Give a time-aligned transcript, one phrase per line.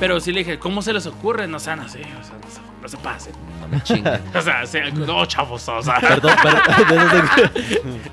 [0.00, 1.46] Pero sí le dije, ¿cómo se les ocurre?
[1.48, 3.32] No sean así, o sea, no se, no se pasen.
[3.60, 4.20] No me chinguen.
[4.34, 5.98] O sea, se- no, chavos, o sea.
[6.00, 7.50] Perdón, per-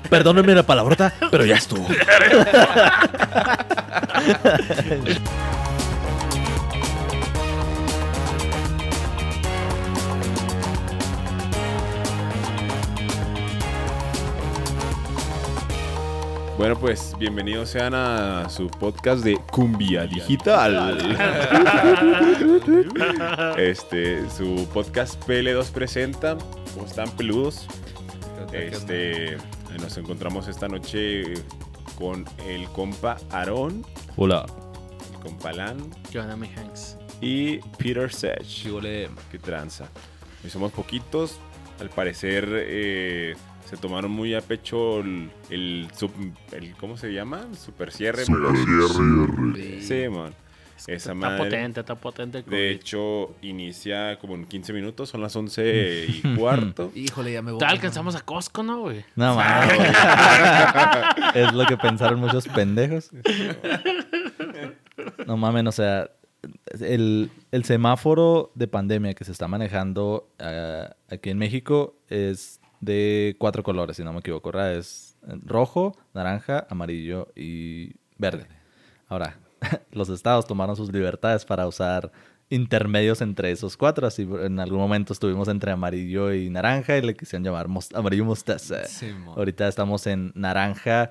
[0.10, 1.86] perdónenme la palabrota, pero ya estuvo.
[16.56, 20.96] Bueno, pues bienvenidos sean a su podcast de Cumbia Digital.
[23.58, 26.38] este, su podcast PL2 presenta.
[26.74, 27.66] ¿Cómo están peludos?
[28.52, 29.36] Este,
[29.80, 31.34] nos encontramos esta noche
[31.98, 33.84] con el compa Aarón,
[34.16, 34.46] Hola.
[35.12, 35.76] el compa Lan
[36.12, 36.96] Joanna Hanks.
[37.20, 38.10] y Peter.
[38.42, 39.10] Chigole.
[39.30, 39.88] que tranza.
[40.42, 41.38] Hoy somos poquitos.
[41.80, 43.34] Al parecer eh,
[43.66, 46.12] se tomaron muy a pecho el, el, sub-
[46.52, 47.46] el- ¿cómo se llama?
[47.50, 48.24] El super cierre.
[48.24, 50.34] Sí, man.
[50.86, 51.38] Esa Está madre.
[51.44, 52.38] potente, está potente.
[52.38, 56.92] el De hecho, inicia como en 15 minutos, son las 11 y cuarto.
[56.94, 57.60] Híjole, ya me voy.
[57.60, 59.02] Ya alcanzamos a Costco, ¿no, güey?
[59.16, 59.72] No mames.
[61.34, 63.10] es lo que pensaron muchos pendejos.
[65.26, 66.10] No mames, o sea,
[66.80, 73.36] el, el semáforo de pandemia que se está manejando ah, aquí en México es de
[73.38, 74.74] cuatro colores, si no me equivoco, ¿verdad?
[74.76, 78.46] Es eh, rojo, naranja, amarillo y verde.
[79.08, 79.38] Ahora,
[79.92, 82.10] los estados tomaron sus libertades para usar
[82.48, 87.14] intermedios entre esos cuatro, así en algún momento estuvimos entre amarillo y naranja y le
[87.16, 88.84] quisieron llamar mos- amarillo mostaza.
[89.36, 91.10] Ahorita estamos en naranja,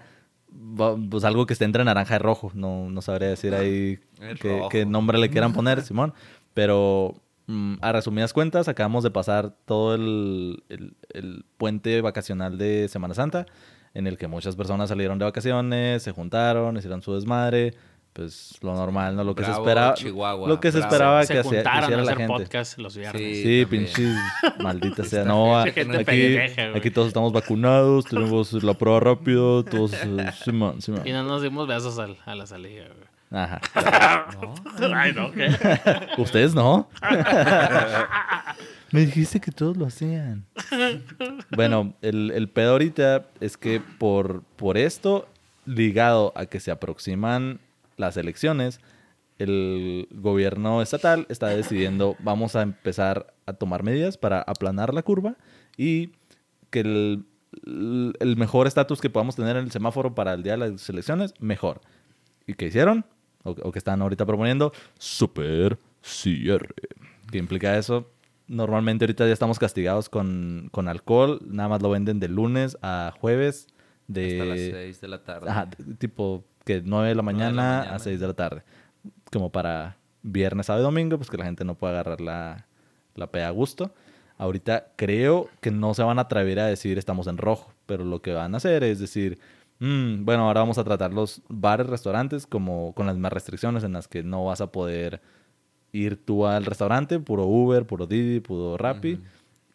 [1.10, 2.52] pues algo que esté entre naranja y rojo.
[2.54, 6.14] No, no sabría decir ahí Es qué, nombre le quieran poner, Simón.
[6.54, 7.16] Pero
[7.82, 13.46] a resumidas cuentas, acabamos de pasar todo el, el- el puente vacacional de Semana Santa,
[13.94, 17.74] en el que muchas personas salieron de vacaciones, se juntaron, hicieron su desmadre.
[18.14, 19.26] Pues lo normal, ¿no?
[19.26, 19.94] Lo que se Bravo, esperaba.
[19.96, 20.94] Chihuahua, lo que se bravo.
[20.94, 22.34] esperaba se que, hacía- que juntaron a hiciera la hacer gente.
[22.34, 23.22] podcast los viernes.
[23.22, 23.44] Sí.
[23.44, 24.16] Sí, pinches
[24.60, 25.26] maldita sea.
[25.26, 25.72] No, aquí,
[26.06, 29.92] pendeja, aquí todos estamos vacunados, tenemos la prueba rápido, todos...
[30.02, 31.02] eh, Simón, Simón.
[31.06, 33.05] Y no nos dimos besos al- a la salida, güey.
[33.32, 33.62] Ajá.
[34.96, 35.50] Ay, no, ¿qué?
[36.18, 36.90] ¿Ustedes no?
[38.92, 40.46] Me dijiste que todos lo hacían.
[41.56, 45.28] Bueno, el, el pedo ahorita es que por, por esto,
[45.66, 47.60] ligado a que se aproximan
[47.98, 48.80] las elecciones,
[49.38, 55.36] el gobierno estatal está decidiendo, vamos a empezar a tomar medidas para aplanar la curva
[55.76, 56.12] y
[56.70, 57.26] que el,
[57.66, 61.34] el mejor estatus que podamos tener en el semáforo para el día de las elecciones,
[61.40, 61.82] mejor.
[62.48, 63.06] ¿Y qué hicieron?
[63.46, 66.76] O, o que están ahorita proponiendo, super cierre.
[67.32, 68.12] ¿Qué implica eso?
[68.48, 73.14] Normalmente ahorita ya estamos castigados con, con alcohol, nada más lo venden de lunes a
[73.20, 73.68] jueves.
[74.08, 75.50] De, Hasta las 6 de la tarde.
[75.50, 78.64] Ajá, tipo que 9 de la Nueve de la mañana, a 6 de la tarde.
[79.32, 82.68] Como para viernes, sábado y domingo, pues que la gente no pueda agarrar la,
[83.16, 83.94] la peda a gusto.
[84.38, 88.22] Ahorita creo que no se van a atrever a decir estamos en rojo, pero lo
[88.22, 89.40] que van a hacer es decir,
[89.86, 93.94] "Mm, bueno, ahora vamos a tratar los bares, restaurantes como con las mismas restricciones en
[93.94, 95.22] las que no vas a poder
[95.92, 99.20] ir tú al restaurante, puro Uber, puro Didi, puro Rappi.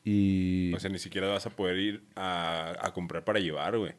[0.05, 0.73] Y...
[0.75, 3.93] O sea, ni siquiera vas a poder ir a, a comprar para llevar, güey.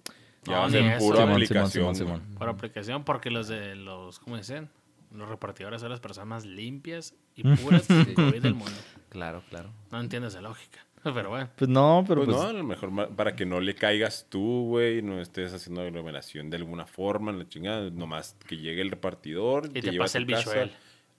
[0.43, 1.69] Ya No, va a ser pura Simón, aplicación.
[1.69, 2.21] Simón, Simón.
[2.37, 4.69] Por aplicación, porque los de los, ¿cómo dicen?
[5.13, 8.77] Los repartidores son las personas más limpias y puras del COVID del mundo.
[9.09, 9.69] Claro, claro.
[9.91, 10.79] No entiendes la lógica.
[11.13, 11.49] Pero bueno.
[11.55, 12.43] Pues no, pero Pues, pues...
[12.43, 16.49] no, a lo mejor para que no le caigas tú, güey, no estés haciendo aglomeración
[16.49, 20.17] de alguna forma, en la chingada, nomás que llegue el repartidor Y te a pase
[20.19, 20.71] el bichuel.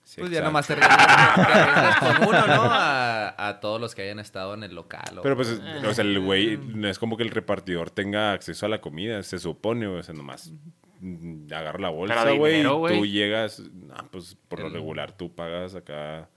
[0.05, 0.49] Sí, Pues ya exacto.
[0.49, 2.63] nomás te te arriesgas con uno, ¿no?
[2.69, 5.17] A, a todos los que hayan estado en el local.
[5.17, 5.87] o- Pero pues, es- Eh.
[5.87, 9.23] o sea, el güey, no es como que el repartidor tenga acceso a la comida,
[9.23, 10.51] se supone, o sea, nomás
[10.99, 16.29] mm, agarra la bolsa, güey, tú llegas, no, pues por lo regular tú pagas acá,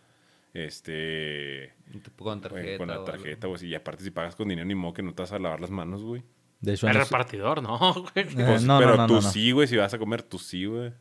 [0.64, 1.74] este,
[2.16, 2.78] con güey, tarjeta.
[2.78, 5.22] con la tarjeta, güey, y aparte si pagas con dinero, ni modo que no te
[5.22, 6.22] vas a lavar las manos, güey.
[6.60, 8.26] De hecho, El repartidor, no, güey.
[8.26, 10.64] Eh, Pues, no, no, pero no, tú sí, güey, si vas a comer, tú sí,
[10.64, 10.92] güey.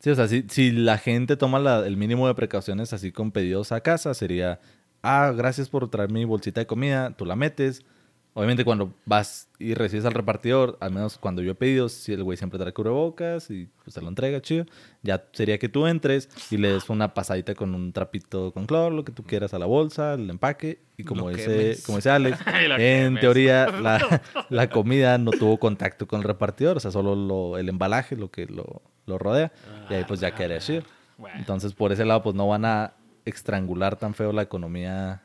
[0.00, 3.30] Sí, o sea, si, si la gente toma la- el mínimo de precauciones así con
[3.32, 4.60] pedidos a casa, sería,
[5.02, 7.84] ah, gracias por traer mi bolsita de comida, tú la metes.
[8.32, 12.22] Obviamente cuando vas y recibes al repartidor, al menos cuando yo he pedido, si el
[12.22, 14.66] güey siempre trae cubrebocas y pues te lo entrega, chido.
[15.02, 18.94] Ya sería que tú entres y le des una pasadita con un trapito con cloro,
[18.94, 20.78] lo que tú quieras a la bolsa, el empaque.
[20.96, 21.84] Y como, Lo dice, quemes.
[21.84, 22.38] como dice Alex,
[22.78, 27.58] en teoría la, la comida no tuvo contacto con el repartidor, o sea, solo lo-
[27.58, 29.50] el embalaje, lo que lo, lo rodea.
[29.90, 30.80] Y ahí pues ya queda así.
[31.18, 31.36] Bueno.
[31.36, 32.94] Entonces por ese lado pues no van a
[33.24, 35.22] estrangular tan feo la economía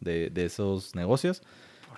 [0.00, 1.42] de, de esos negocios.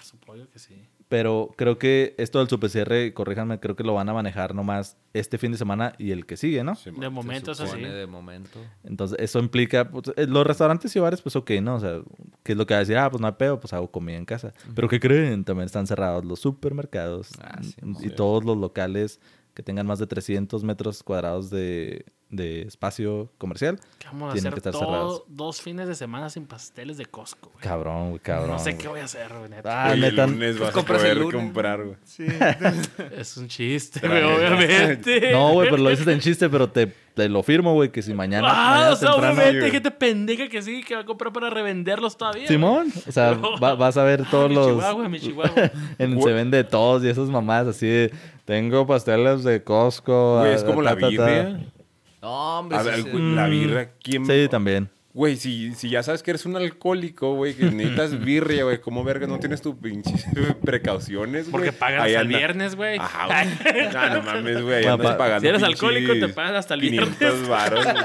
[0.09, 0.75] Supuesto que sí.
[1.09, 4.97] Pero creo que esto del super cierre, corríjanme, creo que lo van a manejar nomás
[5.15, 6.75] este fin de semana y el que sigue, ¿no?
[6.75, 7.81] Sí, De momento es así.
[7.81, 8.59] de momento.
[8.85, 11.77] Entonces, eso implica, pues, eh, los restaurantes y bares, pues ok, ¿no?
[11.77, 12.01] O sea,
[12.43, 12.99] ¿qué es lo que va a decir?
[12.99, 14.53] Ah, pues no hay pedo, pues hago comida en casa.
[14.75, 15.45] Pero ¿qué creen?
[15.45, 18.11] También están cerrados los supermercados Ah, sí, y sí.
[18.11, 19.21] todos los locales
[19.55, 23.81] que tengan más de 300 metros cuadrados de, de espacio comercial.
[23.99, 25.23] ¿Qué vamos a Tienen hacer que estar todo- cerrados.
[25.29, 27.63] dos fines de semana sin pasteles de Costco, güey?
[27.65, 28.51] Cabrón, güey, cabrón.
[28.51, 28.83] No sé güey.
[28.83, 29.85] qué voy a hacer, güey, neta.
[29.91, 30.25] Ah, neta.
[30.25, 31.35] el lunes vas a el poder lunes.
[31.35, 31.97] comprar, güey.
[33.17, 35.33] Es un chiste, güey, obviamente.
[35.33, 38.13] No, güey, pero lo dices en chiste, pero te, te lo firmo, güey, que si
[38.13, 38.49] mañana.
[38.51, 39.71] Ah, mañana o sea, temprano- obviamente, güey.
[39.71, 42.43] gente pendeja que sí, que va a comprar para revenderlos todavía.
[42.43, 42.49] güey.
[42.49, 43.59] Simón, o sea, No.
[43.63, 44.67] va- vas a ver todos mi los.
[44.69, 45.71] Chihuahua, mi Chihuahua.
[45.99, 48.13] En se vende todos y esas mamás así de.
[48.45, 50.41] Tengo pasteles de Costco.
[50.41, 51.09] Güey, es como la ta, ta".
[51.09, 51.61] birria.
[52.23, 52.79] No, hombre.
[52.79, 53.11] A ver, sí.
[53.11, 54.27] güey, la birria, ¿quién?
[54.27, 54.91] Sí, también.
[55.15, 59.03] Güey, si, si ya sabes que eres un alcohólico, güey, que necesitas birria, güey, ¿cómo
[59.05, 60.25] verga no tienes tus pinches
[60.65, 61.53] precauciones, güey?
[61.53, 62.99] Porque pagas hasta el viernes, güey.
[62.99, 63.27] Ajá,
[63.73, 63.89] güey.
[63.93, 64.83] No, no mames, güey.
[64.83, 67.19] Bueno, andas pa- pagando si eres alcohólico, te pagas hasta el 500
[67.49, 67.97] viernes.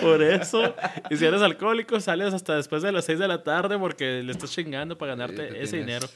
[0.00, 0.74] Por eso.
[1.10, 4.32] Y si eres alcohólico, sales hasta después de las 6 de la tarde porque le
[4.32, 6.08] estás chingando para ganarte te ese tienes- dinero.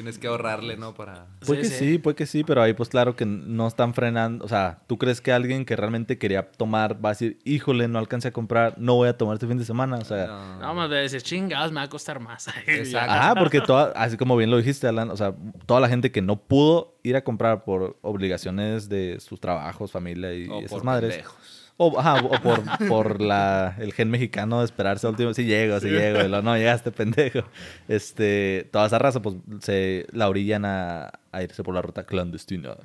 [0.00, 0.94] Tienes que ahorrarle, ¿no?
[0.94, 1.26] Para...
[1.44, 4.42] Puede que sí, puede que sí, pero ahí pues claro que no están frenando.
[4.42, 7.98] O sea, ¿tú crees que alguien que realmente quería tomar va a decir, híjole, no
[7.98, 9.96] alcancé a comprar, no voy a tomar este fin de semana?
[9.98, 10.58] O sea, No.
[10.60, 12.48] No, más de decir, chingados, me va a costar más.
[12.66, 13.12] Exacto.
[13.12, 15.34] Ajá, porque toda, así como bien lo dijiste, Alan, o sea,
[15.66, 20.32] toda la gente que no pudo ir a comprar por obligaciones de sus trabajos, familia
[20.32, 21.10] y O esas por madres.
[21.16, 21.69] pendejos.
[21.82, 25.32] O, ajá, o por, por la, el gen mexicano de esperarse al último.
[25.32, 26.20] Sí llego, sí llego.
[26.20, 27.40] Y luego, no, llegaste, pendejo.
[27.88, 32.76] Este, toda esa raza, pues, se la orillan a, a irse por la ruta clandestina.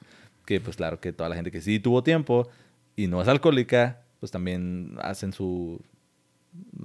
[0.46, 2.48] Que, pues, claro, que toda la gente que sí tuvo tiempo
[2.96, 5.82] y no es alcohólica, pues, también hacen su...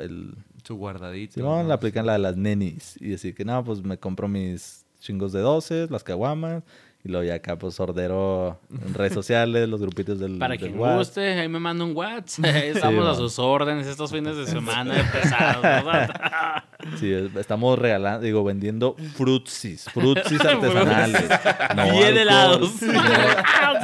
[0.01, 0.35] El,
[0.65, 1.35] Su guardadito.
[1.35, 1.69] Simón, ¿no?
[1.69, 2.97] le aplican la de las nenis.
[3.01, 6.65] Y decir que, no, pues, me compro mis chingos de 12, las caguamas.
[7.03, 10.79] Y luego ya acá, pues, ordero en redes sociales, los grupitos del Para del quien
[10.79, 10.99] WhatsApp.
[10.99, 12.45] guste, ahí me manda un WhatsApp.
[12.65, 15.65] Estamos a sus órdenes estos fines de semana pesados.
[16.99, 21.29] Sí, es- estamos regalando, digo, vendiendo frutsis, frutsis artesanales.
[21.77, 22.19] no Bien alcohol.
[22.19, 22.71] helados.
[22.71, 22.87] Sí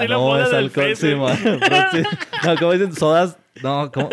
[0.09, 1.39] lo no ponen es alcohol, sí, man.
[2.45, 4.11] No, como dicen, sodas, no, como,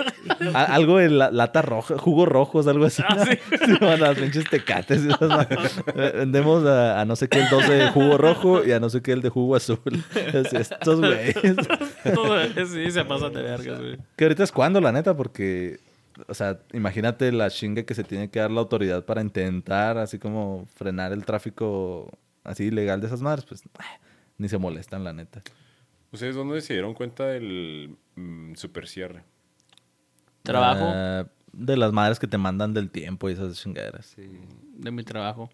[0.53, 3.03] a- algo de la- lata roja, jugos rojos, algo así.
[3.07, 3.37] Ah, sí.
[3.65, 5.03] Sí, las pinches tecates.
[5.03, 8.89] esas Vendemos a, a no sé qué el 12 de jugo rojo y a no
[8.89, 9.79] sé qué el de jugo azul.
[10.15, 11.35] Es- Estos güeyes.
[12.71, 13.97] Sí, se pasan de vergas, güey.
[14.15, 15.79] Que ahorita es cuando, la neta, porque,
[16.27, 20.19] o sea, imagínate la chinga que se tiene que dar la autoridad para intentar, así
[20.19, 22.11] como frenar el tráfico
[22.43, 23.69] así ilegal de esas madres, pues eh,
[24.37, 25.41] ni se molestan, la neta.
[26.11, 29.23] ¿Ustedes dónde se dieron cuenta del mm, super cierre?
[30.43, 34.05] Trabajo Ah, de las madres que te mandan del tiempo y esas chingaderas.
[34.07, 34.39] Sí.
[34.75, 35.49] de mi trabajo.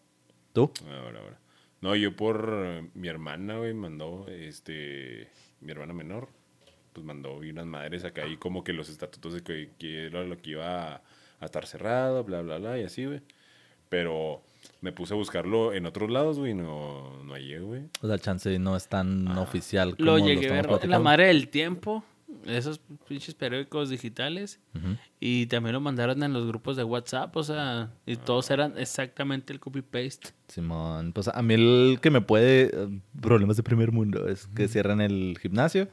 [0.54, 0.72] ¿Tú?
[0.86, 1.40] Ahora, ahora.
[1.82, 5.30] No, yo por eh, mi hermana, güey, mandó, este,
[5.62, 6.30] mi hermana menor,
[6.94, 10.24] pues mandó y unas madres acá y como que los estatutos de que, que era
[10.24, 11.02] lo que iba a,
[11.40, 13.22] a estar cerrado, bla, bla, bla, y así, güey.
[13.88, 14.42] Pero
[14.82, 17.84] me puse a buscarlo en otros lados, güey, y no, no hallé, güey.
[18.02, 21.00] O sea, chance no es tan oficial como Lo lo, llegué a ver en la
[21.00, 22.04] madre del tiempo,
[22.46, 24.60] esos pinches periódicos digitales.
[25.20, 29.52] Y también lo mandaron en los grupos de WhatsApp, o sea, y todos eran exactamente
[29.54, 30.30] el copy-paste.
[30.48, 34.68] Simón, pues a mí el que me puede, eh, problemas de primer mundo, es que
[34.68, 35.88] cierran el gimnasio.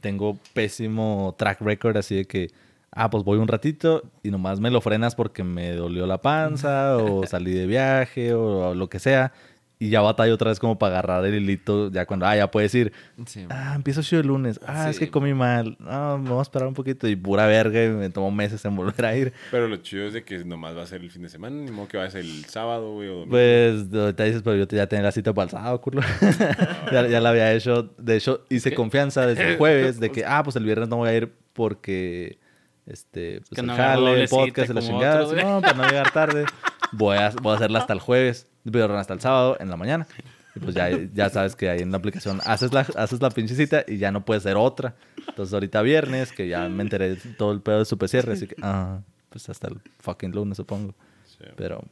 [0.00, 2.50] Tengo pésimo track record, así de que,
[2.90, 6.96] ah, pues voy un ratito y nomás me lo frenas porque me dolió la panza
[6.96, 9.32] o salí de viaje o, lo que sea.
[9.80, 12.74] Y ya batallo otra vez como para agarrar el hilito, ya cuando, ah, ya puedes
[12.74, 12.92] ir.
[13.26, 13.46] Sí.
[13.48, 14.58] Ah, empiezo yo el lunes.
[14.66, 15.04] Ah, es Sí.
[15.04, 15.76] que comí mal.
[15.78, 17.06] No, me voy a esperar un poquito.
[17.06, 19.32] Y pura verga, y me tomó meses en volver a ir.
[19.52, 21.70] Pero lo chido es de que nomás va a ser el fin de semana, ni
[21.70, 23.30] modo que va a ser el sábado, güey, o domingo.
[23.30, 26.02] Pues ahorita dices, pero yo te- ya tenía la cita para el sábado, culo.
[26.92, 27.94] ya, ya la había hecho.
[27.98, 31.08] De hecho, hice confianza desde el jueves de que, ah, pues el viernes no voy
[31.10, 32.38] a ir porque,
[32.86, 35.20] este, pues Que el no jale, el podcast la chingada.
[35.44, 36.46] No, para no llegar tarde.
[36.92, 40.06] Voy a, voy a hacerla hasta el jueves, pero hasta el sábado en la mañana.
[40.54, 43.54] Y pues ya, ya sabes que ahí en la aplicación haces la, haces la pinche
[43.54, 44.94] cita y ya no puede ser otra.
[45.16, 48.46] Entonces ahorita viernes, que ya me enteré de todo el pedo de su PCR, así
[48.46, 50.94] que, ah, pues hasta el fucking lunes supongo.
[51.26, 51.44] Sí.
[51.56, 51.84] Pero...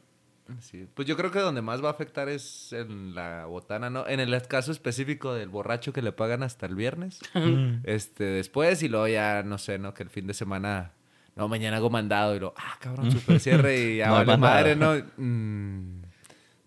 [0.61, 0.87] Sí.
[0.95, 4.07] Pues yo creo que donde más va a afectar es en la botana, ¿no?
[4.07, 7.19] En el caso específico del borracho que le pagan hasta el viernes.
[7.85, 9.93] este, después y luego ya, no sé, ¿no?
[9.93, 10.93] Que el fin de semana,
[11.35, 14.77] no, mañana hago mandado y luego, ah, cabrón, super cierre y ya No vale madre,
[14.77, 14.95] ¿no?
[15.17, 16.03] Mm,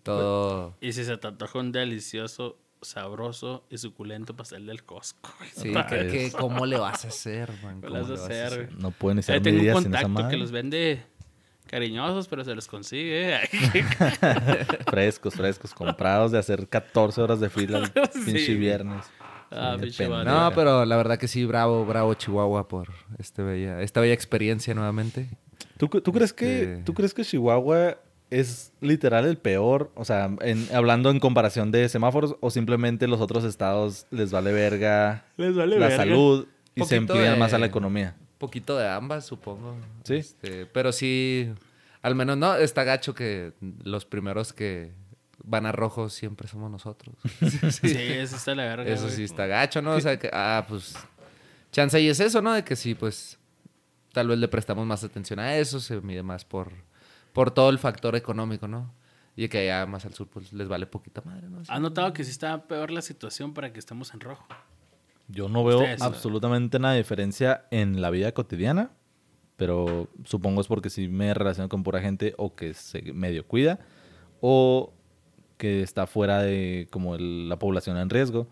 [0.02, 0.76] todo...
[0.80, 5.30] Y si se te antoja un delicioso, sabroso y suculento pastel del Costco.
[5.54, 7.80] Sí, que, que ¿cómo le vas a hacer, man?
[7.80, 8.66] ¿Qué ¿Cómo le vas a le vas a hacer, hacer?
[8.66, 8.82] güey?
[8.82, 11.02] No pueden ni Ahí ser tengo un medidas sin esa contacto que los vende
[11.66, 13.38] Cariñosos, pero se los consigue.
[14.90, 18.32] frescos, frescos, comprados de hacer 14 horas de fila el Sí.
[18.32, 19.04] pinche viernes.
[19.52, 20.08] Ah, Sí, pinche.
[20.08, 22.88] No, pero la verdad que sí, bravo, bravo Chihuahua por
[23.18, 25.28] este bella, esta bella experiencia nuevamente.
[25.76, 27.98] ¿Tú, tú crees que, Este- ¿Tú crees que Chihuahua
[28.30, 29.90] es literal el peor?
[29.94, 34.52] O sea, en- hablando en comparación de semáforos, o simplemente los otros estados les vale
[34.52, 36.04] verga Les vale la verga.
[36.04, 38.16] salud y se de- más a la economía.
[38.38, 39.76] poquito de ambas, supongo.
[40.04, 40.14] Sí.
[40.16, 41.52] Este, pero sí,
[42.02, 44.92] al menos no, está gacho que los primeros que
[45.42, 47.14] van a rojo siempre somos nosotros.
[47.70, 48.90] Sí, eso está la verga.
[48.90, 49.16] Eso güey.
[49.16, 49.92] sí está gacho, ¿no?
[49.92, 50.94] O sea, que, ah, pues,
[51.72, 52.52] chance y es eso, ¿no?
[52.52, 53.38] De que sí, pues,
[54.12, 56.72] tal vez le prestamos más atención a eso, se mide más por,
[57.32, 58.92] por todo el factor económico, ¿no?
[59.36, 61.60] Y que allá más al sur, pues, les vale poquita madre, ¿no?
[61.66, 64.46] ¿Has notado que sí está peor la situación para que estemos en rojo?
[65.28, 68.90] Yo no veo Ustedes, absolutamente nada de diferencia en la vida cotidiana,
[69.56, 73.78] pero supongo es porque sí me relaciono con pura gente o que se medio cuida
[74.40, 74.92] o
[75.56, 78.48] que está fuera de como el- la población en riesgo.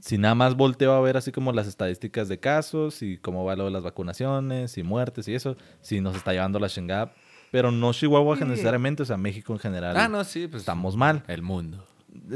[0.00, 3.56] Si nada más volteo a ver así como las estadísticas de casos y cómo va
[3.56, 7.12] lo de las vacunaciones y muertes y eso, sí nos está llevando la chingada,
[7.50, 9.96] pero no Chihuahua necesariamente, o sea, México en general.
[9.96, 10.62] Ah, no, sí, pues.
[10.62, 11.22] Estamos mal.
[11.28, 11.84] El mundo.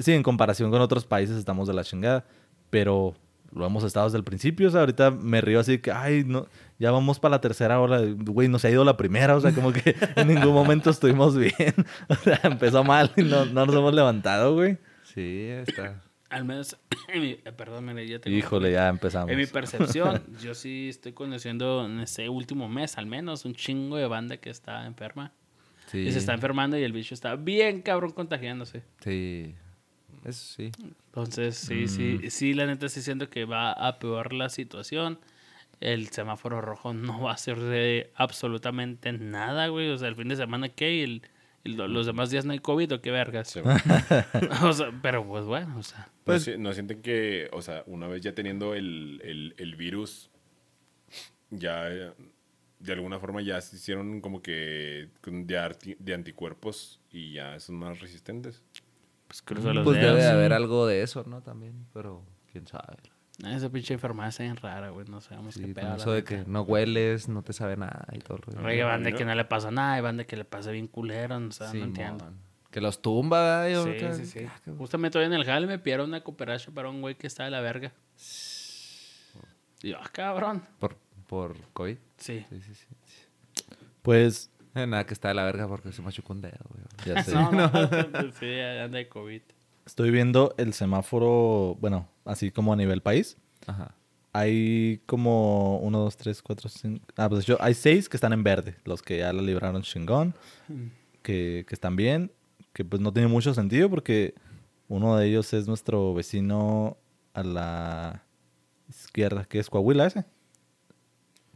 [0.00, 2.24] Sí, en comparación con otros países estamos de la chingada,
[2.70, 3.14] pero
[3.54, 6.46] lo hemos estado desde el principio, o sea, ahorita me río así que, ay, no,
[6.78, 9.72] ya vamos para la tercera hora, güey, nos ha ido la primera, o sea, como
[9.72, 11.74] que en ningún momento estuvimos bien,
[12.08, 14.78] o sea, empezó mal y no, no nos hemos levantado, güey.
[15.14, 16.00] Sí, está.
[16.32, 16.76] Al menos,
[17.08, 19.30] en mi- eh, perdón, mire, ya tengo- Híjole, ya empezamos.
[19.30, 23.96] En mi percepción, yo sí estoy conociendo en este último mes, al menos, un chingo
[23.96, 25.32] de banda que está enferma.
[25.90, 25.98] Sí.
[25.98, 28.82] Y se está enfermando y el bicho está bien cabrón contagiándose.
[29.00, 29.54] Sí.
[30.24, 30.70] Eso sí.
[31.06, 35.18] Entonces, sí, sí, sí, la neta sí siento que va a peor la situación.
[35.80, 39.90] El semáforo rojo no va a ser de absolutamente nada, güey.
[39.90, 41.02] O sea, el fin de semana, ¿qué?
[41.02, 41.22] El,
[41.64, 43.48] los demás días no hay COVID o qué vergas.
[43.48, 43.76] Sí, güey.
[44.64, 46.10] o sea, pero pues bueno, o sea.
[46.26, 50.30] ¿No si- ¿No, sienten que, o sea, una vez ya teniendo el, el- el virus,
[51.50, 57.58] ya de alguna forma ya se hicieron como que de, arti- de anticuerpos y ya
[57.60, 58.62] son más resistentes?
[59.28, 60.14] Pues cruzo los Pues dedos.
[60.16, 61.42] debe de haber algo de eso, ¿no?
[61.42, 62.96] También, pero quién sabe.
[63.44, 65.06] Esa pinche enfermedad está bien rara, güey.
[65.08, 65.96] No sabemos Sí, qué pedo.
[65.96, 68.64] eso de que no hueles, no te sabe nada y todo el rollo.
[68.66, 69.16] Oye, banda ¿no?
[69.16, 71.84] que no le pasa nada y banda que le pasa bien culero, o sea, no
[71.84, 72.32] entiendo.
[72.70, 73.68] Que los tumba, ¿verdad?
[73.70, 74.46] Yo Sí, sí, sí.
[74.48, 77.26] ah, qué- Justamente hoy en el jale me pidieron una cooperacha para un güey que
[77.26, 77.92] está de la verga.
[79.82, 80.62] Y yo, ah, cabrón.
[80.78, 80.96] Por,
[81.26, 81.96] por COVID.
[82.16, 82.46] Sí.
[82.48, 82.86] Sí, sí, sí.
[84.02, 86.82] Pues, Eh, nada, que está de la verga porque se machucó un dedo, güey.
[87.04, 87.34] ya sé.
[87.34, 87.68] No, no,
[88.40, 89.42] sí, anda de COVID.
[89.86, 93.36] Estoy viendo el semáforo, bueno, así como a nivel país.
[93.66, 93.94] Ajá.
[94.32, 97.04] Hay como uno, dos, tres, cuatro, cinco.
[97.16, 100.34] Ah, pues yo, hay seis que están en verde, los que ya la libraron chingón,
[101.22, 102.32] que, que están bien,
[102.72, 104.34] que pues no tiene mucho sentido porque
[104.88, 106.96] uno de ellos es nuestro vecino
[107.34, 108.24] a la
[108.88, 110.24] izquierda, que es Coahuila ese.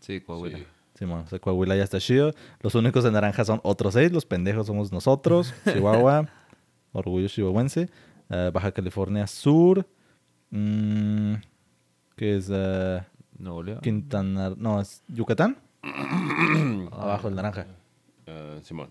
[0.00, 0.58] Sí, Coahuila.
[0.58, 0.66] Sí.
[0.98, 2.32] Sí, bueno, o sea, Coahuila ya está chido.
[2.60, 6.26] Los únicos de naranja son otros seis, los pendejos somos nosotros, Chihuahua,
[6.92, 7.90] Orgullo Chihuahuense,
[8.30, 9.86] eh, Baja California Sur,
[10.50, 11.34] mm,
[12.16, 12.48] que es...
[12.50, 13.00] eh,
[13.38, 13.80] Nuevo León.
[13.82, 15.58] Quintana, no, es Yucatán.
[16.92, 17.66] Abajo el naranja.
[18.26, 18.90] Ah, Simón.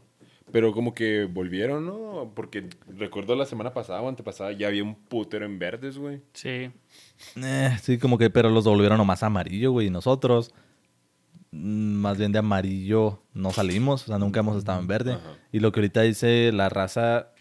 [0.52, 2.32] Pero como que volvieron, ¿no?
[2.36, 6.22] Porque recuerdo la semana pasada o antepasada ya había un putero en verdes, güey.
[6.34, 6.72] Sí.
[7.36, 9.88] Eh, sí, como que, pero los volvieron nomás amarillo, güey.
[9.88, 10.54] Y nosotros,
[11.52, 14.04] mm, más bien de amarillo, no salimos.
[14.04, 15.14] O sea, nunca hemos estado en verde.
[15.14, 15.38] Ajá.
[15.52, 17.32] Y lo que ahorita dice la raza,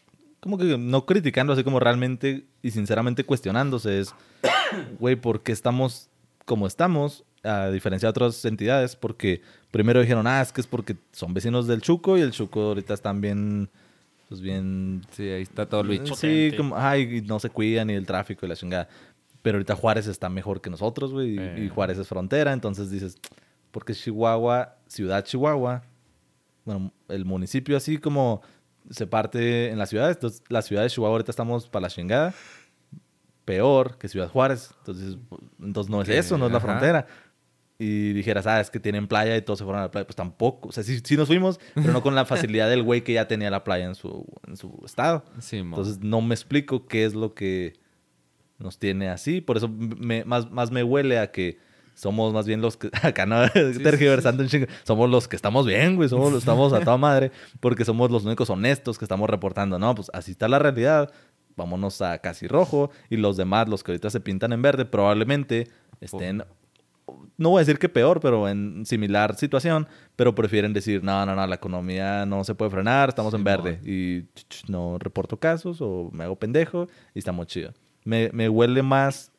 [0.44, 4.14] como que no criticando, así como realmente y sinceramente cuestionándose, es,
[5.00, 6.10] güey, ¿por qué estamos
[6.44, 7.24] como estamos?
[7.42, 11.66] A diferencia de otras entidades, porque primero dijeron, ah, es que es porque son vecinos
[11.66, 13.70] del Chuco y el Chuco ahorita están bien,
[14.28, 16.14] pues bien Sí, ahí está todo el bicho.
[16.14, 16.56] Sí, Potente.
[16.58, 18.86] como, ay, y no se cuidan ni el tráfico y la chingada.
[19.40, 21.36] Pero ahorita Juárez está mejor que nosotros, güey.
[21.36, 21.64] y- Eh.
[21.64, 23.18] Y Juárez es frontera, entonces dices,
[23.70, 25.82] porque Chihuahua, ciudad Chihuahua,
[26.66, 28.40] bueno, el municipio así como
[28.90, 30.16] se parte en las ciudades.
[30.16, 32.34] Entonces, la ciudad de Chihuahua ahorita estamos para la chingada.
[33.44, 34.70] Peor que Ciudad Juárez.
[34.78, 35.18] Entonces,
[35.60, 37.06] entonces no es eso, no es la frontera.
[37.78, 40.06] Y dijeras, ah, es que tienen playa y todos se fueron a la playa.
[40.06, 40.68] Pues tampoco.
[40.68, 43.26] O sea, sí, sí nos fuimos, pero no con la facilidad del güey que ya
[43.28, 45.24] tenía la playa en su, en su estado.
[45.40, 45.58] Sí.
[45.58, 47.74] Entonces no me explico qué es lo que
[48.58, 49.40] nos tiene así.
[49.40, 51.58] Por eso me- más, más me huele a que
[51.94, 52.90] somos más bien los que...
[53.02, 54.66] Acá no, tergiversando un chingo.
[54.82, 56.08] Somos los que estamos bien, güey.
[56.08, 57.32] Somos, estamos a toda madre.
[57.60, 59.78] Porque somos los únicos honestos que estamos reportando.
[59.78, 61.12] No, pues así está la realidad.
[61.56, 62.90] Vámonos a casi rojo.
[63.10, 65.68] Y los demás, los que ahorita se pintan en verde, probablemente
[66.00, 66.44] estén
[67.36, 71.34] no voy a decir que peor, pero en similar situación, pero prefieren decir, no, no,
[71.34, 73.80] no, la economía no se puede frenar, estamos en verde.
[73.84, 77.72] Y ch, ch, no reporto casos o me hago pendejo y estamos chido.
[78.04, 79.32] Me, me huele más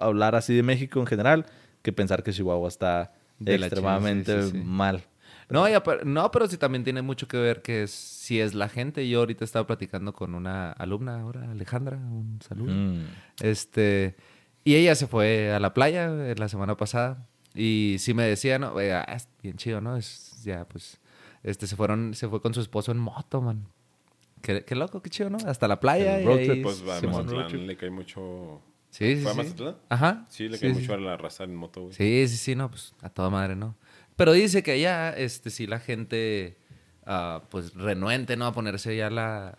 [0.00, 1.46] hablar así de México en general
[1.82, 4.64] que pensar que Chihuahua está De la extremadamente chingada, sí, sí, sí.
[4.64, 5.02] mal.
[5.50, 8.54] No, y apar- no, pero sí también tiene mucho que ver que es- si es
[8.54, 9.08] la gente.
[9.08, 12.72] Yo ahorita estaba platicando con una alumna ahora, Alejandra, un saludo.
[12.72, 13.04] Mm.
[13.42, 14.16] Este,
[14.64, 18.58] y ella se fue a la playa eh, la semana pasada y sí me decía,
[18.58, 19.96] no, "Oiga, es bien chido, ¿no?
[19.96, 21.00] Es ya pues
[21.42, 23.66] este se fueron se fue con su esposo en moto, man.
[24.42, 25.38] Qué, qué loco, qué chido, ¿no?
[25.46, 27.66] Hasta la playa El y road ahí- trip, Pues a Simón.
[27.66, 28.60] Le cae mucho.
[28.90, 29.38] Sí, sí, ¿Fue a sí.
[29.40, 29.76] Mazatlán?
[29.88, 30.26] Ajá.
[30.28, 30.80] Sí, le cae sí.
[30.80, 31.94] mucho a la raza en moto, güey.
[31.94, 33.76] Sí, sí, sí, no, pues a toda madre, ¿no?
[34.16, 36.56] Pero dice que ya, este, sí, la gente,
[37.06, 38.46] ah, pues, renuente, ¿no?
[38.46, 39.56] A ponerse ya la...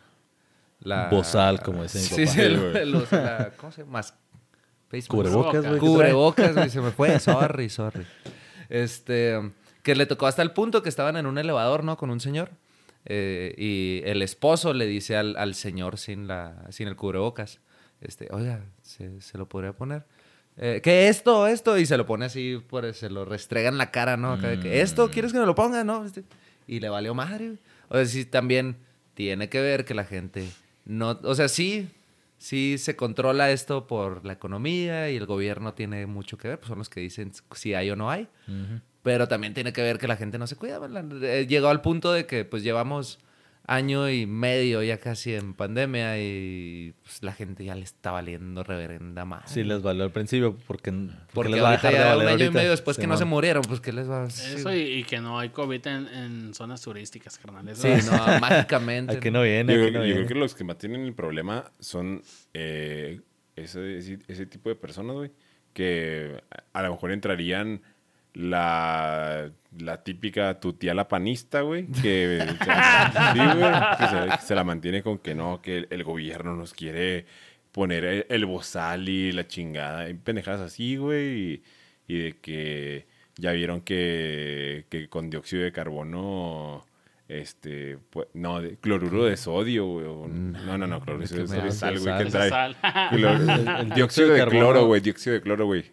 [0.82, 2.32] la Bozal, como dice mi Sí, papá.
[2.34, 2.86] sí, güey.
[2.86, 4.02] los- la- ¿cómo se llama?
[5.08, 5.80] Cubrebocas, güey.
[5.80, 7.20] Cubrebocas, güey, se me fue.
[7.20, 8.06] Sorry, sorry.
[8.70, 9.40] Este,
[9.84, 11.96] que le tocó hasta el punto que estaban en un elevador, ¿no?
[11.98, 12.50] Con un señor.
[13.06, 17.60] eh, y el esposo le dice al, al señor sin, la, sin el cubrebocas,
[18.02, 20.04] este, oiga, ¿se, se lo podría poner?
[20.58, 21.78] Eh, ¿Qué esto, esto?
[21.78, 24.34] Y se lo pone así, por, se lo restrega en la cara, ¿no?
[24.34, 25.84] Acá de que, ¿esto quieres que me lo ponga?
[25.86, 26.06] ¿No?
[26.06, 26.24] Este,
[26.68, 27.54] y le valió madre.
[27.88, 28.76] O sea, sí, también
[29.14, 30.46] tiene que ver que la gente
[30.86, 31.20] no...
[31.24, 31.88] O sea, sí,
[32.38, 36.68] sí se controla esto por la economía y el gobierno tiene mucho que ver, pues
[36.68, 38.28] son los que dicen si hay o no hay.
[39.02, 40.78] Pero también tiene que ver que la gente no se cuida.
[40.78, 41.24] ¿verdad?
[41.24, 43.20] Eh, Llegó al punto de que pues llevamos
[43.72, 48.64] año y medio ya casi en pandemia y pues, la gente ya le está valiendo
[48.64, 49.46] reverenda madre.
[49.48, 52.46] Sí les valió al principio porque, porque, Porque les va a dejar de un año
[52.46, 55.04] y medio después que no se murieron, pues ¿qué les va a Eso y, y
[55.04, 57.68] que no hay COVID en, en zonas turísticas, carnal.
[57.70, 59.18] Eso Sí, no, mágicamente.
[59.18, 60.28] Aquí no viene, Yo, aquí creo- no yo creo viene.
[60.28, 62.22] que los que más tienen el problema son
[62.56, 63.22] eh,
[63.56, 65.32] ese, ese, ese tipo de personas, güey,
[65.74, 66.42] que
[66.74, 67.82] a, a lo mejor entrarían
[68.40, 72.40] la, la típica tu tía la panista, güey, que,
[73.34, 76.56] sí, güey, que se, que se la mantiene con que no, que el, el gobierno
[76.56, 77.26] nos quiere
[77.72, 81.64] poner el, el bozal y la chingada, y pendejadas así, güey, y,
[82.08, 83.06] y de que
[83.38, 86.86] ya vieron que, que con dióxido de carbono
[87.28, 90.06] este, pues, no, de- cloruro de sodio, güey.
[90.08, 92.76] o- No, no, no, cloruro de ¿de qué sodio es sal, güey, que Sal.
[92.82, 93.12] trae.
[93.82, 95.86] El dióxido de cloro, güey, dióxido de cloro, güey.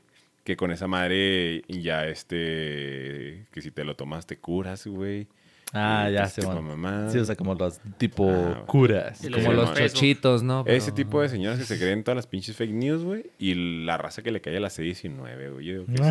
[0.46, 5.26] Que con esa madre ya este, que si te lo tomas te curas, güey.
[5.72, 6.62] Ah, Y ya se van.
[6.64, 7.10] mamá.
[7.10, 9.24] Sí, o sea, como los tipo Ah, curas.
[9.24, 10.62] Y Como los chochitos, ¿no?
[10.64, 13.24] Ese tipo de señoras que se creen todas las pinches fake news, güey.
[13.40, 15.66] Y la raza que le cae a la C19, güey.
[15.66, 16.04] Yo digo que sí.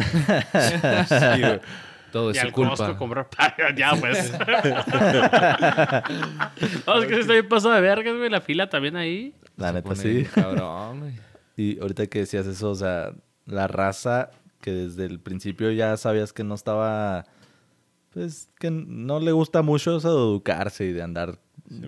[1.08, 1.62] Sí, güey.
[2.12, 2.98] Todo Y es su culpa.
[2.98, 3.30] comprar
[3.78, 4.34] Ya, pues.
[6.88, 8.30] no, es que sí estoy paso de vergas, güey.
[8.30, 9.34] La fila también ahí.
[9.56, 10.10] La Se neta, sí.
[10.10, 11.13] bien Cabrón, güey.
[11.58, 13.13] Y ahorita que decías eso, o sea,
[13.45, 14.31] la raza
[14.62, 17.25] que desde el principio ya sabías que no estaba,
[18.12, 21.39] pues, que no le gusta mucho eso de educarse y de andar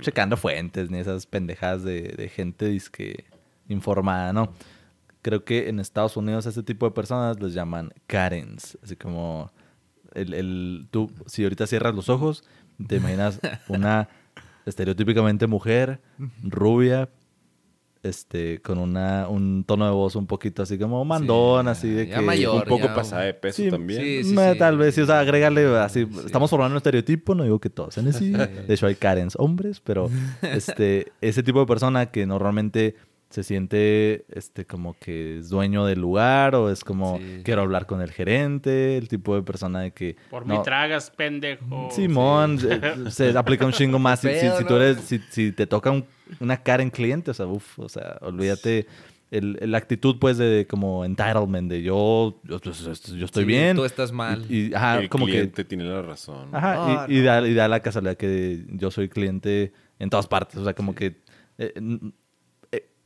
[0.01, 3.25] checando fuentes ni esas pendejadas de, de gente disque
[3.67, 4.53] informada, ¿no?
[5.21, 9.51] Creo que en Estados Unidos a este tipo de personas les llaman Karens, así como
[10.13, 12.43] el, el, tú, si ahorita cierras los ojos,
[12.87, 14.09] te imaginas una
[14.65, 16.01] estereotípicamente mujer,
[16.43, 17.09] rubia,
[18.03, 22.19] este, con una, un tono de voz un poquito así como mandón, así de ya
[22.19, 22.21] que...
[22.21, 22.63] mayor.
[22.63, 24.23] Un poco ya, pasada de peso Sí, también.
[24.23, 24.35] sí.
[24.57, 26.05] Tal vez, sí, o sea, agrégale así.
[26.05, 26.19] Sí.
[26.25, 28.31] Estamos formando un estereotipo, no digo que todos sean así.
[28.31, 30.09] De hecho, hay Karens hombres, pero
[30.41, 32.95] este, ese tipo de persona que normalmente
[33.29, 37.41] se siente este, como que es dueño del lugar o es como Sí.
[37.43, 40.15] quiero hablar con el gerente, el tipo de persona de que.
[40.29, 41.89] Por no, mi tragas, pendejo.
[41.91, 44.21] Simón, se, se aplica un chingo más.
[44.21, 46.05] Si, si- si tú eres, si, si te toca un-
[46.39, 48.87] una Karen cliente, o sea, uff, o sea, olvídate.
[49.29, 53.75] El, la actitud, pues, de como entitlement, de yo, yo, yo- yo estoy Sí, bien.
[53.75, 54.45] Tú estás mal.
[54.49, 56.47] Y, y, ajá, el como que cliente tiene la razón.
[56.55, 60.55] Ajá, y, da, y da la casualidad que yo soy cliente en todas partes.
[60.59, 61.07] O sea, como que
[61.57, 61.99] eh, eh,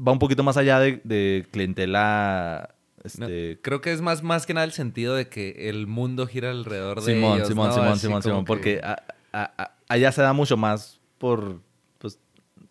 [0.05, 2.75] va un poquito más allá de, de clientela.
[3.17, 6.27] No, Este, creo que es más, más que nada el sentido de que el mundo
[6.27, 7.73] gira alrededor de Simón, ellos, Simón, ¿no?
[7.73, 8.39] Simón, Así Simón, Simón.
[8.43, 9.01] que- Porque a-
[9.33, 11.61] a- a- allá se da mucho más por.
[11.97, 12.19] Pues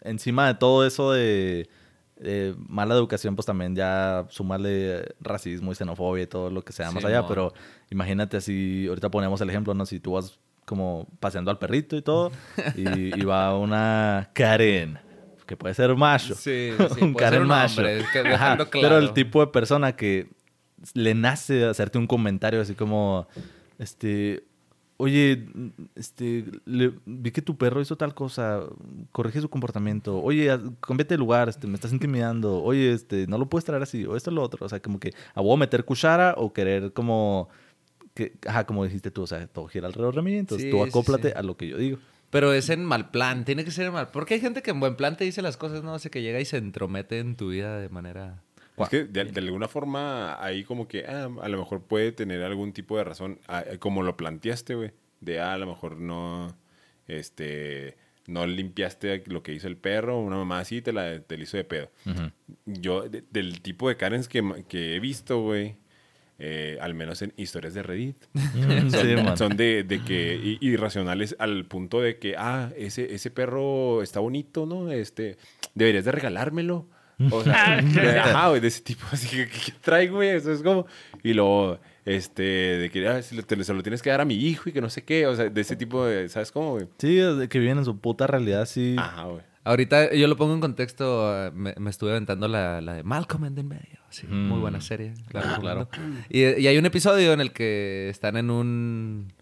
[0.02, 1.68] encima de todo eso de.
[2.16, 6.90] de mala educación, pues también ya sumarle racismo y xenofobia y todo lo que sea
[6.92, 7.26] más allá.
[7.26, 7.52] Pero
[7.90, 9.84] imagínate así, ahorita ponemos el ejemplo, ¿no?
[9.86, 12.30] Si tú vas como paseando al perrito y todo,
[12.76, 14.98] y, y va una Karen,
[15.50, 16.34] que puede ser macho.
[16.36, 17.80] Sí, sí, un puede ser un macho.
[17.80, 20.28] hombre, que Ajá, dejando Pero el tipo de persona que
[20.94, 23.26] le nace hacerte un comentario así como,
[23.80, 24.44] este,
[24.96, 25.44] oye,
[25.96, 28.60] este, le- vi que tu perro hizo tal cosa,
[29.10, 33.48] corrige su comportamiento, oye, cámbiate de lugar, este, me estás intimidando, oye, este, no lo
[33.48, 35.84] puedes traer así, o esto o lo otro, o sea, como que a vos meter
[35.84, 37.48] cuchara o querer como
[38.14, 40.82] que, ajá, como dijiste tú, o sea, todo gira alrededor de mí, entonces Sí, tú
[40.82, 41.34] sí, acóplate sí.
[41.36, 41.98] a lo que yo digo.
[42.30, 44.08] Pero es en mal plan, tiene que ser en mal.
[44.12, 46.40] Porque hay gente que en buen plan te dice las cosas, no sé, que llega
[46.40, 48.42] y se entromete en tu vida de manera.
[48.76, 52.42] Es que de, de alguna forma ahí como que ah, a lo mejor puede tener
[52.42, 55.96] algún tipo de razón, ah, eh, como lo planteaste, güey, de ah, a lo mejor
[55.96, 56.56] no,
[57.08, 61.42] este, no limpiaste lo que hizo el perro, una mamá así te la, te la
[61.42, 61.90] hizo de pedo.
[62.64, 65.76] Yo, de- del tipo de Karens que, que he visto, güey,
[66.42, 69.36] eh, al menos en historias de Reddit, Mm, sí, man.
[69.36, 74.64] son de, de que irracionales al punto de que, ah, ese, ese perro está bonito,
[74.66, 74.90] ¿no?
[74.90, 75.36] Este,
[75.74, 76.86] deberías de regalármelo.
[77.30, 80.30] O sea, de- ajá, güey, de ese tipo, así que, ¿qué, trae, güey?
[80.30, 80.86] Eso es como,
[81.22, 84.24] y luego, este, de que ah, se, lo, te- se lo tienes que dar a
[84.24, 86.70] mi hijo y que no sé qué, o sea, de ese tipo de, ¿sabes cómo,
[86.72, 86.86] güey?
[86.96, 88.96] Sí, de que viven en su puta realidad, sí.
[88.98, 89.42] Ajá, güey.
[89.62, 93.44] Ahorita yo lo pongo en contexto, eh, me, me estuve aventando la, la de Malcolm
[93.44, 93.99] en el medio.
[94.10, 94.60] Sí, muy Mm.
[94.60, 95.14] buena serie.
[95.28, 95.88] Claro, claro.
[96.28, 99.32] Y, y hay un episodio en el que están en un.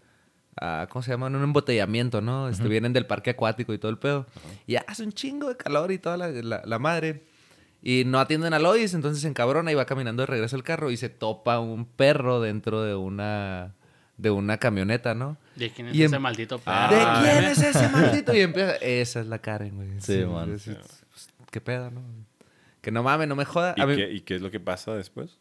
[0.61, 1.27] ah, ¿Cómo se llama?
[1.27, 2.49] En un embotellamiento, ¿no?
[2.49, 4.25] Este, Vienen del parque acuático y todo el pedo.
[4.67, 7.23] Y hace un chingo de calor y toda la, la- la madre.
[7.81, 10.91] Y no atienden a Lois, entonces se encabrona y va caminando de regreso al carro
[10.91, 13.73] y se topa un perro dentro de una.
[14.17, 15.37] de una camioneta, ¿no?
[15.55, 16.77] ¿De quién es Y em- ese maldito perro?
[16.77, 17.51] Ah, ¿De quién güey?
[17.53, 18.35] es ese maldito?
[18.35, 19.89] Y empieza, esa es la Karen, güey.
[20.01, 20.53] Sí, man.
[20.53, 20.77] es- es-
[21.09, 22.01] pues, ¿Qué pedo, no?
[22.81, 23.73] Que no mames, no me joda.
[23.77, 25.37] ¿Y, mí- qué, ¿Y qué es lo que pasa después?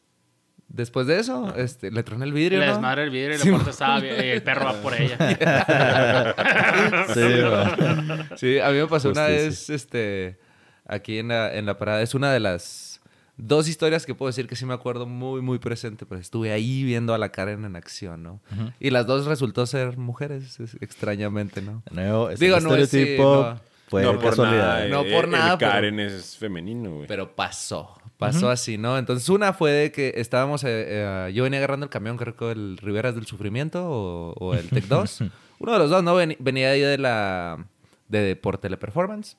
[0.68, 2.72] Después de eso, este, le trona el vidrio, Le ¿no?
[2.72, 5.16] desmadra el vidrio y Sí, la puerta estaba bien, y el perro va por ella.
[7.14, 8.37] Sí.
[8.37, 10.38] Sí, a mí me pasó una vez, este,
[10.87, 12.03] aquí en la, en la parada.
[12.03, 13.01] Es una de las
[13.37, 16.83] dos historias que puedo decir que sí me acuerdo muy, muy presente, pero estuve ahí
[16.85, 18.40] viendo a la Karen en acción, ¿no?
[18.81, 21.83] Y las dos resultó ser mujeres, es- extrañamente, ¿no?
[21.90, 23.59] De nuevo, es Digo, no es- sí, no.
[23.88, 24.87] Fue no por nada.
[24.88, 27.07] No eh, por el nada, pero- Karen es femenino, güey.
[27.07, 28.98] Pero pasó, pasó así, ¿no?
[28.98, 32.51] Entonces una fue de que estábamos, eh, eh, yo venía agarrando el camión, creo que
[32.51, 35.22] el Riberas del Sufrimiento o, o el Tech 2.
[35.61, 36.14] Uno de los dos, ¿no?
[36.14, 37.66] Venía ahí de la,
[38.09, 39.37] de, por Teleperformance.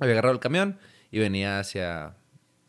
[0.00, 0.78] Había agarrado el camión
[1.10, 2.14] y venía hacia,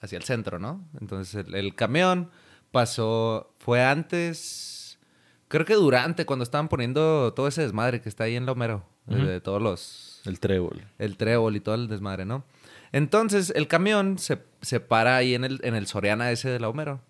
[0.02, 0.86] hacia el centro, ¿no?
[1.02, 2.30] Entonces el, el camión
[2.72, 5.00] pasó, fue antes,
[5.48, 9.24] creo que durante, cuando estaban poniendo todo ese desmadre que está ahí en Lomero, de-
[9.26, 10.86] de todos los El trébol.
[11.00, 12.44] el trébol y todo el desmadre, ¿no?
[12.92, 16.70] Entonces, el camión se, se para ahí en el, en el Soriana ese de la
[16.70, 17.02] Homero.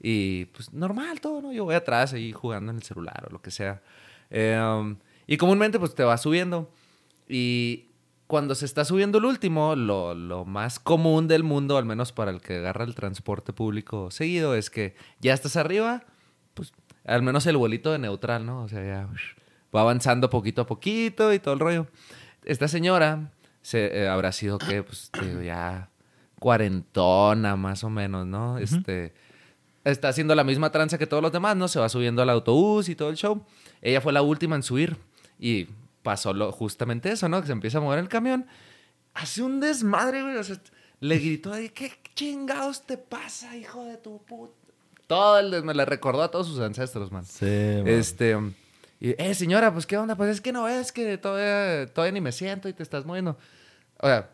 [0.00, 1.52] Y pues normal todo, ¿no?
[1.52, 3.82] Yo voy atrás ahí jugando en el celular o lo que sea.
[4.30, 4.96] Um,
[5.26, 6.70] y comúnmente pues te va subiendo.
[7.28, 7.86] Y
[8.26, 12.30] cuando se está subiendo el último, lo, lo más común del mundo, al menos para
[12.30, 16.04] el que agarra el transporte público seguido, es que ya estás arriba,
[16.54, 16.72] pues
[17.04, 18.64] al menos el vuelito de neutral, ¿no?
[18.64, 19.08] O sea, ya
[19.74, 21.86] va avanzando poquito a poquito y todo el rollo.
[22.44, 23.30] Esta señora
[23.62, 25.88] se, eh, habrá sido que, pues, digo, ya
[26.38, 28.58] cuarentona más o menos, ¿no?
[28.58, 29.12] Este
[29.84, 31.66] está haciendo la misma tranza que todos los demás, ¿no?
[31.68, 33.44] Se va subiendo al autobús y todo el show.
[33.80, 34.96] Ella fue la última en subir
[35.38, 35.66] y
[36.02, 37.40] pasó lo, justamente eso, ¿no?
[37.40, 38.46] Que se empieza a mover el camión.
[39.14, 40.36] Hace un desmadre, güey.
[40.36, 40.56] O sea,
[41.00, 44.52] le gritó de, ¿qué chingados te pasa, hijo de tu puta?
[45.08, 47.24] Todo el des- me le recordó a todos sus ancestros, man.
[47.24, 47.88] Sí, man.
[47.88, 48.36] Este,
[49.04, 50.16] y, eh, señora, pues, ¿qué onda?
[50.16, 53.36] Pues es que no ves que todavía, todavía ni me siento y te estás moviendo.
[53.98, 54.30] O sea,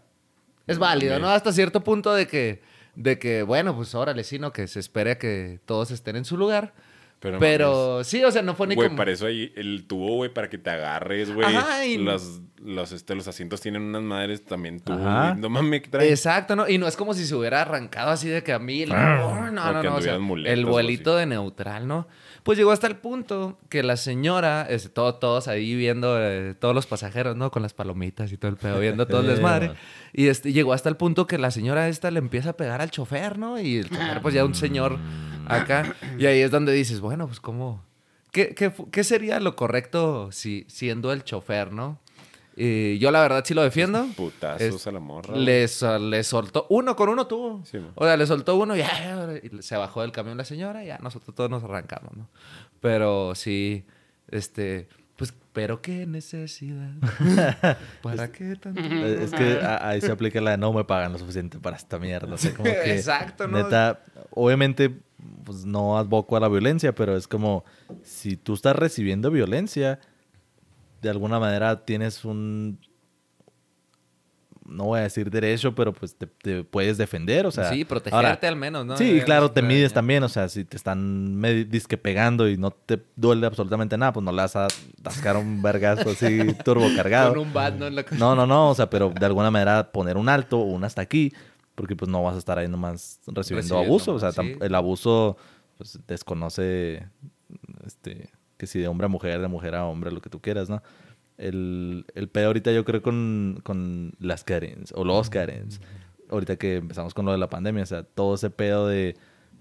[0.66, 1.28] es válido, ¿no?
[1.30, 2.60] Hasta cierto punto de que,
[2.94, 4.52] de que, bueno, pues órale, sí, ¿no?
[4.52, 6.74] Que se espere a que todos estén en su lugar.
[7.20, 8.06] Pero Pero, mames.
[8.06, 8.96] sí, o sea, no fue ni Güey, como...
[8.98, 11.48] para eso hay el tubo, güey, para que te agarres, güey.
[11.86, 14.98] Y- Los, los, este, los asientos tienen unas madres también tubo.
[14.98, 16.10] No mames, ¿qué trae?
[16.10, 16.68] Exacto, ¿no?
[16.68, 18.84] Y no es como si se hubiera arrancado así de que a mí...
[18.88, 19.16] Ah.
[19.18, 22.06] No, no, O no, que no, o sea, anduvieran muletas el vuelito de neutral, ¿no?
[22.48, 26.74] Pues llegó hasta el punto que la señora, este, todo- todos ahí viendo, eh, todos
[26.74, 27.50] los pasajeros, ¿no?
[27.50, 29.66] Con las palomitas y todo el pedo, viendo todo el desmadre.
[30.14, 32.90] Y este, llegó hasta el punto que la señora esta le empieza a pegar al
[32.90, 33.60] chofer, ¿no?
[33.60, 34.98] Y el chofer, pues ya un señor
[35.46, 35.94] acá.
[36.18, 37.84] Y ahí es donde dices, bueno, pues cómo...
[38.32, 41.98] ¿Qué, qué, qué sería lo correcto si, siendo el chofer, no?
[42.60, 44.06] Y yo la verdad sí lo defiendo.
[44.16, 45.36] Putazos Es- a la morra.
[45.36, 47.64] Le, sol- le soltó, uno con uno tuvo.
[47.64, 50.82] Sí, o sea, le soltó uno y, ya, y se bajó del camión la señora
[50.82, 52.28] y ya nosotros todos nos arrancamos, ¿no?
[52.80, 53.84] Pero sí,
[54.28, 56.90] este, pues, pero qué necesidad.
[58.02, 58.80] ¿Para qué tanto?
[58.80, 61.98] Eh, Es que ahí se aplica la de no me pagan lo suficiente para esta
[61.98, 62.34] mierda.
[62.34, 63.58] O sea, como que, Exacto, ¿no?
[63.58, 64.96] Neta, obviamente,
[65.44, 67.64] pues no advoco a la violencia, pero es como
[68.02, 69.98] si tú estás recibiendo violencia,
[71.02, 72.78] de alguna manera tienes un.
[74.66, 77.70] No voy a decir derecho, pero pues te, te puedes defender, o sea.
[77.72, 78.98] sí, protegerte ahora, al menos, ¿no?
[78.98, 83.02] Sí, claro, te mides también, o sea, si te están disque pegando y no te
[83.16, 84.68] duele absolutamente nada, pues no le vas a
[85.02, 87.30] tascar un vergazo así turbo cargado.
[87.30, 87.86] Con un bat, ¿no?
[87.86, 90.64] En la- No, no, no, o sea, pero de alguna manera poner un alto o
[90.64, 91.32] un hasta aquí,
[91.74, 94.54] porque pues no vas a estar ahí nomás recibiendo, Recibiendo abuso, o sea, sí.
[94.60, 95.38] el abuso
[95.78, 97.08] pues, desconoce
[97.86, 100.68] este que si de hombre a mujer, de mujer a hombre, lo que tú quieras,
[100.68, 100.82] ¿no?
[101.38, 105.80] El, el pedo ahorita yo creo con, con las Karens o los Karens.
[106.28, 109.16] Ahorita que empezamos con lo de la pandemia, o sea, todo ese pedo de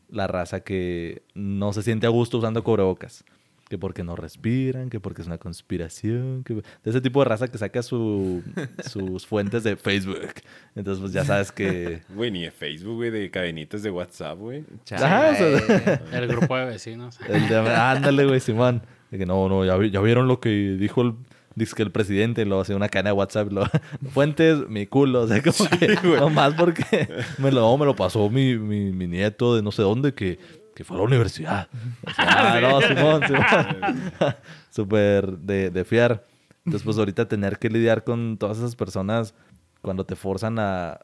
[0.10, 3.23] la raza que no se siente a gusto usando cubrebocas.
[3.69, 6.43] Que porque no respiran, que porque es una conspiración.
[6.45, 6.53] Que...
[6.56, 8.41] De ese tipo de raza que saca su,
[8.89, 10.30] sus fuentes de Facebook.
[10.75, 12.01] Entonces, pues ya sabes que...
[12.15, 14.63] Güey, ni de Facebook, güey, de cadenitas de WhatsApp, güey.
[14.91, 17.19] Ajá, o sea, El grupo de vecinos.
[17.27, 18.82] El de- ándale, güey, Simón.
[19.12, 21.13] De que no, no, ya, vi- ya vieron lo que dijo el,
[21.56, 23.63] dice que el presidente, lo hace una cadena de WhatsApp, lo,
[24.12, 28.30] fuentes, mi culo, o sea, como que no más porque me lo, me lo pasó
[28.30, 30.39] mi, mi, mi nieto de no sé dónde que,
[30.77, 31.69] que fue a la universidad.
[32.05, 34.13] O sea, ah, no, Simón, Simón.
[34.69, 36.23] Súper de, de fiar.
[36.63, 39.33] Entonces, pues ahorita tener que lidiar con todas esas personas
[39.81, 40.99] cuando te forzan a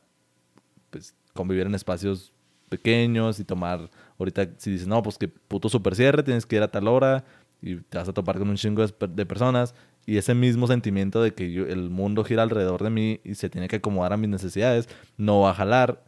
[0.92, 2.32] pues, convivir en espacios
[2.70, 6.62] pequeños y tomar, ahorita si dices, no, pues que puto super cierre, tienes que ir
[6.62, 7.24] a tal hora
[7.60, 9.74] y te vas a topar con un chingo de, personas
[10.06, 13.50] y ese mismo sentimiento de que yo- el mundo gira alrededor de mí y se
[13.50, 16.04] tiene que acomodar a mis necesidades, no va a jalar.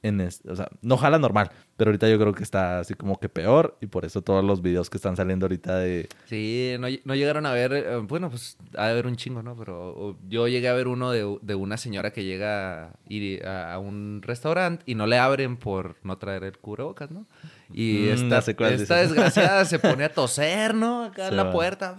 [0.00, 3.18] En es- o sea, no jala normal, pero ahorita yo creo que está así como
[3.18, 6.08] que peor y por eso todos los videos que están saliendo ahorita de...
[6.26, 9.56] Sí, no, no llegaron a ver, eh, bueno, pues a ver un chingo, ¿no?
[9.56, 13.74] Pero yo llegué a ver uno de, de una señora que llega a ir a,
[13.74, 17.26] a un restaurante y no le abren por no traer el cubrebocas, ¿no?
[17.72, 21.04] Y Mm, esta, sé esta desgraciada se pone a toser, ¿no?
[21.06, 21.52] Acá Se en la va.
[21.52, 21.96] puerta.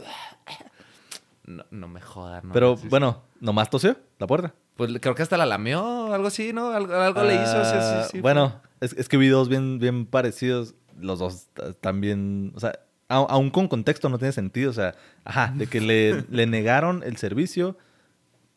[1.46, 2.54] No, no me jodan, ¿no?
[2.54, 4.54] pero bueno, nomás tosió la puerta.
[4.80, 6.70] Pues creo que hasta la lamió, algo así, ¿no?
[6.72, 8.22] Algo, algo le hizo, sí, Ah, sí, sí.
[8.22, 10.74] Bueno, es, es que vi dos bien, bien parecidos.
[11.00, 12.52] Los dos t- están bien.
[12.56, 14.70] O sea, aún con contexto no tiene sentido.
[14.72, 17.78] O sea, ajá, de que le, le negaron el servicio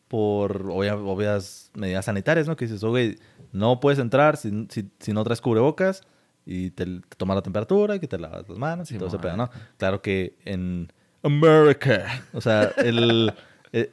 [0.07, 2.55] por obvia- obvias medidas sanitarias, ¿no?
[2.55, 3.17] Que dices, oye,
[3.51, 6.01] no puedes entrar si, si, si no traes cubrebocas
[6.45, 9.37] y te, te tomas la temperatura, que te lavas las manos y todo ese pedo,
[9.37, 9.49] ¿no?
[9.77, 10.91] Claro que en
[11.23, 13.33] America, o sea, el,
[13.71, 13.91] el,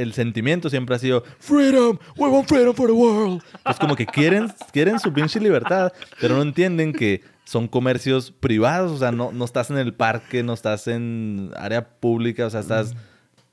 [0.00, 3.42] el sentimiento siempre ha sido freedom, we want freedom for the world.
[3.68, 8.92] Es como que quieren, quieren su pinche libertad, pero no entienden que son comercios privados,
[8.92, 12.60] o sea, no, no estás en el parque, no estás en área pública, o sea,
[12.60, 12.94] estás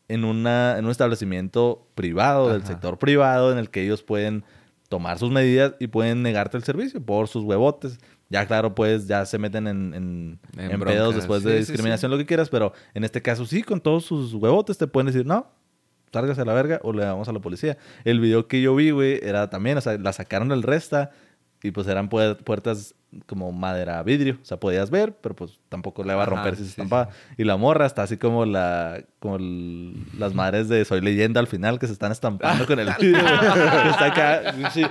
[0.08, 2.68] en, una, en un establecimiento privado, del Ajá.
[2.68, 4.44] sector privado, en el que ellos pueden
[4.90, 8.00] tomar sus medidas y pueden negarte el servicio por sus huevotes.
[8.30, 11.66] Ya claro, pues ya se meten en, en, En en pedos después de Sí, sí,
[11.66, 11.72] sí.
[11.72, 15.08] discriminación, lo que quieras, pero en este caso sí, con todos sus huevotes te pueden
[15.08, 15.48] decir, no,
[16.12, 17.78] sálgase a la verga o le damos a la policía.
[18.04, 21.12] El video que yo vi, güey, era también, o sea, la sacaron del resta
[21.64, 22.94] y pues eran puer- puertas
[23.26, 26.56] como madera vidrio, o sea, podías ver, pero pues tampoco le va a Ajá, romper
[26.56, 27.10] si se sí, estampaba.
[27.38, 31.48] Y la morra está así como la como el- las madres de Soy Leyenda al
[31.48, 33.18] final que se están estampando con el vidrio,
[33.90, 34.86] está acá, sí,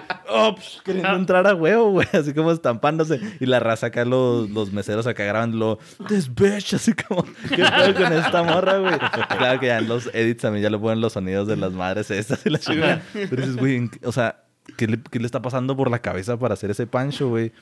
[0.85, 3.20] queriendo entrar a huevo, güey, así como estampándose.
[3.38, 7.94] Y la raza acá, los, los meseros acá grabándolo, this bitch, así como, ¿qué pedo
[7.94, 8.94] con esta morra, güey?
[9.38, 11.72] Claro que ya en los edits a mí ya le ponen los sonidos de las
[11.72, 13.02] madres estas y la chingada.
[13.12, 14.42] Pero dices, güey, ¿en qué- o sea,
[14.76, 17.52] ¿qué le, qué le está pasando por la cabeza para hacer ese pancho, güey?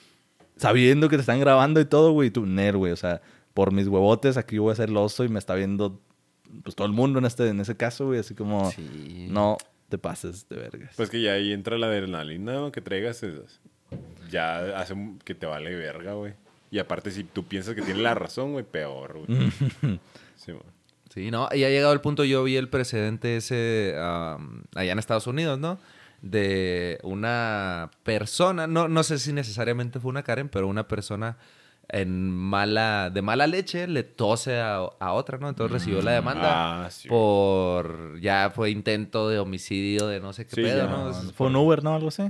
[0.56, 3.20] Sabiendo que te están grabando y todo, güey, y tú, ner, güey, o sea,
[3.54, 6.00] por mis huevotes, aquí voy a ser el oso y me está viendo,
[6.62, 9.26] pues, todo el mundo en, este, en ese caso, güey, así como, Sí.
[9.30, 9.56] no
[9.88, 10.94] te pases de vergas.
[10.96, 12.72] Pues que ya ahí entra la adrenalina ¿no?
[12.72, 13.22] que traigas.
[13.22, 13.60] esas.
[14.30, 16.34] Ya hace que te vale verga, güey.
[16.70, 19.50] Y aparte, si tú piensas que tienes la razón, güey, peor, güey.
[20.36, 20.64] sí, güey.
[21.12, 24.98] Sí, no, y ha llegado el punto, yo vi el precedente ese am, allá en
[24.98, 25.78] Estados Unidos, ¿no?
[26.26, 31.36] De una persona, no, no sé si necesariamente fue una Karen, pero una persona
[31.90, 35.50] en mala, de mala leche le tose a, a otra, ¿no?
[35.50, 37.08] Entonces recibió la demanda Ah, sí.
[37.10, 40.90] por, ya fue intento de homicidio, de no sé qué Sí, pedo, ya.
[40.90, 41.12] ¿no?
[41.34, 41.94] Fue un Uber, ¿no?
[41.94, 42.22] Algo así.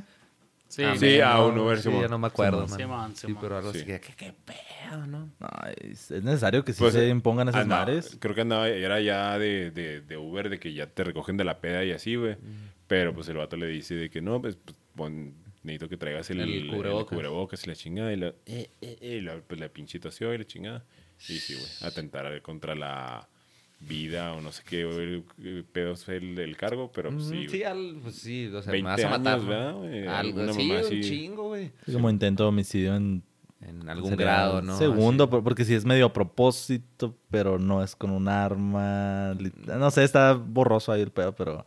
[0.67, 2.89] Sí, Ah, Sí, no, a un Uber, sí, ya no me acuerdo, Simón.
[2.91, 3.15] man.
[3.15, 3.79] Simón, Sí, pero algo Sí.
[3.79, 5.29] así, que, ¿qué, qué pedo, no?
[5.39, 8.17] Ay, es es necesario que sí Pues, se impongan esas madres.
[8.19, 11.45] Creo que andaba, era ya de, de, de Uber, de que ya te recogen de
[11.45, 12.37] la peda y así, güey.
[12.87, 16.29] Pero pues el vato le dice de que no, pues, pues, pon- necesito que traigas
[16.31, 17.17] el, El el cubrebocas.
[17.17, 18.13] cubrebocas y la chingada.
[18.13, 20.85] Y la, eh, eh, eh, y la, pues, la pinche y la chingada.
[21.29, 23.29] Y sí, güey, atentar contra la
[23.81, 27.63] vida o no sé qué eh, pedos fue el, el cargo, pero pues, sí, sí,
[27.65, 29.35] al- pues sí, o sea, 20 me vas a matar.
[29.35, 29.47] años.
[29.49, 30.07] ¿verdad, güey?
[30.07, 31.01] Algo sí, mamá un así.
[31.03, 31.71] chingo, güey.
[31.93, 33.23] Como intento de homicidio en
[33.61, 34.77] En algún sería grado, ¿no?
[34.79, 35.31] Segundo, Así.
[35.31, 39.35] por- porque sí es medio a propósito, pero no es con un arma.
[39.67, 41.65] No sé, está borroso ahí el pedo, pero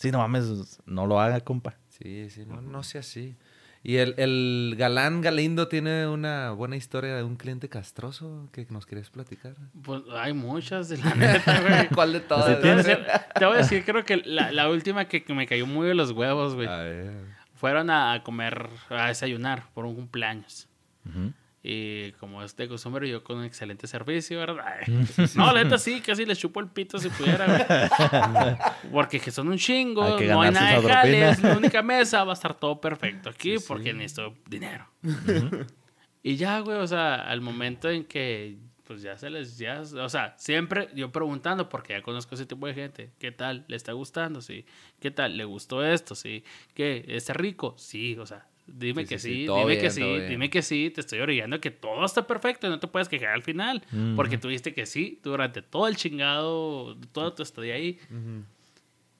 [0.00, 1.74] sí, no mames, no lo haga, compa.
[1.88, 3.36] Sí, sí, no, no sea así.
[3.82, 8.84] Y el, el galán Galindo tiene una buena historia de un cliente castroso que nos
[8.84, 9.54] querías platicar.
[9.82, 11.88] Pues hay muchas de la neta, güey.
[11.94, 12.60] ¿Cuál de todas?
[12.60, 12.98] Te voy a decir,
[13.38, 15.94] te voy a decir, creo que la, la última que, que me cayó muy de
[15.94, 16.68] los huevos, güey.
[16.68, 17.12] A ver.
[17.54, 20.68] Fueron a, a comer, a desayunar por un cumpleaños.
[21.08, 21.32] Ujú.
[21.62, 24.64] Y como es de costumbre, yo con un excelente servicio, ¿verdad?
[25.36, 28.56] No, la neta sí, casi les chupo el pito si pudiera, güey.
[28.92, 32.32] Porque que son un chingo, Hay no hay nada de jales, la única mesa va
[32.32, 34.86] a estar todo perfecto aquí porque necesito dinero.
[36.22, 40.08] Y ya, güey, o sea, al momento en que, pues ya se les, ya, o
[40.10, 43.64] sea, siempre yo preguntando, porque ya conozco ese tipo de gente, ¿qué tal?
[43.68, 44.42] ¿Le está gustando?
[44.42, 44.66] Sí.
[45.00, 45.38] ¿Qué tal?
[45.38, 46.14] ¿Le gustó esto?
[46.14, 46.44] Sí.
[46.74, 47.06] ¿Qué?
[47.08, 47.74] ¿Está rico?
[47.78, 50.28] Sí, o sea, dime Sí, que sí, dime que sí, bien.
[50.28, 53.30] dime que sí, te estoy orillando que todo está perfecto y no te puedes quejar
[53.30, 53.82] al final,
[54.16, 57.98] porque tuviste que sí durante todo el chingado, todo tu estadía ahí.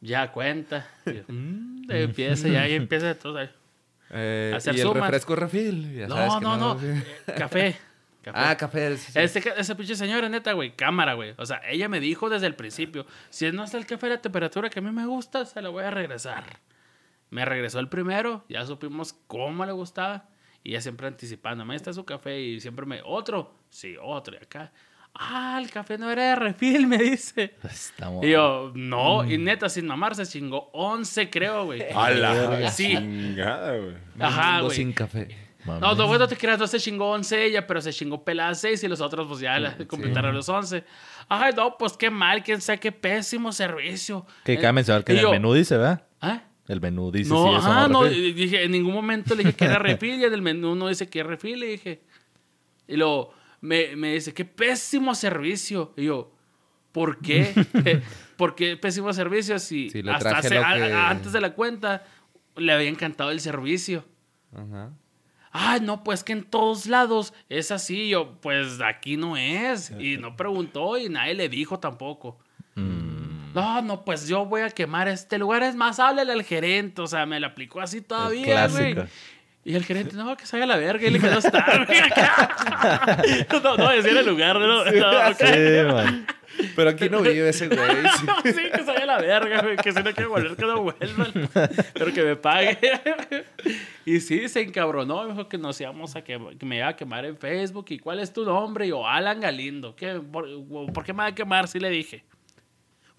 [0.00, 0.88] Ya cuenta.
[1.06, 3.38] Yo, mm, empieza, ya ahí empieza todo.
[4.12, 5.02] Eh, Hacer y el sumas.
[5.02, 5.94] refresco refil.
[5.94, 6.74] ya sabes No, que no, no.
[7.36, 7.76] Café.
[8.22, 8.38] Café.
[8.38, 8.96] Ah, café.
[8.98, 9.18] sí, sí.
[9.18, 11.32] Este, esa pinche señora, neta, güey, cámara, güey.
[11.38, 14.20] O sea, ella me dijo desde el principio, si no está el café a la
[14.20, 16.44] temperatura que a mí me gusta, se lo voy a regresar.
[17.30, 20.28] Me regresó el primero, ya supimos cómo le gustaba.
[20.62, 24.34] Y ella siempre anticipándome, está su café y siempre me, otro, sí, otro.
[24.38, 24.72] Y acá,
[25.14, 27.54] ah, el café no era de refil, me dice.
[27.62, 28.24] Estamos...
[28.24, 31.82] Y yo, no, y neta, sin mamar, se chingó 11, creo, güey.
[31.94, 32.88] A la Sí.
[32.88, 33.94] chingada, güey.
[34.18, 34.76] Ajá, güey.
[34.76, 35.28] sin café.
[35.64, 35.80] Mami.
[35.80, 38.82] No, no, no te creas, no se chingó 11 ella, pero se chingó pelada 6
[38.84, 40.84] y los otros pues ya la- completaron los 11.
[41.28, 44.26] Ay, no, pues qué mal, quién sabe qué pésimo servicio.
[44.44, 46.02] Que Eh, cabe mencionar que en el menú dice, ¿verdad?
[46.20, 46.42] ¿Ah?
[46.70, 49.78] El menú dice No, eso ajá, no, dije, en ningún momento le dije que era
[49.78, 52.00] refil y en el menú no dice que es refil, le dije.
[52.86, 55.92] Y luego me, me dice, qué pésimo servicio.
[55.96, 56.32] Y yo,
[56.92, 57.52] ¿por qué?
[58.36, 62.04] ¿Por qué pésimo servicio si hasta hace- a- que- antes de la cuenta
[62.56, 64.04] le había encantado el servicio?
[64.54, 64.90] Ajá.
[65.52, 68.08] Ay, no, pues que en todos lados es así.
[68.10, 69.90] Yo, pues aquí no es.
[69.98, 72.38] Y no preguntó y nadie le dijo tampoco.
[72.76, 73.09] Mm,
[73.54, 75.62] No, no, pues yo voy a quemar este lugar.
[75.62, 77.02] Es más, háblale al gerente.
[77.02, 78.96] O sea, me la aplicó así todavía, güey.
[79.62, 81.06] Y el gerente, no, que se haga la verga.
[81.06, 82.00] Y le dije, no está, güey.
[83.62, 84.84] no, no, decir el lugar, ¿no?
[84.84, 85.36] No, ok.
[85.36, 86.26] Sí, man.
[86.74, 87.78] Pero aquí no vive ese güey.
[88.18, 88.26] sí.
[88.52, 89.76] Sí, que se vaya a la verga, güey.
[89.76, 91.50] Que si no quiere volver, que no vuelvan.
[91.92, 92.78] Pero que me pague.
[94.06, 95.24] Y sí, se encabronó.
[95.24, 97.86] Me dijo que nos íbamos a que, que me iba a quemar en Facebook.
[97.90, 98.86] ¿Y cuál es tu nombre?
[98.86, 99.94] Y yo, Alan Galindo.
[99.94, 100.46] ¿Qué, por,
[100.92, 101.68] por qué me va a quemar?
[101.68, 102.24] Sí le dije.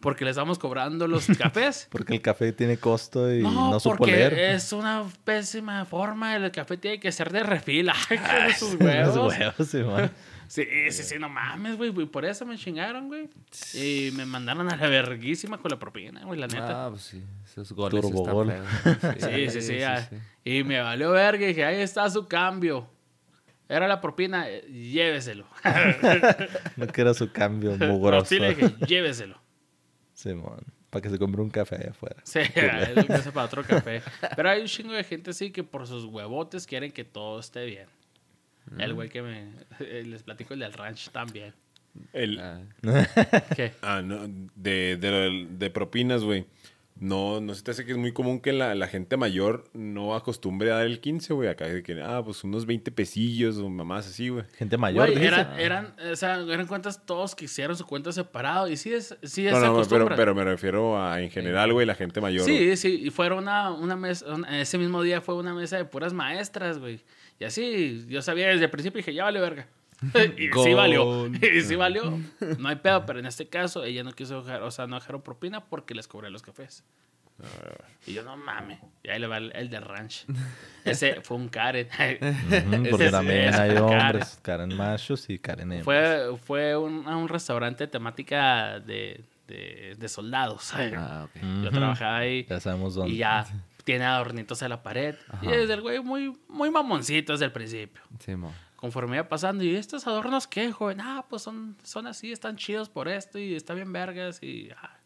[0.01, 1.87] Porque le estamos cobrando los cafés.
[1.91, 4.33] Porque el café tiene costo y no, No, supo porque leer.
[4.39, 6.35] es una pésima forma.
[6.35, 7.89] El café tiene que ser de refil.
[8.09, 9.33] Ay, que sus huevos.
[9.37, 10.11] huevos, sí, man.
[10.47, 11.91] Sí, sí, sí, no mames, güey.
[11.91, 13.29] güey, Por eso me chingaron, güey.
[13.73, 16.87] Y me mandaron a la verguísima con la propina, güey, la neta.
[16.87, 17.23] Ah, pues sí.
[17.45, 18.49] Esos goles Turbogol.
[18.51, 19.23] están feos.
[19.23, 20.09] sí, sí, sí, ya.
[20.43, 22.85] Y me valió verga y dije, ahí está su cambio.
[23.69, 25.45] Era la propina, eh, lléveselo.
[26.75, 28.25] No quiero su cambio mugroso.
[28.25, 29.39] sí le dije, lléveselo.
[30.21, 32.17] Simón, para que se compre un café allá afuera.
[32.23, 34.01] Sí, es lo que hace para otro café.
[34.35, 37.65] Pero hay un chingo de gente así que por sus huevotes quieren que todo esté
[37.65, 37.87] bien.
[38.77, 39.49] El güey que me...
[39.79, 41.53] eh, Les platico el del ranch también.
[42.13, 42.61] El, Ah,
[43.55, 43.73] ¿Qué?
[43.81, 44.19] Ah, no,
[44.55, 46.45] de, de, de propinas, güey.
[47.01, 50.13] No, no se te hace que es muy común que la, la gente mayor no
[50.15, 51.49] acostumbre a dar el 15, güey.
[51.49, 54.45] Acá de que, ah, pues unos 20 pesillos o mamás así, güey.
[54.55, 58.67] Gente mayor, Güey, eran, eran, o sea, eran cuentas todos que hicieron su cuenta separado.
[58.67, 61.87] Y sí es, sí es No, no, pero, pero me refiero a, en general, güey,
[61.87, 62.45] la gente mayor.
[62.45, 65.85] Sí, sí, y fueron una, una mesa, una- ese mismo día fue una mesa de
[65.85, 67.01] puras maestras, güey.
[67.39, 69.67] Y así, yo sabía desde el principio y dije, ya vale verga.
[70.37, 72.19] y sí valió, y sí valió.
[72.57, 75.21] No hay pedo, pero en este caso ella no quiso dejar, o sea, no dejaron
[75.21, 76.83] propina porque les cobré los cafés.
[78.05, 78.79] Y yo, no mames.
[79.03, 80.25] Y ahí le va el, el de ranch.
[80.85, 81.87] Ese fue un Karen.
[82.89, 83.83] Porque Ese también es hay Karen.
[83.83, 85.85] hombres, Karen machos y Karen hembras.
[85.85, 90.71] Fue, fue un, a un restaurante temática de, de, de soldados.
[90.75, 91.41] ah, ok.
[91.63, 92.45] Yo trabajaba ahí.
[92.47, 93.11] Ya sabemos dónde.
[93.13, 93.45] Y ya
[93.85, 95.15] tiene adornitos en la pared.
[95.41, 98.03] Y es el güey muy, muy mamoncito desde el principio.
[98.19, 98.53] Sí, mo.
[98.81, 100.99] Conforme iba pasando, ¿y estos adornos qué, joven?
[101.01, 104.69] Ah, pues son, son así, están chidos por esto y está bien vergas y...
[104.75, 104.97] ah.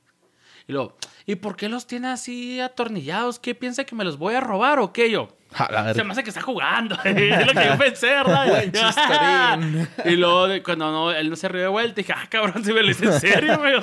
[0.67, 3.37] Y luego, ¿y por qué los tiene así atornillados?
[3.37, 5.27] ¿Qué piensa que me los voy a robar o qué yo?
[5.93, 6.95] Se me hace que está jugando.
[7.03, 8.63] es lo que yo pensé, ¿verdad?
[10.05, 12.81] Y luego, cuando no, él no se rió de vuelta, dije, ah, cabrón, si me
[12.81, 13.73] lo hice en serio, güey.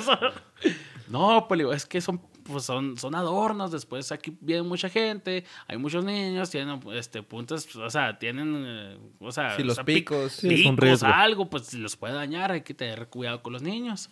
[1.07, 3.71] No, pues digo, es que son, pues son, son adornos.
[3.71, 8.97] Después aquí viene mucha gente, hay muchos niños, tienen este, puntos, o sea, tienen, eh,
[9.19, 10.31] o sea, Sí, los o sea, pic- picos.
[10.33, 14.09] Sí, picos, algo, pues si los puede dañar, hay que tener cuidado con los niños.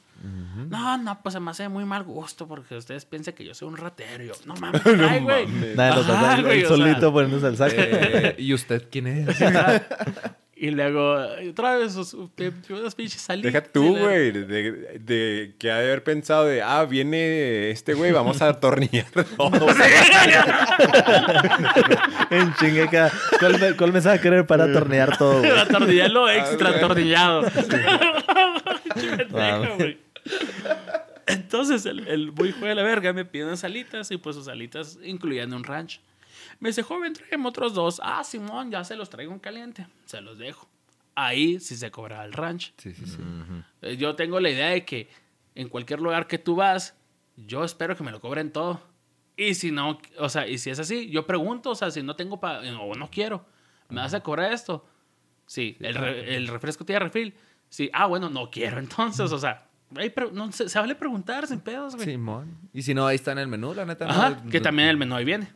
[0.70, 3.68] No, no, pues se me hace muy mal gusto porque ustedes piensan que yo soy
[3.70, 4.24] un ratero.
[4.24, 5.48] Yo, no mames, ay, güey.
[5.76, 7.74] Nadie lo Ajá, sabe, él güey, o sea, solito poniéndose el saco.
[7.76, 9.28] Eh, ¿Y usted quién es?
[10.64, 11.16] Y luego,
[11.49, 13.51] otra vez, sus- unas pinches salidas.
[13.51, 18.12] Deja tú, güey, de, de que ha de haber pensado de, ah, viene este güey,
[18.12, 19.07] vamos a atornillar
[19.38, 19.49] todo.
[22.30, 23.12] En chingue acá.
[23.39, 25.51] ¿Cuál, me- cuál me sabe querer para atornillar todo, güey?
[25.59, 26.84] Atornillarlo Ah, extra güey.
[26.84, 27.41] atornillado.
[27.51, 29.78] Pinche pendejo, Mames.
[29.78, 29.97] güey.
[31.28, 34.47] Entonces, el, el muy hijo de la verga me pide unas alitas y pues sus
[34.47, 35.99] alitas incluían un ranch.
[36.62, 37.99] Me dice, joven, tráigame otros dos.
[38.03, 39.86] Ah, Simón, ya se los traigo en caliente.
[40.05, 40.70] Se los dejo.
[41.16, 42.74] Ahí sí se cobraba el ranch.
[42.78, 43.18] Sí, sí, sí.
[43.82, 45.09] Eh, Yo tengo la idea de que
[45.55, 46.95] en cualquier lugar que tú vas,
[47.36, 48.80] yo espero que me lo cobren todo.
[49.36, 52.16] Y si no, o sea, y si es así, yo pregunto, o sea, si no
[52.16, 53.45] tengo para, o no quiero,
[53.89, 54.86] ¿me vas a cobrar esto?
[55.47, 57.34] Sí, el, re- el refresco tiene refil.
[57.70, 61.60] Sí, ah, bueno, no quiero entonces, o sea, ahí no, se, se vale preguntar sin
[61.60, 62.08] pedos, güey.
[62.08, 62.58] Simón.
[62.74, 64.06] Y si no, ahí está en el menú, la neta.
[64.10, 65.48] Ajá, no- que también el menú ahí viene.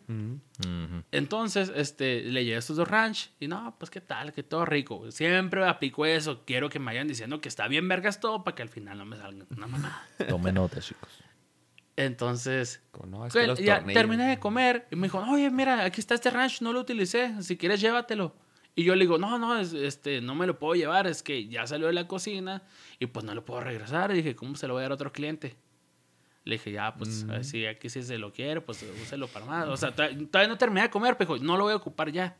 [1.11, 5.11] Entonces, este, le llevé estos dos ranch y no, pues qué tal, que todo rico.
[5.11, 6.43] Siempre aplico eso.
[6.45, 9.05] Quiero que me vayan diciendo que está bien vergas todo para que al final no
[9.05, 10.03] me salga una mamá.
[10.27, 11.09] Tomen nota, chicos.
[11.97, 15.85] Entonces, no, es que que los ya terminé de comer y me dijo, oye, mira,
[15.85, 18.35] aquí está este ranch, no lo utilicé, si quieres llévatelo.
[18.75, 21.47] Y yo le digo, no, no, es- este, no me lo puedo llevar, es que
[21.47, 22.61] ya salió de la cocina
[22.99, 24.11] y pues no lo puedo regresar.
[24.11, 25.55] Y dije, ¿cómo se lo voy a dar a otro cliente?
[26.43, 29.45] Le dije, ya, pues, a ver si aquí sí se lo quiere, pues úselo para
[29.45, 29.67] más.
[29.67, 32.37] O sea, todavía, no terminé de comer, pero no lo voy a ocupar ya.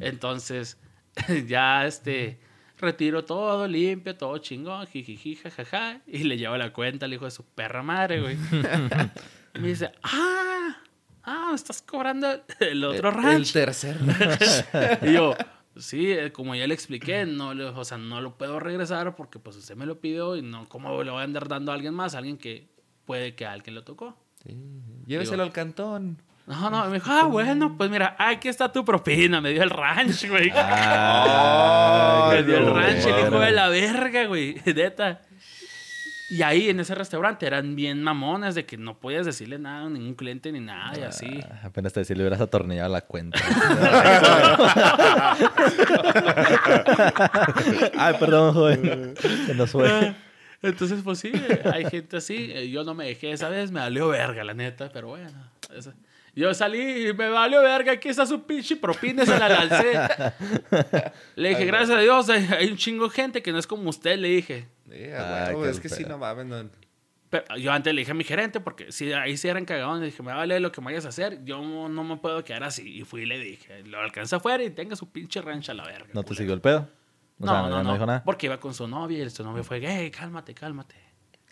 [0.00, 0.78] Entonces,
[1.46, 2.38] ya, este,
[2.78, 7.30] retiro todo, limpio, todo chingón, jijiji, jajaja, y le llevo la cuenta al hijo de
[7.30, 8.36] su perra madre, güey.
[9.54, 10.76] Me dice, ah,
[11.24, 12.28] ah, me estás cobrando
[12.60, 13.52] el otro El ranch.
[13.52, 13.96] tercer.
[15.02, 15.34] Y yo,
[15.76, 19.38] sí, eh, como ya le expliqué, no, le- o sea, no lo puedo regresar porque
[19.38, 21.94] pues usted me lo pidió y no, ¿cómo le voy a andar dando a alguien
[21.94, 22.14] más?
[22.14, 22.68] A alguien que
[23.04, 24.16] puede que a alguien lo tocó.
[24.46, 24.56] Sí.
[25.06, 26.20] Lléveselo al cantón.
[26.46, 29.70] No, no, me dijo, ah, bueno, pues mira, aquí está tu propina, me dio el
[29.70, 30.50] ranch, güey.
[30.54, 35.22] Ah, me dio el ranch, el hijo de la verga, güey, neta.
[36.30, 39.90] Y ahí en ese restaurante eran bien mamones de que no podías decirle nada a
[39.90, 41.40] ningún cliente ni nada y así.
[41.44, 43.38] Ah, Apenas te decía, le hubieras atornillado la cuenta.
[47.98, 49.14] Ay, perdón, joven.
[49.46, 50.14] Se nos fue.
[50.62, 51.30] Entonces, pues sí,
[51.70, 52.50] hay gente así.
[52.54, 55.30] Eh, Yo no me dejé esa vez, me valió verga, la neta, pero bueno.
[56.34, 59.92] Yo salí y me valió verga, aquí está su pinche propina, se la lancé.
[61.36, 63.90] Le dije, gracias a Dios, hay, hay un chingo de gente que no es como
[63.90, 64.66] usted, le dije.
[64.94, 66.10] Sí, Ah, es que sí, pedo.
[66.10, 66.46] no mames.
[66.46, 66.70] No.
[67.30, 70.06] Pero yo antes le dije a mi gerente, porque si ahí sí eran cagadones, le
[70.06, 73.00] dije, me vale lo que me vayas a hacer, yo no, me puedo quedar así.
[73.00, 75.84] Y fui y le dije, lo alcanza afuera y tenga su pinche rancha a la
[75.84, 76.06] verga.
[76.12, 76.34] ¿No te culero".
[76.36, 76.88] siguió el pedo?
[77.40, 78.22] O No, sea, no, no, dijo nada.
[78.24, 80.94] Porque iba con su novia y su novia fue, hey, cálmate, cálmate.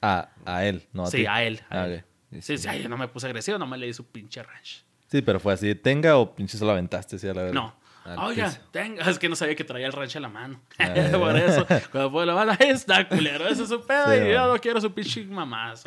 [0.01, 1.27] Ah, a él, no a sí, ti.
[1.27, 1.61] a él.
[1.69, 2.05] a Ah, él.
[2.33, 2.43] ok.
[2.43, 4.85] Sí, sí, ay, yo no me puse agresivo, nomás le di su pinche ranch.
[5.09, 5.75] Sí, pero fue así.
[5.75, 7.19] ¿Tenga o pinche se lo aventaste?
[7.19, 7.55] Sí, a la verga.
[7.61, 7.75] No.
[8.19, 8.59] Oiga, piso.
[8.71, 9.05] tenga.
[9.11, 10.61] Es que no sabía que traía el ranch a la mano.
[10.79, 10.93] Ah.
[11.13, 13.47] Por eso, cuando fue la mano, ahí está, culero.
[13.49, 14.49] Eso es su pedo Sí, y yo man.
[14.49, 15.85] no quiero su pinche mamás.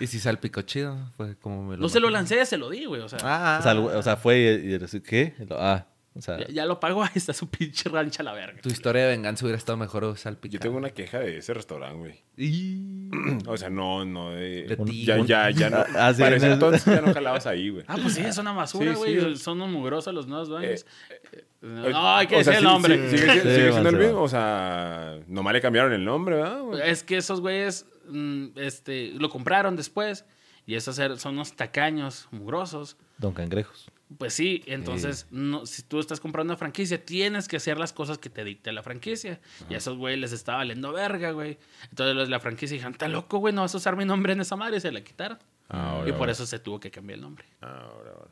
[0.00, 1.82] Y si salpicó chido, fue como me lo.
[1.82, 3.00] No se lo lancé, se lo di, güey.
[3.02, 5.34] O sea, Ah, O sea, el- o sea, fue y, y ¿qué?
[5.38, 5.86] Y lo- ah,
[6.18, 8.60] o sea, ya, ya lo pagó, ahí está su pinche ranch a la verga.
[8.60, 10.52] tu historia de venganza hubiera estado mejor salpicado.
[10.54, 12.22] Yo tengo una queja de ese restaurante, güey.
[12.36, 13.08] Y...
[13.46, 14.64] O sea, no, no de...
[14.64, 15.78] De ti, ya, un- ya, ya no.
[15.96, 17.84] Ah, sí, para ese entonces ya no jalabas ahí, güey.
[17.88, 19.18] Ah, pues sí, es una basura, güey.
[19.20, 19.36] sí.
[19.36, 20.84] Son unos mugrosos los nuevos dueños.
[21.32, 23.10] Eh, no, hay que O sea, decir el nombre.
[23.10, 24.14] sí- sigue, sigue Sí, siendo el mismo.
[24.16, 24.20] va.
[24.22, 26.86] O sea, nomás le cambiaron el nombre, ¿verdad?
[26.86, 30.24] Es que esos güeyes mm, este, lo compraron después.
[30.66, 32.96] Y esos er- son unos tacaños mugrosos.
[33.16, 33.90] Don Cangrejos.
[34.16, 38.16] Pues sí, entonces, no, si tú estás comprando una franquicia, tienes que hacer las cosas
[38.16, 39.38] que te dicte la franquicia.
[39.68, 41.58] Y a esos güeyes les estaba valiendo verga, güey.
[41.90, 44.32] Entonces los de la franquicia dijeron, está loco, güey, no vas a usar mi nombre
[44.32, 44.78] en esa madre.
[44.78, 45.38] Y se la quitaron.
[45.68, 46.32] Ahora, y por ahora.
[46.32, 47.44] eso se tuvo que cambiar el nombre.
[47.60, 48.30] Ahora, ahora.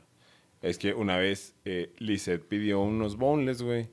[0.62, 3.90] Es que una vez eh, Lizeth pidió unos boneless, güey.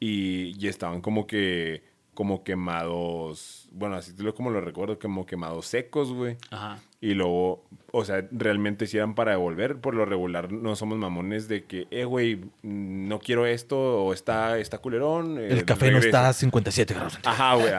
[0.00, 1.84] Y, y estaban como que,
[2.14, 3.68] como quemados.
[3.70, 6.36] Bueno, así lo- como lo recuerdo, como quemados secos, güey.
[6.50, 6.80] Ajá.
[7.04, 9.76] Y luego, o sea, realmente si eran para devolver.
[9.76, 14.58] Por lo regular, no somos mamones de que, eh, güey, no quiero esto o está,
[14.58, 15.36] está culerón.
[15.38, 17.18] eh, El café no está a 57 grados.
[17.24, 17.70] Ajá, güey.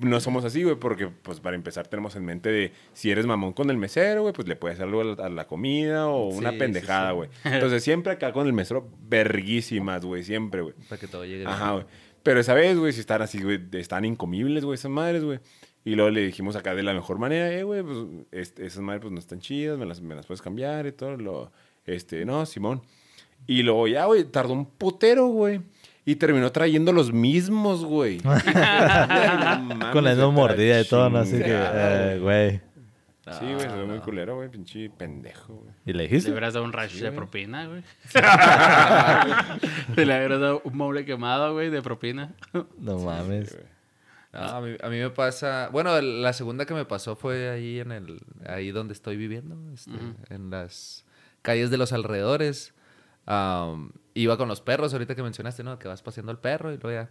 [0.00, 3.52] No somos así, güey, porque, pues, para empezar, tenemos en mente de si eres mamón
[3.52, 6.30] con el mesero, güey, pues le puedes hacer algo a la, a la comida o
[6.30, 7.16] Sí, una pendejada, sí.
[7.16, 7.30] güey.
[7.44, 10.74] Entonces, siempre acá con el mesero, verguísimas, güey, siempre, güey.
[10.88, 11.84] Para que todo llegue Ajá, güey.
[12.22, 15.40] Pero esa vez, güey, si están así, güey, están incomibles, güey, esas madres, güey.
[15.84, 17.98] Y luego le dijimos acá de la mejor manera, eh, güey, pues
[18.32, 21.16] este, esas madres pues no están chidas, me las, me las puedes cambiar y todo.
[21.16, 21.50] Lo,
[21.86, 22.82] este, no, Simón.
[23.46, 25.60] Y luego ya, güey, tardó un putero, güey.
[26.04, 28.18] Y terminó trayendo los mismos, güey.
[28.24, 31.18] No Con la misma mordida y todo, ¿no?
[31.18, 32.60] Así que, chingada, eh, güey.
[33.38, 34.48] Sí, güey, se ve muy culero, güey.
[34.48, 35.70] Pinche pendejo, güey.
[35.86, 36.30] ¿Y le Le dijiste?
[36.32, 37.82] hubieras dado un rush de propina, güey.
[39.94, 42.34] Te le hubieras dado un mueble quemado, güey, de propina.
[42.78, 43.50] No mames.
[43.50, 43.79] Sí, güey.
[44.32, 45.68] No, a, mí, a mí me pasa...
[45.72, 48.20] Bueno, la segunda que me pasó fue ahí en el...
[48.46, 49.56] Ahí donde estoy viviendo.
[49.72, 49.90] este,
[50.28, 51.04] En las
[51.42, 52.72] calles de los alrededores.
[53.26, 55.78] Am, iba con los perros, ahorita que mencionaste, ¿no?
[55.78, 57.10] Que vas paseando al perro y luego ya...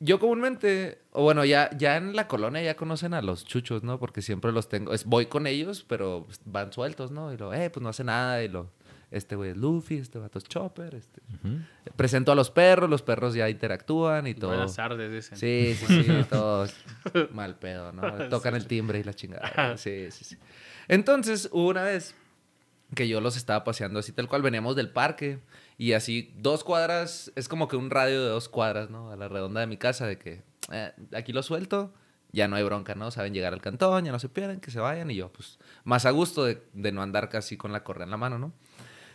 [0.00, 3.98] Yo comúnmente, o bueno, ya, ya en la colonia ya conocen a los chuchos, ¿no?
[4.00, 7.32] Porque siempre los tengo, es, voy con ellos, pero van sueltos, ¿no?
[7.32, 8.70] Y lo, eh, pues no hace nada, y lo,
[9.14, 11.22] este güey es Luffy, este vato es Chopper, este.
[11.94, 14.50] Presento a los perros, los perros ya interactúan y todo.
[14.50, 15.38] Buenas tardes, dicen.
[15.38, 16.74] Sí, sí, sí, todos
[17.30, 18.28] mal pedo, ¿no?
[18.28, 19.76] Tocan el timbre y la chingada.
[19.76, 20.36] Sí, sí, sí.
[20.88, 22.16] Entonces, hubo una vez
[22.96, 25.38] que yo los estaba paseando así tal cual, veníamos del parque
[25.78, 29.12] y así dos cuadras, es como que un radio de dos cuadras, ¿no?
[29.12, 30.42] A la redonda de mi casa, de que
[30.72, 31.94] eh, aquí lo suelto,
[32.32, 33.12] ya no hay bronca, ¿no?
[33.12, 36.04] Saben llegar al cantón, ya no se pierden, que se vayan y yo, pues, más
[36.04, 38.52] a gusto de, de no andar casi con la correa en la mano, ¿no?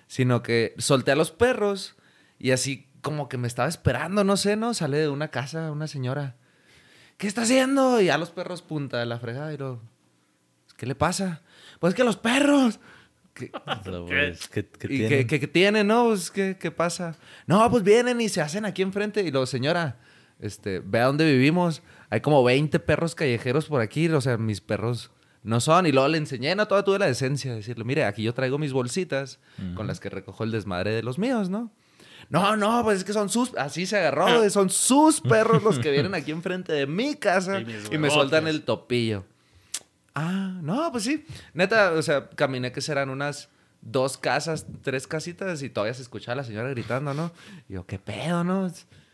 [0.10, 1.95] Sino que solté a los perros
[2.39, 4.74] y así como que me estaba esperando, no sé, ¿no?
[4.74, 6.36] Sale de una casa una señora.
[7.18, 8.01] ¿Qué está haciendo?
[8.01, 9.82] Y a los perros punta de la fregada y lo...
[10.78, 11.43] ¿Qué le pasa?
[11.80, 12.80] Pues que los perros...
[13.36, 13.51] ¿Qué,
[14.07, 15.10] pues, ¿qué, qué ¿Y tiene?
[15.10, 16.05] qué, qué- qué tienen, no?
[16.07, 17.16] Pues, ¿qué, qué pasa?
[17.45, 19.22] No, pues vienen y se hacen aquí enfrente.
[19.22, 19.99] Y luego, señora,
[20.39, 21.84] este, ve a dónde vivimos.
[22.10, 24.10] Hay como 20 perros callejeros por aquí.
[24.10, 25.12] O sea, mis perros
[25.43, 25.85] no son.
[25.85, 28.57] Y luego le enseñé, no, toda tuve la decencia de decirle, mire, aquí yo traigo
[28.57, 29.39] mis bolsitas
[29.75, 31.71] con las que recojo el desmadre de los míos, ¿no?
[32.29, 33.55] No, no, pues es que son sus...
[33.55, 37.61] Así se agarró, de, son sus perros los que vienen aquí enfrente de mi casa
[37.91, 39.25] Y me sueltan el topillo.
[40.13, 41.25] Ah, no, pues sí.
[41.53, 43.49] Neta, o sea, caminé que serán unas
[43.81, 47.31] dos casas, tres casitas y todavía se escuchaba a la señora gritando, ¿no?
[47.67, 48.69] Y yo, ¿qué pedo, no?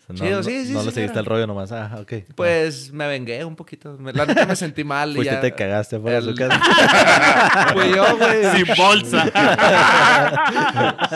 [0.07, 1.71] No, Chido, no- sí, sí, no le seguiste el rollo nomás.
[1.71, 2.13] Ah, ok.
[2.35, 3.97] Pues me vengué un poquito.
[3.97, 5.11] Me- La neta me sentí mal.
[5.11, 6.59] y Fuiste y ya- te cagaste afuera de su el- casa.
[7.73, 8.43] Fui yo, güey.
[8.55, 9.23] Sin bolsa.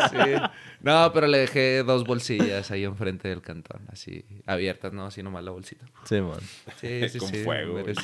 [0.09, 0.41] Sí.
[0.81, 5.43] No, pero le dejé dos bolsillas ahí enfrente del cantón, así abiertas, no, así nomás
[5.43, 5.83] la bolsita.
[6.05, 6.39] Sí, man.
[6.79, 7.43] Sí, sí, Con sí.
[7.43, 7.83] fuego.
[7.85, 7.93] Sí.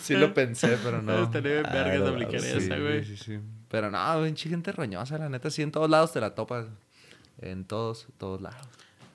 [0.00, 1.24] Sí lo pensé, pero no.
[1.24, 3.04] Estaría bien vergas Ah, aplicar sí, esa, güey.
[3.04, 3.38] Sí, sí.
[3.70, 5.50] Pero no, pinche gente roñosa, la neta.
[5.50, 6.66] Sí, en todos lados te la topas.
[7.40, 8.66] En todos, todos lados.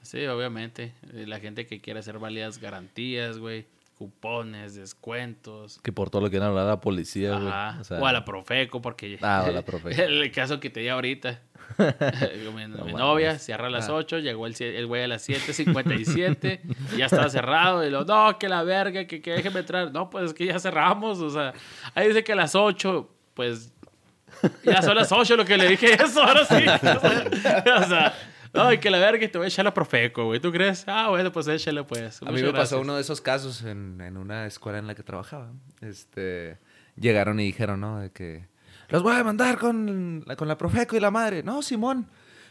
[0.01, 0.93] Sí, obviamente.
[1.13, 3.65] Eh, La gente que quiere hacer válidas garantías, güey.
[3.97, 5.79] Cupones, descuentos.
[5.81, 7.47] Que por todo lo que han hablado a la policía, güey.
[7.47, 7.77] Ajá.
[7.79, 9.17] O, sea, o a la Profeco, porque...
[9.21, 10.01] Ah, o a la Profeco.
[10.01, 11.41] El caso que te di ahorita.
[12.85, 13.93] mi novia cierra a las Ah.
[13.93, 16.59] 8, llegó el, el güey a las 7.57
[16.93, 17.85] y ya estaba cerrado.
[17.85, 19.91] Y lo, no, que la verga, que, que déjeme entrar.
[19.91, 21.19] No, pues es que ya cerramos.
[21.19, 21.53] O sea,
[21.95, 23.72] ahí dice que a las 8, pues
[24.63, 26.55] ya son las 8 lo que le dije eso, ahora sí.
[26.55, 28.13] O sea,
[28.53, 30.39] no, y que la verga, te voy a echar la Profeco, güey.
[30.39, 30.83] ¿Tú crees?
[30.87, 32.21] Ah, bueno, pues échale, pues.
[32.21, 32.81] A mí me pasó gracias.
[32.81, 35.51] uno de esos casos en, en una escuela en la que trabajaba.
[35.81, 36.59] Este,
[36.95, 37.99] llegaron y dijeron, ¿no?
[37.99, 38.47] De que
[38.89, 41.41] los voy a demandar con la, con la Profeco y la madre.
[41.41, 42.07] No, Simón.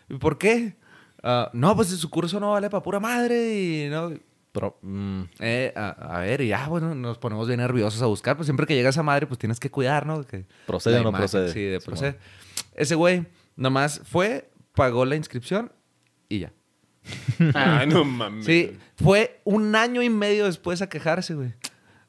[0.08, 0.76] ¿Y por qué?
[1.22, 4.12] "Ah, no, pues su curso no vale para pura madre y no.
[4.52, 8.36] Pero, mm, Eh, a, a ver, y ya, bueno, nos ponemos bien nerviosos a buscar.
[8.36, 10.24] Pues siempre que llega esa madre, pues tienes que cuidar, ¿no?
[10.26, 11.52] Que ¿Procede o no imagen, procede?
[11.52, 12.18] Sí, de procede.
[12.74, 13.26] Ese güey
[13.56, 15.72] nomás fue, pagó la inscripción
[16.28, 16.52] y ya.
[17.54, 18.44] Ay, no mames.
[18.46, 21.54] Sí, fue un año y medio después a quejarse, güey.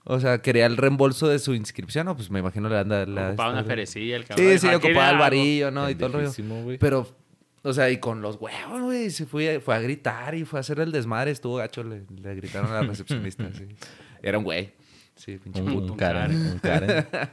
[0.05, 2.15] O sea, quería el reembolso de su inscripción, ¿no?
[2.17, 3.29] Pues me imagino le anda la...
[3.29, 4.45] Ocupaba una ferecilla, el cabrón.
[4.49, 5.19] Sí, sí, "Aquí ocupaba el le hago".
[5.19, 5.89] varillo, ¿no?
[5.89, 6.77] Y todo el rollo.
[6.77, 7.07] Pero,
[7.63, 9.09] o sea, y con los huevos, güey.
[9.09, 11.31] Se fue, fue a gritar y fue a hacer el desmadre.
[11.31, 13.67] Estuvo gacho, le, le gritaron a la recepcionista, sí.
[14.21, 14.73] Era un güey.
[15.15, 15.93] Sí, pinche Un, puto.
[15.93, 17.07] un Karen, un Karen.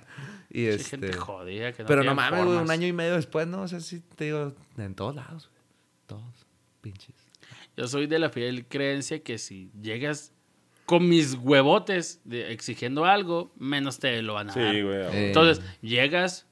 [0.52, 0.84] Y Sí, este...
[0.98, 3.62] gente jodida que no pero no mames, güey, un año y medio después, ¿no?
[3.62, 5.62] O sea, sí, te digo, en todos lados, güey.
[6.06, 6.46] Todos,
[6.80, 7.14] pinches.
[7.76, 10.32] Yo soy de la fiel creencia que si llegas
[10.86, 14.74] con mis huevotes de- exigiendo algo, menos te lo van a dar.
[14.74, 14.96] Sí, güey.
[14.96, 16.48] Eh, Entonces, llegas,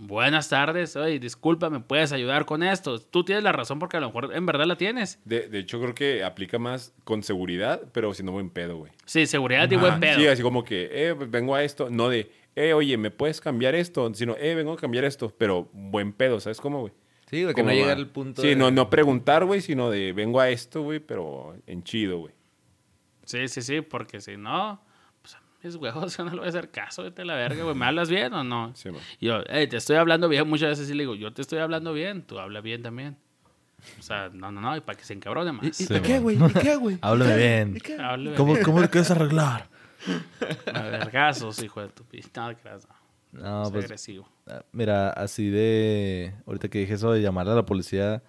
[0.00, 2.98] buenas tardes, oye, disculpa, ¿me puedes ayudar con esto?
[2.98, 5.20] Tú tienes la razón porque a lo mejor en verdad la tienes.
[5.24, 8.92] De, de hecho, creo que aplica más con seguridad, pero siendo buen pedo, güey.
[9.04, 10.18] Sí, seguridad y buen pedo.
[10.18, 11.90] Sí, así como que, eh, pues, vengo a esto.
[11.90, 14.12] No de, eh, oye, ¿me puedes cambiar esto?
[14.14, 15.32] Sino, eh, vengo a cambiar esto.
[15.36, 16.92] Pero buen pedo, ¿sabes cómo, güey?
[17.28, 20.12] Sí, güey, que no llega al punto Sí, de- no, no preguntar, güey, sino de,
[20.12, 22.34] vengo a esto, güey, pero en chido, güey.
[23.24, 24.82] Sí, sí, sí, porque si no,
[25.62, 27.74] mis huevos yo no le voy a hacer caso, vete a la verga, güey.
[27.74, 28.72] ¿Me hablas bien o no?
[28.74, 29.00] Sí, man.
[29.18, 30.48] Y yo, hey, te estoy hablando bien.
[30.48, 33.16] Muchas veces sí le digo, yo te estoy hablando bien, tú habla bien también.
[33.98, 35.64] O sea, no, no, no, y para que se encabrone más.
[35.64, 36.36] ¿Y, y- Sí, ¿y qué, güey?
[36.36, 36.98] ¿Y qué, güey?
[37.02, 37.76] Háblame bien.
[37.76, 37.96] ¿Y qué?
[37.96, 38.64] Hable ¿Cómo, bien.
[38.64, 39.68] ¿Cómo lo quieres arreglar?
[40.74, 43.00] A vergazos, hijo de tu pi- No, creas, no.
[43.64, 44.28] No, pues, agresivo.
[44.48, 46.34] ah, mira, así de...
[46.46, 48.22] Ahorita que dije eso de llamarle a la policía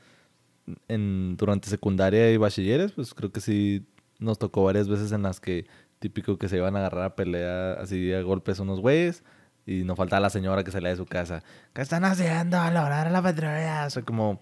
[0.88, 3.86] en, durante secundaria y bachilleres, pues creo que sí
[4.20, 5.66] nos tocó varias veces en las que
[6.02, 9.24] típico que se iban a agarrar a pelea así a golpes unos güeyes.
[9.66, 11.43] Y no faltaba la señora que salía de su casa.
[11.74, 13.86] ¿Qué están haciendo a la hora de la patrulla?
[13.86, 14.41] O sea, como...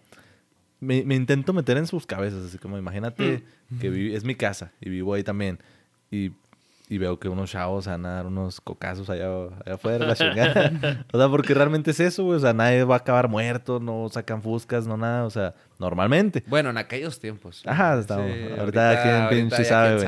[0.80, 2.46] Me, me intento meter en sus cabezas.
[2.46, 3.44] Así como, imagínate
[3.82, 5.60] que vi- es mi casa y vivo ahí también.
[6.10, 6.32] Y,
[6.88, 9.28] y veo que unos chavos van a dar unos cocazos allá,
[9.66, 10.72] allá afuera, la chingada.
[11.12, 12.38] o sea, porque realmente es eso, güey.
[12.38, 15.26] O sea, nadie va a acabar muerto, no sacan fuscas, no nada.
[15.26, 16.46] O sea, normalmente.
[16.48, 17.62] Bueno, en aquellos tiempos.
[17.68, 20.08] Ajá, está- ahorita quién pinche ya sabe, güey.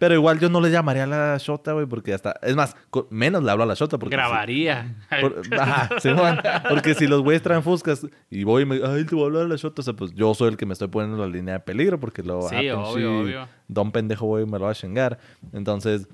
[0.00, 2.34] Pero igual yo no le llamaría a la Shota, güey, porque hasta...
[2.42, 2.74] Es más,
[3.10, 4.16] menos le hablo a la Shota porque...
[4.16, 4.96] si- Grabaría.
[5.20, 6.38] por- ajá, Simón.
[6.68, 8.76] Porque si los güeyes traen fuscas y voy y me...
[8.84, 9.82] Ay, te voy a hablar a la Shota.
[9.82, 12.00] O sea, pues yo soy el que me estoy poniendo en la línea de peligro
[12.00, 12.42] porque lo...
[12.48, 13.48] Sí, ah, pinche obvio, obvio.
[13.68, 15.18] Don pendejo, güey, me lo va a chingar.
[15.52, 16.08] Entonces,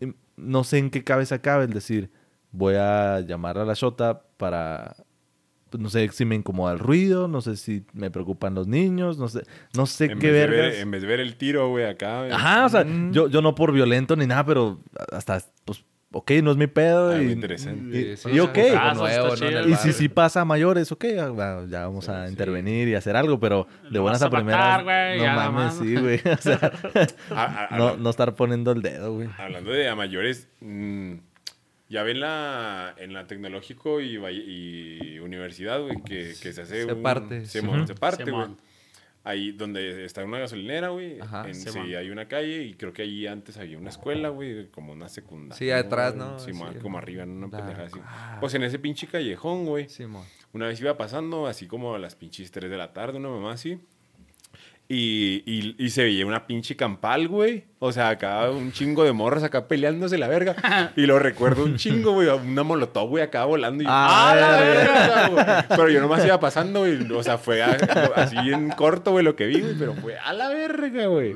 [0.00, 2.10] em, no sé en qué cabeza cabe el decir...
[2.54, 4.96] Voy a llamar a la Shota para...
[5.72, 9.18] pues, no sé si me incomoda el ruido, no sé si me preocupan los niños,
[9.18, 9.42] no sé,
[9.74, 12.24] no sé En qué ver, en vez de ver el tiro, güey, acá.
[12.26, 13.12] Ajá, o sea, Mm.
[13.12, 14.78] yo, yo no por violento ni nada, pero
[15.10, 17.12] hasta, pues, ok, no es mi pedo.
[17.12, 18.16] Algo y, interesante.
[18.32, 18.58] y- y ok.
[18.76, 18.92] Ah.
[19.66, 23.40] Y si sí pasa a mayores, ok, ah, ya vamos a intervenir y hacer algo,
[23.40, 24.84] pero de Lo buenas a primeras.
[24.84, 26.20] no mames, sí, güey.
[26.30, 26.58] O sea,
[27.30, 29.28] A- a- no, no estar poniendo el dedo, güey.
[29.38, 31.14] Hablando de a mayores, mm,
[31.92, 36.92] ya ven la, en la tecnológico y, y universidad, güey, que, que se hace Se
[36.92, 37.44] un- parte.
[37.46, 37.86] Se, Ujú.
[37.86, 38.48] se parte, güey.
[39.24, 41.18] Ahí donde está una gasolinera, güey.
[41.52, 45.08] Sí, hay una calle y creo que ahí antes había una escuela, güey, como una
[45.08, 45.56] secundaria.
[45.56, 46.16] Sí, atrás.
[46.16, 46.40] ¿no?
[46.40, 48.00] Simón, Sí, como arriba, en una la- pendeja así.
[48.40, 49.88] Pues en ese pinche callejón, güey.
[49.88, 50.24] Simón.
[50.52, 53.52] Una vez iba pasando, así como a las pinches 3 de la tarde, una mamá
[53.52, 53.78] así.
[54.94, 57.64] Y, y, y se veía una pinche campal, güey.
[57.78, 60.54] O sea, acá un chingo de morras acá peleándose la verga.
[60.96, 62.28] Y lo recuerdo un chingo, güey.
[62.28, 63.82] Una molotov, güey, acá volando.
[63.82, 65.28] Y, Ah, ¡Ah, la verga.
[65.28, 65.44] güey!
[65.78, 67.10] Pero yo nomás iba pasando, güey.
[67.10, 67.78] O sea, fue a-
[68.16, 69.74] así en corto, güey, lo que vi, güey.
[69.78, 71.32] Pero fue a la verga, güey.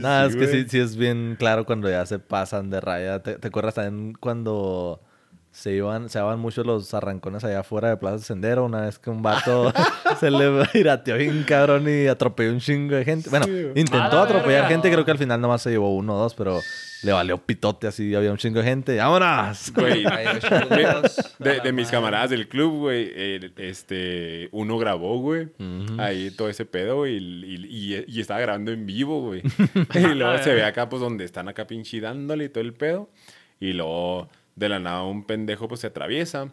[0.00, 0.62] Nada, es que güey.
[0.64, 3.22] sí, sí es bien claro cuando ya se pasan de raya.
[3.22, 5.00] ¿Te, te acuerdas también cuando
[5.54, 8.64] se iban, se daban mucho los arrancones allá afuera de Plaza Sendero?
[8.64, 9.72] Una vez que un vato
[10.20, 13.30] se le pirateó bien cabrón y atropelló un chingo de gente.
[13.30, 14.68] Bueno, Sí, intentó la atropellar verga.
[14.68, 16.58] gente, creo que al final nomás se llevó uno o dos, pero
[17.04, 18.96] le valió pitote así, había un chingo de gente.
[18.98, 19.72] ¡Vámonos!
[19.74, 20.04] Güey.
[21.38, 25.48] De, de mis camaradas del club, güey, eh, este, uno grabó, güey,
[25.98, 29.42] ahí todo ese pedo, güey, y, y- y estaba grabando en vivo, güey.
[29.94, 33.08] y luego se ve acá, pues, donde están acá pinche dándole y todo el pedo.
[33.60, 36.52] Y luego, de la nada, un pendejo, pues, se atraviesa.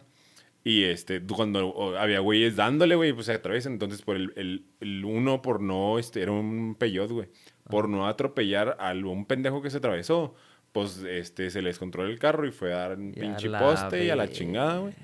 [0.64, 3.72] Y, este, cuando había güeyes dándole, güey, pues, se atraviesan.
[3.72, 7.28] Entonces, por el, el, el uno, por no, este, era un peyot, güey.
[7.68, 10.34] Por no atropellar a un pendejo que se atravesó,
[10.72, 14.10] pues, este, se les controló el carro y fue a dar un pinche poste y
[14.10, 14.94] a la chingada, güey.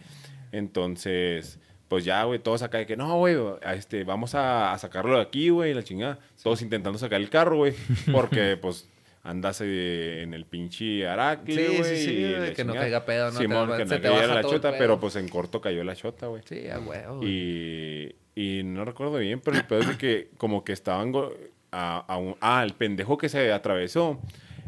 [0.52, 3.36] Entonces, pues ya, güey, todos acá de que no, güey,
[3.74, 6.18] este, vamos a, a sacarlo de aquí, güey, la chingada.
[6.42, 7.74] Todos intentando sacar el carro, güey,
[8.12, 8.88] porque pues
[9.22, 11.96] andas eh, en el pinche Aracle, Sí, sí, güey.
[11.96, 13.38] sí, de que no caiga pedo, ¿no?
[13.38, 15.94] Simón, que se no te cayera baja la chota, pero pues en corto cayó la
[15.96, 16.42] chota, güey.
[16.46, 17.18] Sí, a huevo.
[17.18, 17.28] güey.
[17.30, 21.12] Y, y no recuerdo bien, pero el pedo es de que como que estaban...
[21.12, 21.32] go-
[21.70, 24.18] A, a un- ah, el pendejo que se atravesó,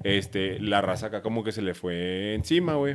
[0.04, 2.94] este, la raza acá como que se le fue encima, güey.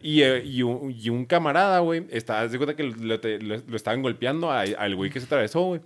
[0.00, 3.60] Y, eh, y un, y un camarada, güey, está, de cuenta que lo, te- lo-
[3.68, 5.80] lo estaban golpeando a- al güey que se atravesó, güey.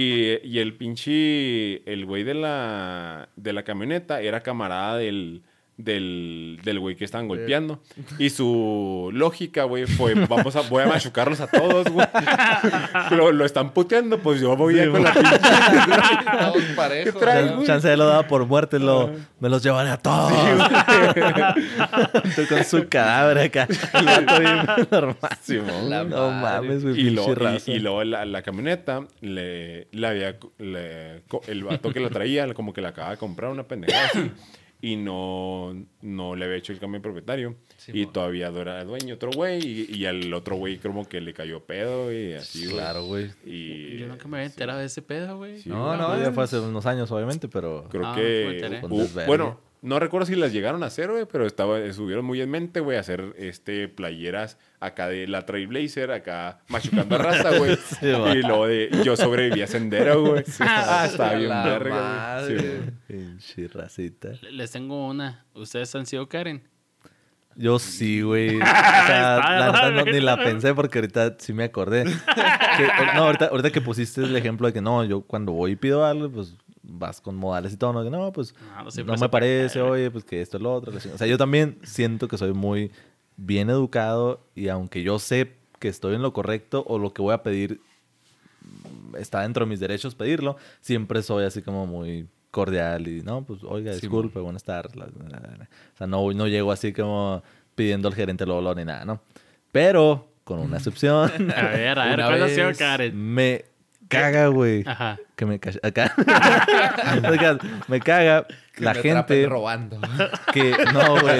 [0.00, 5.42] Y, y el pinche, el güey de la, de la camioneta era camarada del,
[5.78, 7.80] del, del güey que estaban golpeando.
[8.18, 12.06] Y su lógica, güey, fue, vamos a, voy a machucarlos a todos, güey.
[13.12, 15.38] lo, lo están puteando, pues yo voy a con la pinche...
[15.38, 17.54] Todos parejos, ¿Qué traes, ¿no?
[17.56, 17.66] güey?
[17.66, 19.10] Chance de lo daba por muerte, lo,
[19.40, 20.32] me los llevaré a todos.
[22.36, 23.68] Tú con su cadáver acá.
[24.90, 25.16] Normal.
[25.88, 26.68] La No madre.
[26.68, 27.00] mames, güey.
[27.00, 27.26] Y, lo,
[27.66, 32.52] y, y luego la, la camioneta, le, le había, le- el vato que la traía,
[32.54, 34.30] como que la acaba de comprar una pendejada así,
[34.80, 37.56] y no, no le había hecho el cambio de propietario.
[37.78, 41.34] Sí, y todavía era dueño otro güey, y, y al otro güey como que le
[41.34, 42.76] cayó pedo y así, güey.
[42.76, 43.30] Claro, güey.
[43.44, 45.60] Y Yo nunca me había enterado de ese pedo, güey.
[45.60, 47.86] Sí, No, no, ya fue hace unos años, obviamente, pero...
[47.90, 48.80] Creo Ah, que...
[49.26, 52.80] bueno, no recuerdo si las llegaron a hacer, güey, pero estaba, estuvieron muy en mente,
[52.80, 57.76] güey, hacer este, playeras acá de la Trailblazer, acá machucando a raza, güey.
[58.00, 58.32] Sí, va.
[58.34, 60.44] y luego de yo sobreviví a sendero, güey.
[60.60, 62.56] ah, está bien verga, güey.
[62.56, 62.80] madre.
[63.38, 64.30] Sí, racita.
[64.50, 65.44] Les tengo una.
[65.54, 66.62] ¿Ustedes han sido Karen?
[67.56, 68.56] Yo sí, güey.
[68.60, 69.38] O sea,
[69.72, 72.04] la no- ni la pensé porque ahorita sí me acordé.
[72.04, 75.76] Que- no, ahorita, ahorita que pusiste el ejemplo de que no, yo cuando voy y
[75.76, 76.54] pido algo, pues
[76.88, 78.02] vas con modales y todo, ¿no?
[78.10, 80.92] No, pues No, no, me parece, oye, pues que esto es lo otro.
[80.96, 82.90] O sea, yo también siento que soy muy
[83.36, 87.34] bien educado y aunque yo sé que estoy en lo correcto o lo que voy
[87.34, 87.80] a pedir
[88.62, 93.44] mm, está dentro de mis derechos pedirlo, siempre soy así como muy cordial y no,
[93.44, 94.96] pues oiga, Sí, disculpe, buenas tardes.
[94.96, 97.42] O sea, no, no llego así como
[97.74, 99.20] pidiendo al gerente Lolo ni nada, ¿no?
[99.70, 103.14] Pero con una excepción, A ver, a ver, ¿cuál ha sido Karen?
[103.34, 103.64] me
[104.08, 104.82] caga, güey.
[104.86, 105.18] Ajá.
[105.36, 106.12] Que me cacha- acá.
[107.88, 110.00] Me caga Que la me gente robando.
[110.52, 111.38] que no, güey.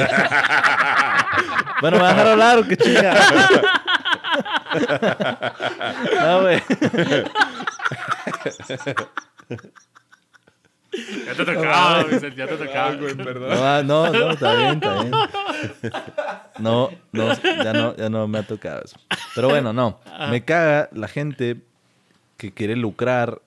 [1.81, 3.15] bueno, me va a dejar hablar o qué chinga.
[6.21, 6.63] no, güey.
[11.27, 13.83] Ya te tocaba, Vicente, ya te tocaba.
[13.83, 15.11] No, no, no, está bien, está bien.
[16.59, 18.97] No, no, ya no, ya no me ha tocado eso.
[19.35, 20.01] Pero bueno, no.
[20.31, 21.57] Me caga la gente
[22.39, 23.43] que quiere lucrar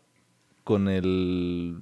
[0.63, 1.79] con el,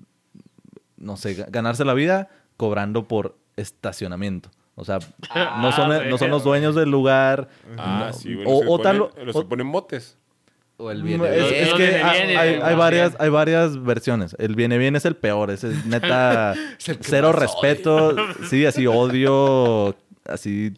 [0.95, 4.49] no sé, ga- ganarse la vida cobrando por estacionamiento.
[4.75, 4.99] O sea,
[5.61, 7.49] no son, Ah, no son los dueños del lugar.
[7.77, 8.47] Ah, no- sí, güey.
[8.47, 10.15] o, los que o tal, ponen- Los o- ponen botes.
[10.77, 11.21] O el es, bien.
[11.25, 14.33] es que viene hay, hay- varias, hay varias versiones.
[14.39, 15.51] El viene bien es el peor.
[15.51, 16.53] Ese es neta
[17.01, 18.15] cero respeto.
[18.49, 20.73] Sí, así odio, así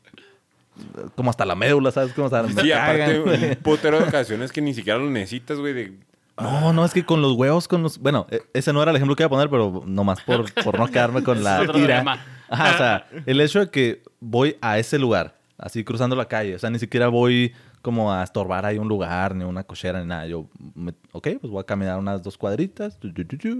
[1.16, 2.14] como hasta la médula, ¿sabes?
[2.14, 5.74] Como hasta Sí, aparte, un putero de ocasiones que ni siquiera lo necesitas, güey.
[5.74, 5.94] De...
[6.42, 7.98] No, no, es que con los huevos, con los...
[8.00, 10.80] Bueno, e- ese no era el ejemplo que iba a poner, pero nomás por, por
[10.80, 12.04] no quedarme con la Es ira.
[12.50, 16.56] Ajá, o sea, el hecho de que voy a ese lugar, así cruzando la calle,
[16.56, 20.06] o sea, ni siquiera voy como a estorbar ahí un lugar, ni una cochera, ni
[20.06, 20.28] nada.
[20.28, 23.00] Yo, me- ok, pues voy a caminar unas dos cuadritas,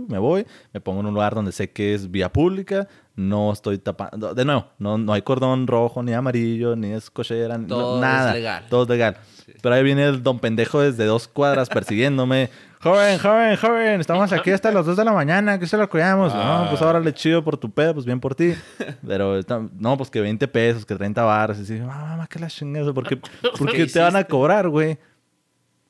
[0.08, 3.78] me voy, me pongo en un lugar donde sé que es vía pública, no estoy
[3.80, 4.34] tapando...
[4.36, 8.02] De nuevo, no, no hay cordón rojo, ni amarillo, ni es cochera, ni- Todo es
[8.02, 8.34] nada.
[8.34, 8.66] legal.
[8.70, 9.18] Todo es legal.
[9.62, 12.50] Pero ahí viene el don pendejo desde dos cuadras persiguiéndome.
[12.82, 16.34] Joven, joven, joven, estamos aquí hasta las 2 de la mañana, que se lo cuidamos.
[16.36, 16.64] Ah.
[16.64, 18.56] No, pues ahora le chido por tu pedo, pues bien por ti.
[19.06, 19.40] Pero
[19.78, 21.60] no, pues que 20 pesos, que 30 baros.
[21.60, 22.92] Y así, mamá, que la chingada.
[22.92, 23.18] ¿Por qué,
[23.58, 24.98] por qué te van a cobrar, güey?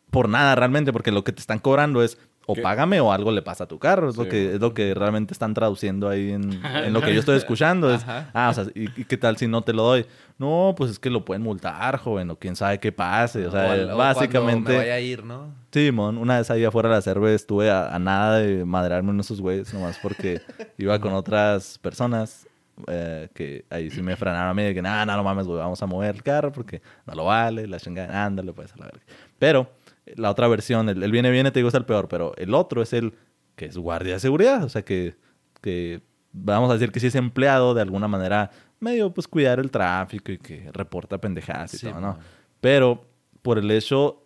[0.09, 2.17] Por nada, realmente, porque lo que te están cobrando es
[2.51, 2.61] o ¿Qué?
[2.61, 4.09] págame o algo le pasa a tu carro.
[4.09, 7.19] Es, lo, que, es lo que realmente están traduciendo ahí en, en lo que yo
[7.19, 7.93] estoy escuchando.
[7.93, 10.05] Es, ah, o sea, ¿y, y qué tal si no te lo doy?
[10.37, 13.45] No, pues es que lo pueden multar, joven, o quién sabe qué pase.
[13.45, 14.71] O sea, o cuando básicamente...
[14.71, 15.53] me vaya a ir, ¿no?
[15.71, 19.11] Sí, mon, una vez ahí afuera de la cerve estuve a, a nada de madrearme
[19.11, 20.41] uno de esos güeyes, nomás porque
[20.77, 22.47] iba con otras personas
[22.87, 25.59] eh, que ahí sí me frenaron a mí de que, nada, no, no mames, güey,
[25.59, 28.85] vamos a mover el carro porque no lo vale, la chingada, ándale, pues a la
[28.85, 29.01] verga.
[29.37, 29.69] Pero
[30.05, 32.81] la otra versión, el, el viene, viene, te digo, es el peor, pero el otro
[32.81, 33.13] es el
[33.55, 35.15] que es guardia de seguridad, o sea, que,
[35.61, 39.69] que vamos a decir que sí es empleado de alguna manera medio, pues, cuidar el
[39.69, 42.17] tráfico y que reporta pendejadas y Sí, todo, ¿no?
[42.59, 43.05] Pero
[43.41, 44.20] por el hecho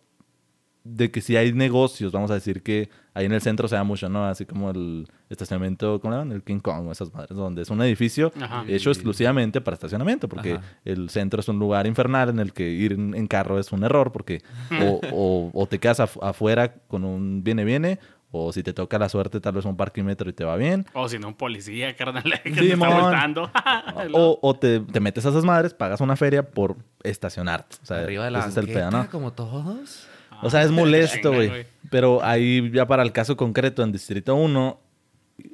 [0.85, 3.83] de que si hay negocios, vamos a decir que ahí en el centro se da
[3.83, 4.25] mucho, ¿no?
[4.27, 6.31] Así como el estacionamiento, ¿cómo le llaman?
[6.35, 8.63] El King Kong, o esas madres, donde es un edificio Ajá.
[8.67, 10.63] hecho exclusivamente para estacionamiento, porque Ajá.
[10.85, 14.11] el centro es un lugar infernal en el que ir en, carro es un error,
[14.11, 14.41] porque
[14.79, 17.97] o, o- o te quedas af- afuera con un viene-viene,
[18.37, 20.85] o si te toca la suerte, tal vez un parquímetro y te va bien.
[20.93, 23.49] O si no, un policía, carnal, que Sí, te está multando.
[24.13, 27.77] O, o te, te metes a esas madres, pagas una feria por estacionarte.
[27.81, 29.09] O sea, Arriba de la ese es el pedo, ¿no?
[29.09, 30.07] como todos.
[30.45, 31.65] O sea, es molesto, güey.
[31.89, 34.79] Pero ahí ya para el caso concreto en Distrito 1,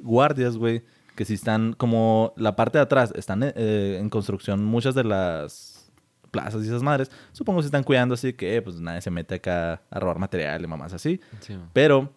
[0.01, 0.83] guardias, güey,
[1.15, 5.93] que si están como la parte de atrás, están eh, en construcción muchas de las
[6.29, 7.09] plazas y esas madres.
[7.31, 10.61] Supongo que se están cuidando así que pues nadie se mete acá a robar material
[10.61, 11.21] y mamás así.
[11.39, 11.57] Sí.
[11.71, 12.11] Pero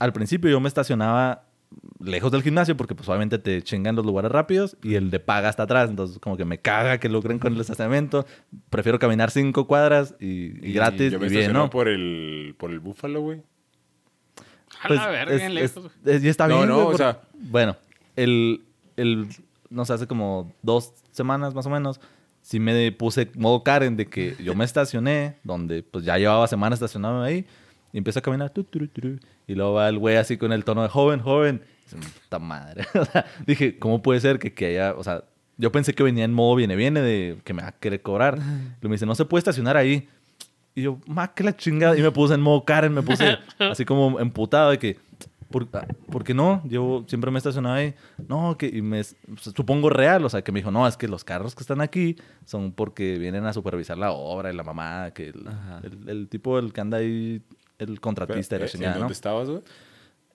[0.00, 1.44] al principio yo me estacionaba
[2.00, 5.48] lejos del gimnasio porque pues obviamente te chingan los lugares rápidos y el de paga
[5.48, 5.90] está atrás.
[5.90, 8.26] Entonces como que me caga que lucren con el estacionamiento.
[8.70, 10.26] Prefiero caminar cinco cuadras y,
[10.66, 11.70] y Y gratis Yo me y bien, estaciono ¿no?
[11.70, 13.42] por el, por el búfalo, güey.
[14.82, 15.92] A Pues, la verga, es- bien es- lejos.
[16.04, 17.76] es- y está No, bien, no, güey, o por- sea- Bueno,
[18.16, 18.62] el,
[18.96, 19.28] el...
[19.70, 22.00] No sé, hace como dos semanas más o menos,
[22.42, 26.76] sí me puse modo Karen de que yo me estacioné, donde pues ya llevaba semanas
[26.78, 27.46] estacionado ahí,
[27.92, 30.52] y empiezo a caminar, tu, tu, tu, tu, y luego va el güey así con
[30.52, 31.62] el tono de joven, joven.
[31.92, 32.86] Y dice, Puta madre.
[32.94, 35.24] O sea, dije, ¿cómo puede ser que, que haya, o sea,
[35.58, 38.38] yo pensé que venía en modo viene, viene, de que me va a querer cobrar.
[38.82, 40.08] Y me dice, no se puede estacionar ahí.
[40.74, 41.96] Y yo, más que la chingada.
[41.96, 44.98] Y me puse en modo Karen, me puse así como emputado de que,
[45.50, 46.62] ¿por, ah, ¿por qué no?
[46.64, 47.94] Yo siempre me he estacionado ahí.
[48.26, 49.02] No, que, y me,
[49.36, 52.16] supongo real, o sea, que me dijo, no, es que los carros que están aquí
[52.46, 56.72] son porque vienen a supervisar la obra y la mamá, que el, el tipo, el
[56.72, 57.42] que anda ahí,
[57.82, 58.98] el contratista de la Pero, ¿En chingada, ¿no?
[59.00, 59.62] dónde estabas, güey?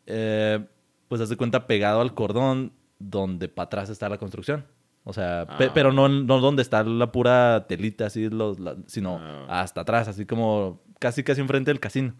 [0.06, 0.60] Eh,
[1.08, 4.66] pues hace cuenta pegado al cordón donde para atrás está la construcción.
[5.04, 5.72] O sea, pe- Ah.
[5.74, 9.62] pero no, no donde está la pura telita, así, los, la- sino Ah.
[9.62, 12.14] hasta atrás, así como casi casi enfrente del casino.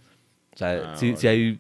[0.54, 1.60] O sea, Ah, sí, sí hay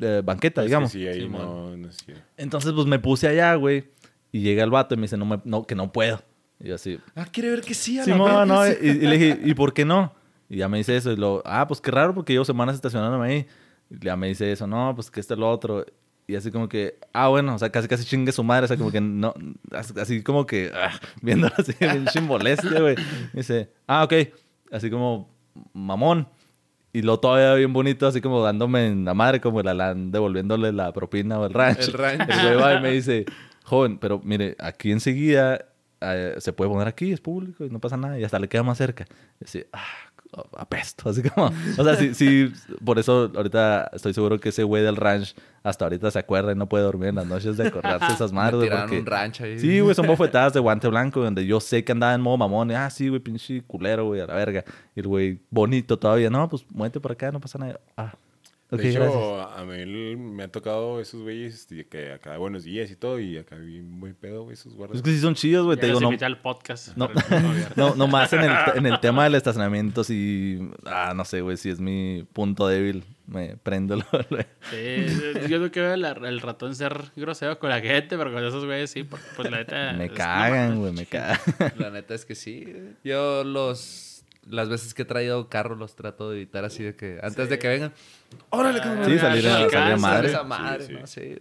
[0.00, 0.90] eh, banqueta, Es digamos.
[0.90, 2.14] Sí, ahí Sí, no, no sé.
[2.38, 3.90] Entonces, pues me puse allá, güey,
[4.32, 6.22] y llega el vato y me dice, no, me- no que no puedo.
[6.58, 8.72] Y yo así, Ah, quiere ver que sí, a la verga, no, sí.
[8.80, 10.14] y, y le dije, ¿y por qué no?
[10.52, 11.10] Y ya me dice eso.
[11.10, 13.46] Y lo, ah, pues qué raro porque llevo semanas estacionándome ahí.
[13.88, 15.86] Y ya me dice eso, no, pues que esto es lo otro.
[16.26, 18.76] Y así como que, ah, bueno, o sea, casi casi chingue su madre, o sea,
[18.76, 19.32] como que no,
[19.96, 20.90] así, como que, ah,
[21.22, 22.96] viéndolo así, bien chimboleste, güey.
[23.32, 24.12] Dice, ah, ok,
[24.70, 25.30] así como
[25.72, 26.28] mamón.
[26.92, 30.70] Y lo todavía bien bonito, así como dándome en la madre, como la, la- devolviéndole
[30.72, 31.90] la propina o el rancho.
[31.90, 32.26] El rancho.
[32.30, 33.24] El güey va y me dice,
[33.64, 35.64] joven, pero mire, aquí enseguida
[36.02, 38.18] eh, se puede poner aquí, es público y no pasa nada.
[38.20, 39.06] Y hasta le queda más cerca.
[39.40, 39.80] Y así, ah,
[40.56, 41.08] apesto.
[41.10, 42.52] Así como, o sea, sí, sí,
[42.84, 46.54] por eso ahorita estoy seguro que ese güey del ranch hasta ahorita se acuerda y
[46.54, 48.60] no puede dormir en las noches de acordarse esas madres.
[48.62, 49.06] tiraron porque- un
[49.44, 49.58] ahí.
[49.58, 52.70] Sí, güey, son bofetadas de guante blanco donde yo sé que andaba en modo mamón.
[52.70, 54.64] Y, ah, sí, güey, pinche culero, güey, a la verga.
[54.96, 56.30] Y el güey, bonito todavía.
[56.30, 57.78] No, pues muévete por acá, no pasa nada.
[57.96, 58.14] Ah,
[58.76, 59.58] de hecho, gracias.
[59.58, 63.56] a mí me ha tocado esos güeyes que acá buenos días y todo, y acá
[63.56, 64.96] bien buen pedo, güey, esos guardas.
[64.96, 65.78] Es que sí son chidos, güey.
[65.78, 66.96] Te digo, no, invité al podcast.
[66.96, 67.08] no,
[68.08, 70.70] más en el, en el tema del estacionamiento, sí.
[70.86, 73.04] Ah, no sé, güey, si es mi punto débil.
[73.26, 73.96] Me prendo.
[73.96, 74.04] lo-
[74.70, 75.06] Sí,
[75.48, 78.90] yo no quiero el, el ratón ser grosero con la gente, pero con esos güeyes
[78.90, 79.92] sí, porque pues la neta...
[79.96, 81.38] me cagan, güey, me cagan.
[81.78, 82.66] La neta es que sí.
[83.04, 84.11] Yo los...
[84.48, 87.18] Las veces que he traído carro los trato de evitar así de que...
[87.22, 87.92] Antes de que vengan...
[88.50, 89.04] ¡Órale, cabrón!
[89.08, 90.28] Sí, salir a- salir madre.
[90.28, 90.98] Esa madre, Sí, sí.
[91.00, 91.38] no sé.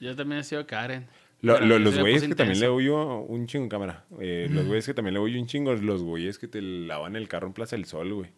[0.00, 1.06] Yo también he sido Karen.
[1.40, 4.04] Lo- los güeyes que también le huyo un chingo en cámara.
[4.20, 5.74] Eh, Los güeyes que también le huyo un chingo.
[5.74, 8.30] Los güeyes que te lavan el carro en Plaza del Sol, güey.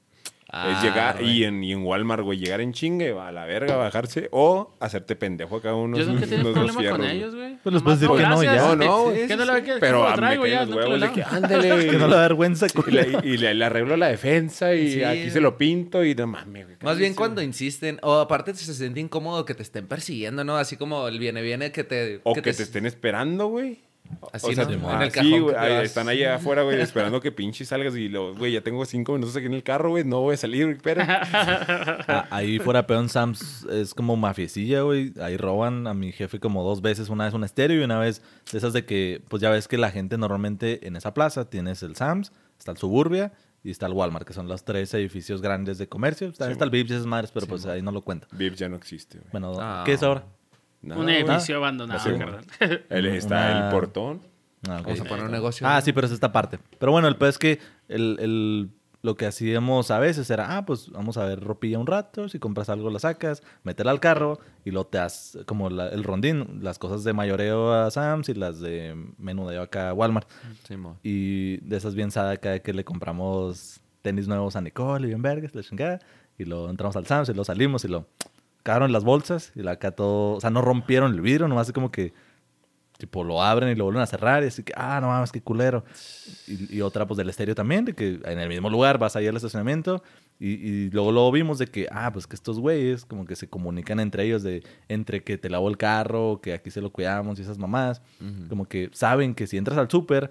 [0.50, 4.28] Es llegar y en, y en Walmart, güey, llegar en chingue, a la verga, bajarse
[4.32, 7.56] o hacerte pendejo acá unos, Yo tenido unos dos problema con ellos, güey.
[7.62, 8.56] Pues les Nomás, puedes decir que no, ya.
[8.56, 9.26] No, no, güey.
[9.26, 10.64] ¿Qué no que Pero que a lo traigo ya?
[10.64, 11.86] No los huevos de que ándale.
[11.90, 12.92] que no le da vergüenza, y, güey.
[12.94, 15.04] le, y le- le arreglo la defensa y Sí.
[15.04, 16.76] aquí se lo pinto y no mames, güey.
[16.82, 20.56] Más bien cuando insisten, o aparte se siente incómodo que te estén persiguiendo, ¿no?
[20.56, 22.20] Así como el viene viene que te...
[22.24, 23.80] O que, te estén esperando, güey.
[24.32, 24.92] Así, sea, ¿no?
[24.94, 27.94] En el sí, cajón güey, te ahí están ahí afuera, güey, esperando que pinche salgas
[27.96, 30.36] y lo, güey, ya tengo cinco minutos aquí en el carro, güey, no voy a
[30.36, 31.22] salir, güey, espera.
[32.08, 35.12] Ah, ahí fuera peón Sam's es como mafiecilla, güey.
[35.20, 37.08] Ahí roban a mi jefe como dos veces.
[37.08, 39.78] Una vez un estéreo y una vez de esas de que, pues ya ves que
[39.78, 43.32] la gente normalmente en esa plaza tienes el Sam's, está el Suburbia
[43.62, 46.28] y está el Walmart, que son los tres edificios grandes de comercio.
[46.32, 48.26] También Sí, está el Vips y esas madres, pero pues ahí no lo cuento.
[48.32, 49.30] Vips ya no existe, güey.
[49.32, 49.82] Bueno, Ah.
[49.84, 50.24] ¿qué es ahora?
[50.88, 52.10] Nada, Un edificio abandonado, Sí,
[52.90, 54.20] está Una- el portón.
[54.68, 54.80] Ah.
[54.84, 55.66] Vamos a poner un negocio.
[55.68, 56.58] Ah, sí, pero es esta parte.
[56.78, 58.70] Pero bueno, el peor es que el, el-
[59.00, 62.40] lo que hacíamos a veces era, ah, pues vamos a ver ropilla un rato, si
[62.40, 66.58] compras algo lo sacas, métela al carro y lo te das como la- el rondín,
[66.62, 70.28] las cosas de mayoreo a Sam's y las de menudeo acá a Walmart.
[70.66, 70.96] Simón.
[71.04, 75.22] Y de esas bien sada acá que le compramos tenis nuevos a Nicole y bien
[75.22, 76.00] vergas, la chingada.
[76.36, 78.06] Y lo entramos al Sam's y lo salimos y lo
[78.68, 81.72] cagaron las bolsas y la acá todo, o sea, no rompieron el vidrio, nomás así
[81.72, 82.12] como que
[82.98, 85.40] tipo lo abren y lo vuelven a cerrar y así que, ah, no mames, qué
[85.40, 85.84] culero.
[86.46, 89.26] Y, y otra pues del estéreo también, de que en el mismo lugar vas ahí
[89.26, 90.02] al estacionamiento
[90.38, 93.48] y, y luego luego vimos de que, ah, pues que estos güeyes como que se
[93.48, 97.38] comunican entre ellos de, entre que te lavo el carro, que aquí se lo cuidamos
[97.38, 98.02] y esas mamás,
[98.50, 100.28] como que saben que si entras al súper,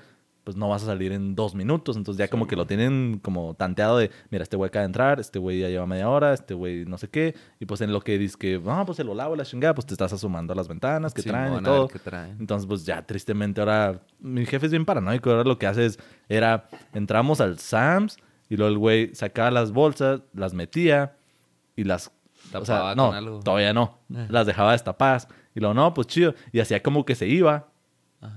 [0.47, 1.97] pues no vas a salir en dos minutos.
[1.97, 5.19] Entonces ya como que lo tienen como tanteado de, mira, este güey acaba de entrar,
[5.19, 7.35] este güey ya lleva media hora, este güey no sé qué.
[7.59, 9.85] Y pues en lo que dices que, no, pues se lo lavo la chingada, pues
[9.85, 11.89] te estás asomando a las ventanas que traen y todo.
[12.01, 12.37] traen.
[12.39, 15.29] Entonces, pues ya tristemente ahora, mi jefe es bien paranoico.
[15.31, 18.15] Ahora lo que hace es, era, entramos al Sam's
[18.47, 21.17] y luego el güey sacaba las bolsas, las metía
[21.75, 22.07] y las...
[22.53, 23.39] O sea, Tapaba no, con algo.
[23.41, 23.97] todavía no.
[24.07, 25.27] Las dejaba destapadas.
[25.53, 26.35] Y luego, no, pues chido.
[26.53, 27.67] Y hacía como que se iba.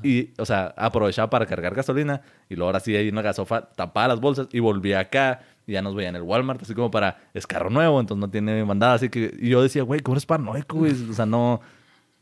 [0.02, 2.22] Y, o sea, aprovechaba para cargar gasolina.
[2.48, 5.40] Y luego ahora sí, ahí en la gasofa, tapaba las bolsas y volvía acá.
[5.66, 8.30] Y ya nos veía en el Walmart, así como para, es carro nuevo, entonces no
[8.30, 8.94] tiene mandada.
[8.94, 10.92] Así que, y yo decía, güey, ¿cómo eres paranoico, güey?
[10.92, 11.60] O sea, no,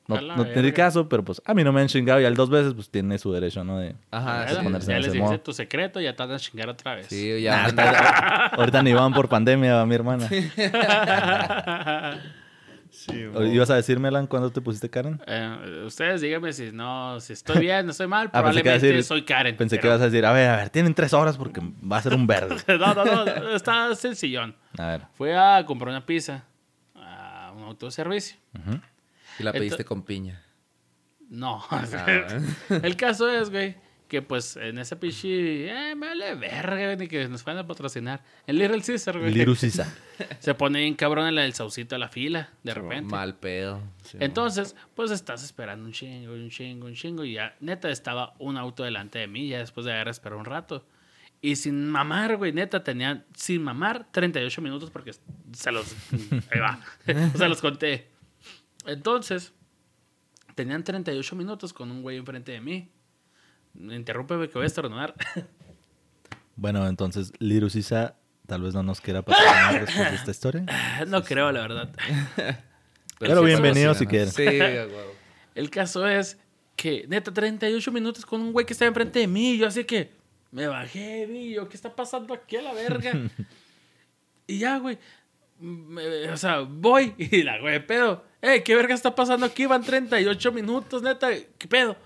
[0.06, 2.20] no, no tiene caso, pero pues a mí no me han chingado.
[2.20, 3.78] Y al dos veces, pues tiene su derecho, ¿no?
[3.78, 4.56] De, Ajá, sí.
[4.62, 6.94] ponerse ya en les ese dijiste tu secreto y ya te van a chingar otra
[6.94, 7.06] vez.
[7.09, 7.56] Sí, ya.
[7.56, 10.28] Nah, ahorita, ahorita ni van por pandemia, va mi hermana.
[13.12, 15.20] ¿Ibas a decirme, Alan, cuándo te pusiste Karen?
[15.26, 18.76] Eh, ustedes díganme si no, si estoy bien, no estoy mal, Ah, pensé que ibas
[18.76, 19.56] a probablemente decir- soy Karen.
[19.56, 22.02] Pensé que ibas a decir, a ver, a ver, tienen tres horas porque va a
[22.02, 22.56] ser un verde.
[22.78, 24.54] No, no, no, está sencillón.
[24.78, 25.02] A ver.
[25.14, 26.44] Fui a comprar una pizza
[26.94, 28.36] a un autoservicio.
[28.54, 28.80] ujú.
[29.38, 30.42] Y la pediste con piña.
[31.30, 31.62] No.
[31.70, 31.84] Ah,
[32.82, 33.76] El caso es, güey,
[34.09, 37.66] que pues en ese pichi, eh, me vale verga, güey, ni que nos fueran a
[37.66, 38.24] patrocinar.
[38.46, 39.32] El Little Caesar, güey.
[39.32, 39.94] Liru Sisa.
[40.40, 43.11] Se pone bien cabrón en la del saucito a la fila, de repente.
[43.11, 43.82] Mal pedo.
[44.02, 44.22] Simón.
[44.22, 47.22] Entonces, pues estás esperando un chingo, un chingo, un chingo.
[47.24, 50.46] Y ya, neta, estaba un auto delante de mí, ya después de haber esperado un
[50.46, 50.86] rato.
[51.40, 55.12] Y sin mamar, güey, neta, tenían, sin mamar, 38 minutos porque
[55.52, 55.94] se los.
[56.50, 56.80] Ahí va.
[57.34, 58.09] o sea, los conté.
[58.86, 59.52] Entonces,
[60.54, 62.90] tenían 38 minutos con un güey enfrente de mí.
[63.75, 65.14] Interrúmpeme que voy a estornudar.
[66.61, 68.16] Bueno, entonces, Liru Sisa
[68.49, 70.66] tal vez no nos quiera patrocinar después de esta historia.
[71.07, 71.91] no creo, la verdad.
[73.21, 74.33] Pero caso bienvenido si quieren.
[74.33, 75.12] Sí, huevo.
[75.55, 76.37] El caso es
[76.75, 79.57] que, neta, 38 minutos con un güey que estaba enfrente de mí.
[79.57, 80.11] Yo así que
[80.51, 83.12] me bajé, vi yo, ¿qué está pasando aquí a la verga?
[84.49, 84.99] y ya, güey.
[85.61, 88.25] me- o sea, voy y la güey, pedo.
[88.43, 89.66] Eh, ¿qué verga está pasando aquí?
[89.66, 91.29] Van 38 minutos, neta.
[91.57, 91.97] ¿Qué pedo?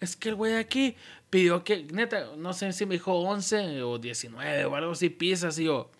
[0.00, 0.94] Es que el güey de aquí
[1.30, 5.58] pidió que, neta, no sé si me dijo 11 o 19 o algo así, pizzas.
[5.58, 5.90] Y yo,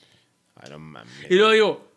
[0.54, 1.12] Ay, no mames.
[1.30, 1.90] y luego digo,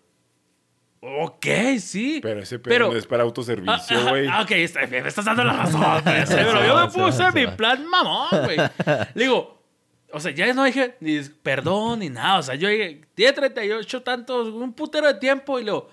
[1.02, 1.46] ok,
[1.80, 2.20] sí.
[2.22, 4.28] Pero ese pedo no es para Ah, autoservicio, ajá, güey.
[4.28, 5.82] ah, ok, está, me estás dando la razón.
[6.04, 8.58] pues, pero yo me puse mi plan mamón, güey.
[9.16, 9.62] Le digo,
[10.12, 12.40] o sea, ya no dije ni perdón ni nada.
[12.40, 15.60] O sea, yo dije, tiene 38 tantos, un putero de tiempo.
[15.60, 15.90] Y luego,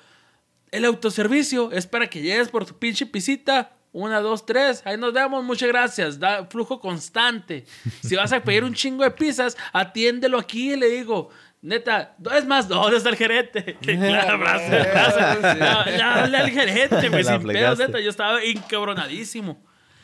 [0.70, 3.72] el autoservicio es para que llegues por tu pinche pisita.
[3.93, 4.82] Una, dos, tres.
[4.84, 5.43] Ahí nos vemos.
[5.43, 6.18] Muchas gracias.
[6.18, 7.64] Da flujo constante.
[8.03, 10.72] Si vas a pedir un chingo de pizzas, atiéndelo aquí.
[10.72, 11.30] Y le digo,
[11.62, 13.76] neta, es más, ¿dónde está el gerente?
[13.80, 15.59] Claro, gracias, gracias.
[15.59, 18.01] Ya, ya al gerente, La sin pedos, neta.
[18.01, 19.62] Yo estaba encabronadísimo.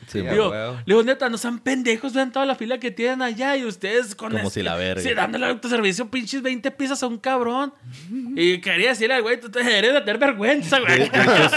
[0.08, 0.20] Sí.
[0.20, 0.72] Digo, huevo.
[0.74, 4.14] le digo, neta, no sean pendejos, vean toda la fila que tienen allá y ustedes
[4.14, 5.02] con Como este- si la verga.
[5.02, 7.72] Sí, dándole autoservicio pinches 20 pizzas a un cabrón.
[8.36, 11.04] Y quería decirle al güey, tú te deberías de tener vergüenza, güey.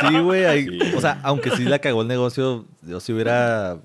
[0.09, 0.65] sí, güey.
[0.65, 0.79] Sí.
[0.95, 3.79] O sea, aunque sí la cagó el negocio, yo sí hubiera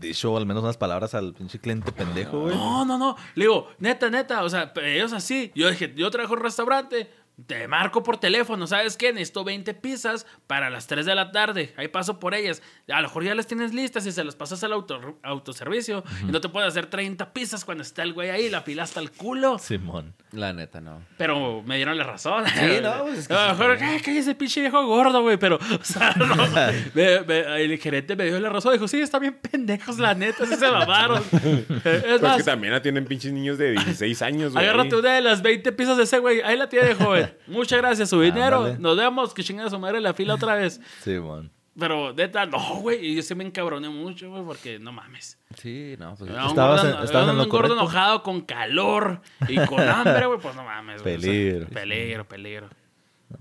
[0.00, 2.54] dicho al menos unas palabras al pinche cliente pendejo, güey.
[2.54, 3.16] No, no, no.
[3.34, 5.52] Le digo, neta, neta, o sea, ellos así.
[5.54, 7.10] Yo dije, yo trabajo en un restaurante.
[7.46, 9.12] Te marco por teléfono, ¿sabes qué?
[9.12, 11.74] Necesito 20 pizzas para las 3 de la tarde.
[11.76, 12.62] Ahí paso por ellas.
[12.90, 16.02] A lo mejor ya las tienes listas y se las pasas al auto, autoservicio.
[16.26, 19.00] Y no te puedes hacer 30 pizzas cuando está el güey ahí, la fila hasta
[19.00, 19.58] el culo.
[19.58, 20.14] Simón.
[20.32, 21.02] La neta, no.
[21.18, 22.44] Pero me dieron la razón.
[22.46, 24.00] Sí, no, pues es que A lo mejor, ¿qué?
[24.02, 25.36] ¿Qué ese pinche viejo gordo, güey?
[25.36, 26.26] Pero, o sea, no.
[26.94, 28.72] Me- me- el gerente me dio la razón.
[28.72, 31.22] Dijo, sí, están bien pendejos, la neta, sí se mamaron.
[31.66, 34.64] Es Pues más, que también atienden pinches niños de 16 años, güey.
[34.64, 36.40] agárrate una de las 20 piezas de ese güey.
[36.40, 37.25] Ahí la tiene, joven.
[37.46, 38.58] Muchas gracias, su dinero.
[38.58, 38.78] Ándale.
[38.78, 39.34] Nos vemos.
[39.34, 40.80] Que chinga su madre la fila otra vez.
[41.02, 41.52] Simón.
[41.78, 43.04] Pero, neta, no, güey.
[43.04, 45.38] Y yo sí me encabroné mucho, güey, porque no mames.
[45.58, 46.30] Sí, no, pues.
[46.30, 47.74] Un Estabas gordo- en- estabas en lo un gordo correcto.
[47.74, 50.38] enojado con calor y con hambre, güey.
[50.40, 51.16] Pues no mames, güey.
[51.16, 51.66] O sea, Peligro.
[51.68, 52.26] peligro,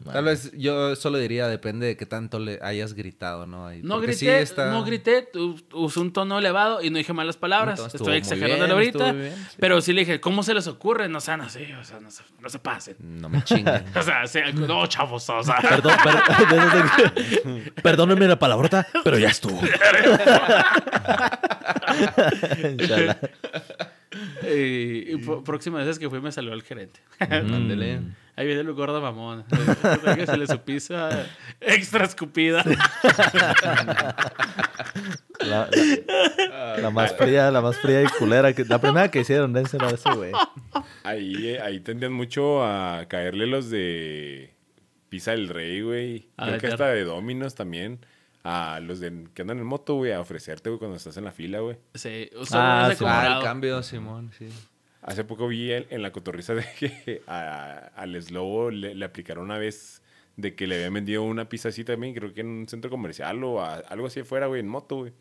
[0.04, 3.70] Tal vez yo solo diría, depende de qué tanto le hayas gritado, ¿no?
[3.82, 5.30] No grité, sí está- no grité,
[5.74, 7.80] usé un tono elevado y no dije malas palabras.
[7.80, 9.08] Entonces, Estoy exagerando ahorita.
[9.10, 9.58] estuvo bien, sí.
[9.60, 11.08] Pero sí le dije, ¿cómo se les ocurre?
[11.10, 12.96] No sean así, o sea, no se, no se pasen.
[13.00, 13.84] No me chinguen.
[13.96, 15.58] O sea, se- no, chavos, o sea.
[15.62, 19.60] Perdón, per- perdónenme la palabrota, pero ya estuvo.
[24.44, 27.00] Y, y próxima vez que fui me saludó el gerente.
[27.20, 28.00] Ándele.
[28.38, 29.46] Ahí viene el gordo mamón.
[30.16, 31.26] que se le su pizza
[31.62, 32.64] extra escupida.
[35.40, 38.54] La, la- la más fría, la más fría y culera.
[38.54, 40.32] Que, la primera que hicieron, dénsela a ese güey.
[41.04, 44.54] Ahí, eh, ahí tendrían mucho a caerle los de
[45.10, 46.30] Pizza del Rey, güey.
[46.38, 48.06] A Creo que hasta de Dominos también.
[48.44, 51.32] A los de, que andan en moto, güey, a ofrecerte, güey, cuando estás en la
[51.32, 51.78] fila, güey.
[51.96, 53.04] Sí, Ah, ah, sí.
[53.08, 54.48] Ah, el cambio, Simón, sí.
[55.08, 59.44] Hace poco vi en, en la cotorriza de que a- al Slobo le, le aplicaron
[59.46, 60.02] una vez
[60.36, 63.42] de que le habían vendido una pizza así también, creo que en un centro comercial
[63.44, 65.14] o a- algo así afuera, güey, en moto, güey.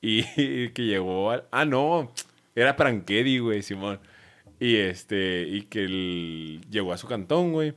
[0.00, 0.22] Y,
[0.70, 1.44] que llegó al...
[1.52, 2.12] Ah, no,
[2.56, 4.00] era Prankedi, güey, Simón.
[4.58, 7.74] Y este, y que él llegó a su cantón, güey.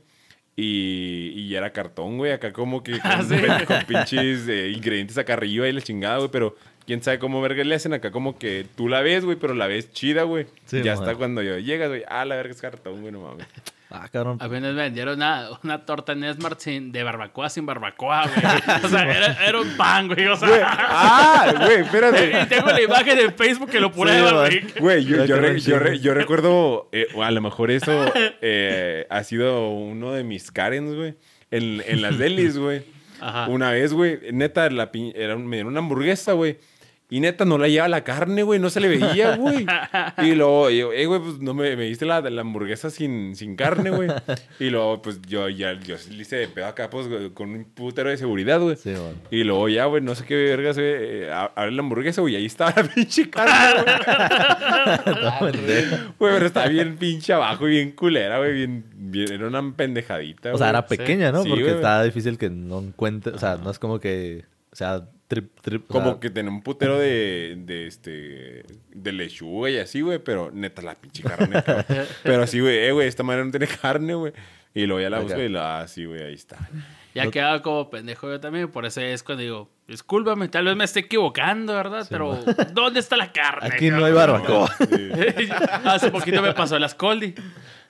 [0.56, 3.36] Y, y era cartón, güey, acá como que con, Ah, sí.
[3.66, 6.56] con pinches eh, ingredientes acá arriba y la chingada, güey, pero
[6.86, 9.66] quién sabe cómo verga le hacen acá como que tú la ves, güey, pero la
[9.66, 10.46] ves chida, güey.
[10.66, 13.46] Sí, ya está cuando yo llegas, güey, ah, la verga es cartón, güey, no mames.
[13.88, 14.36] Ah, cabrón.
[14.40, 18.82] A mí nos vendieron una, una torta en Esmart sin, de barbacoa sin barbacoa, güey.
[18.84, 20.26] O sea, era, era un pan, güey.
[20.26, 22.46] O sea, ah, güey, y espérate.
[22.46, 24.40] tengo la imagen en Facebook que lo prueba, man.
[24.50, 24.64] güey.
[24.80, 26.02] Güey, yo, yo, re- yo, re- chinga.
[26.02, 28.12] yo recuerdo, eh, o a lo mejor eso
[28.42, 31.14] eh, ha sido uno de mis Karens, güey,
[31.52, 32.82] en, en las delis, güey.
[33.20, 33.46] Ajá.
[33.46, 36.58] Una vez, güey, neta, la pi- era me dieron una hamburguesa, güey.
[37.08, 39.64] Y neta, no la lleva la carne, güey, no se le veía, güey.
[40.18, 43.54] Y luego, yo, eh, güey, pues no me, me diste la, la hamburguesa sin, sin
[43.54, 44.08] carne, güey.
[44.58, 48.10] Y luego, pues yo ya, yo le hice de pedo acá, pues, con un putero
[48.10, 48.74] de seguridad, güey.
[48.76, 49.14] Sí, man.
[49.30, 52.46] Y luego ya, güey, no sé qué vergas, güey, eh, abre la hamburguesa, güey, ahí
[52.46, 54.96] estaba la pinche carne, güey.
[56.18, 60.54] Güey, pero está bien pinche abajo y bien culera, güey, bien, bien, era una pendejadita,
[60.54, 60.70] O sea, güey.
[60.70, 61.42] era pequeña, ¿no?
[61.42, 61.76] Sí, Porque güey.
[61.76, 63.32] está difícil que no encuentre.
[63.32, 64.44] O sea, no es como que.
[64.72, 65.84] O sea, trip, trip.
[65.88, 70.18] o Como sea, que tenía un putero de, de este, de lechuga y así, güey,
[70.18, 72.06] pero neta la pinche carne, cabrón.
[72.22, 74.32] Pero así, güey, eh, güey, esta madre no tiene carne, güey.
[74.74, 76.58] Y luego ya la busco y la, ah, sí, güey, ahí está.
[77.14, 80.84] Ya quedaba como pendejo yo también, por eso es cuando digo, discúlpame, tal vez me
[80.84, 82.06] esté equivocando, ¿verdad?
[82.10, 82.38] Pero,
[82.74, 83.70] ¿dónde está la carne?
[83.72, 84.70] Aquí no hay barbacoa.
[84.86, 85.48] Sí.
[85.84, 87.34] Hace poquito me pasó las Coldi.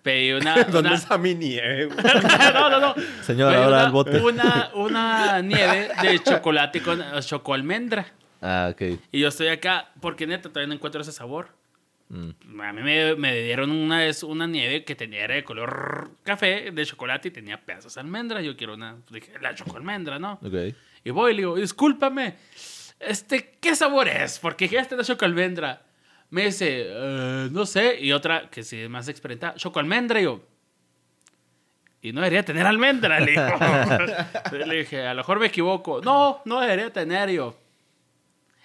[0.07, 0.55] Pedí una.
[0.63, 1.89] ¿Dónde una- está mi nieve?
[2.55, 2.95] no, no, no.
[3.23, 4.21] Señor, Pedí ahora una, al bote.
[4.21, 8.07] Una, una nieve de chocolate con choco almendra.
[8.41, 8.83] Ah, ok.
[9.11, 11.49] Y yo estoy acá porque neta todavía no encuentro ese sabor.
[12.09, 12.61] Mm.
[12.61, 16.71] A mí me, me dieron una vez una nieve que tenía era de color café,
[16.71, 18.41] de chocolate y tenía pedazos de almendra.
[18.43, 20.35] Yo quiero una, dije, la choco almendra, ¿no?
[20.35, 20.73] Ok.
[21.03, 22.37] Y voy y le digo, discúlpame,
[23.01, 24.39] este, ¿qué sabor es?
[24.39, 25.83] Porque ya está la choco almendra.
[26.31, 27.99] Me dice, "Eh, no sé.
[28.01, 30.21] Y otra, que sí es más experimentada, choco almendra.
[30.21, 30.41] Y yo,
[32.03, 36.01] y no debería tener almendra, le dije, a lo mejor me equivoco.
[36.03, 37.31] No, no debería tener.
[37.31, 37.57] Y yo,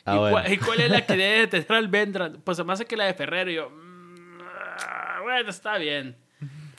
[0.03, 0.31] Ah, ¿Y, bueno.
[0.31, 2.31] cuál, y cuál es la que debe tener almendra?
[2.43, 3.51] Pues me hace que la de Ferrero.
[3.51, 6.15] Y yo, "Mm, ah, bueno, está bien.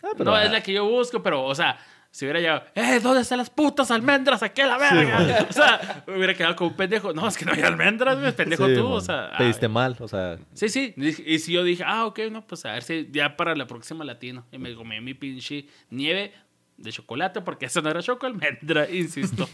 [0.03, 1.79] Ah, pero no ah, es la que yo busco, pero, o sea,
[2.13, 3.01] si hubiera llegado, ¡eh!
[3.03, 4.43] ¿Dónde están las putas almendras?
[4.43, 5.47] ¡Aquí a la verga!
[5.49, 7.15] o sea, me hubiera quedado como un pendejo.
[7.15, 8.83] No, es que no hay almendras, güey, pendejo sí, tú.
[8.83, 8.93] mon.
[8.93, 10.39] O sea, Pediste ah, mal, o sea.
[10.53, 10.95] Sí, sí.
[10.97, 14.05] Y si yo dije, ah, ok, no, pues a ver si ya para la próxima
[14.05, 14.45] latino.
[14.53, 16.35] Y me comí mi pinche nieve
[16.77, 19.49] de chocolate, porque eso no era choco almendra, insisto.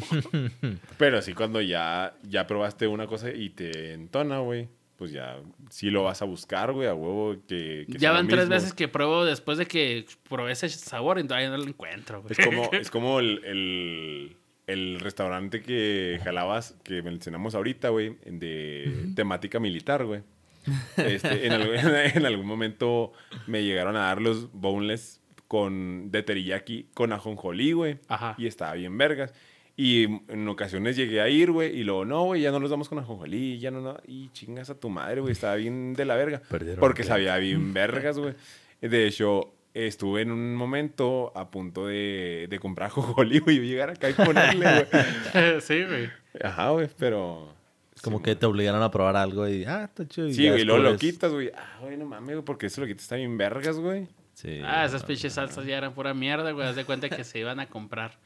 [0.98, 4.68] Pero sí, cuando ya, ya probaste una cosa y te entona, güey,
[4.98, 5.38] pues ya
[5.70, 8.54] sí lo vas a buscar, güey, a huevo que, que ya van tres mismo.
[8.56, 12.20] veces que pruebo después de que probé ese sabor y todavía no lo encuentro.
[12.20, 12.34] güey.
[12.36, 14.36] Es como, es como el, el,
[14.66, 20.22] el restaurante que jalabas, que mencionamos ahorita, güey, de temática militar, güey.
[20.98, 21.76] Este, en, algún,
[22.14, 23.12] en algún momento
[23.46, 27.98] me llegaron a dar los boneless con, de teriyaki con ajonjolí, güey.
[28.08, 28.34] Ajá.
[28.36, 29.32] Y estaba bien vergas.
[29.80, 32.88] Y en ocasiones llegué a ir, güey, y luego, no, güey, ya no los damos
[32.88, 33.96] con ajonjolí, ya no, no.
[34.08, 36.42] Y chingas a tu madre, güey, estaba bien de la verga.
[36.50, 38.34] Perdieron Porque sabía bien vergas, güey.
[38.80, 43.90] De hecho, estuve en un momento a punto de, de comprar ajonjolí, güey, y llegar
[43.90, 45.60] acá y ponerle, güey.
[45.60, 46.10] sí, güey.
[46.42, 47.54] Ajá, güey, pero...
[48.02, 50.26] Como sí, que te obligaron a probar algo y, ah, está chido.
[50.26, 51.52] y Sí, güey, luego lo quitas, güey.
[51.54, 54.08] Ah, güey, no mames, güey, porque eso lo quitas está bien vergas, güey.
[54.34, 54.60] Sí.
[54.64, 56.66] Ah, esas pinches salsas ya eran pura mierda, güey.
[56.66, 58.18] Haz de cuenta que se iban a comprar.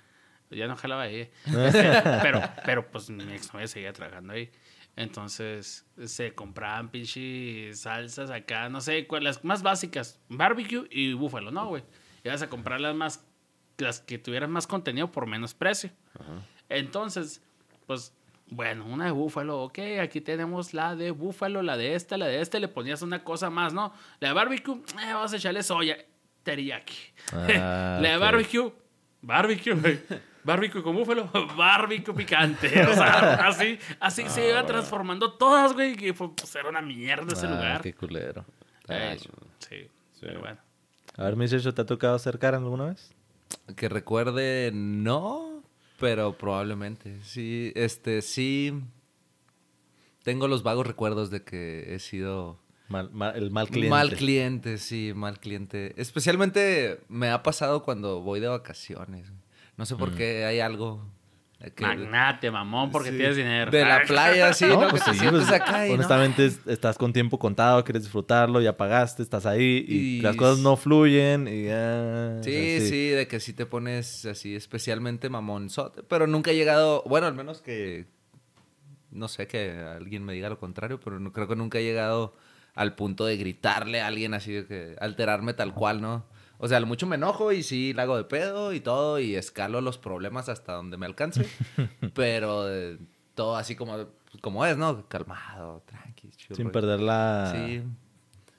[0.55, 1.30] Ya no jalaba ahí.
[2.22, 4.50] Pero, pero pues mi exnovia seguía trabajando ahí.
[4.96, 11.66] Entonces se compraban pinches salsas acá, no sé, las más básicas, barbecue y búfalo, ¿no,
[11.68, 11.82] güey?
[12.24, 13.24] Ibas a comprar las más,
[13.78, 15.90] las que tuvieran más contenido por menos precio.
[16.68, 17.42] Entonces,
[17.86, 18.14] pues,
[18.48, 22.42] bueno, una de búfalo, ok, aquí tenemos la de búfalo, la de esta, la de
[22.42, 23.94] esta, le ponías una cosa más, ¿no?
[24.20, 25.96] La de barbecue, eh, vamos a echarle soya,
[26.42, 26.96] teriyaki.
[27.32, 28.72] Ah, la de barbecue,
[29.22, 30.00] barbecue, güey.
[30.45, 32.66] Barbecue con búfalo, barbecue picante.
[32.86, 37.32] O sea, así, así se iba transformando todas, güey, que fue, pues, era una mierda
[37.32, 37.80] ese Ah, lugar.
[37.82, 38.45] Qué culero.
[38.88, 39.18] Eh,
[39.59, 39.86] sí,
[40.20, 40.59] pero bueno.
[41.16, 43.12] A ver, Misecho, ¿te ha tocado acercar alguna vez?
[43.76, 45.62] Que recuerde, no,
[46.01, 47.20] pero probablemente.
[47.22, 48.82] Sí, este, sí.
[50.24, 53.90] Tengo los vagos recuerdos de que he sido Mal- mal- el mal cliente.
[53.90, 55.95] mal cliente, sí, mal cliente.
[55.97, 59.30] Especialmente me ha pasado cuando voy de vacaciones.
[59.82, 60.14] No sé por Mm.
[60.14, 61.04] qué hay algo.
[61.74, 63.70] que- Magnate, mamón, porque sí, tienes dinero.
[63.72, 64.88] De la playa, sí, No, ¿no?
[64.90, 65.94] pues que te sí, sientes pues, acá y no.
[65.94, 70.34] honestamente es- estás con tiempo contado, quieres disfrutarlo, ya pagaste, estás ahí y, Y las
[70.36, 72.38] cosas no fluyen y ya...
[72.42, 77.26] Sí, sí, de que sí te pones así especialmente mamonzote, pero nunca he llegado, bueno,
[77.28, 78.06] al menos que,
[79.12, 82.34] no sé, que alguien me diga lo contrario, pero no, creo que nunca he llegado
[82.74, 86.24] al punto de gritarle a alguien así, de que alterarme tal cual, ¿no?
[86.64, 89.80] O sea, mucho me enojo y sí la hago de pedo y todo y escalo
[89.80, 91.44] los problemas hasta donde me alcance,
[92.14, 92.98] pero eh,
[93.34, 94.06] todo así como,
[94.40, 95.08] como es, ¿no?
[95.08, 96.72] Calmado, tranqui, chido, Sin rollo.
[96.72, 97.52] perder la...
[97.52, 97.82] Sí,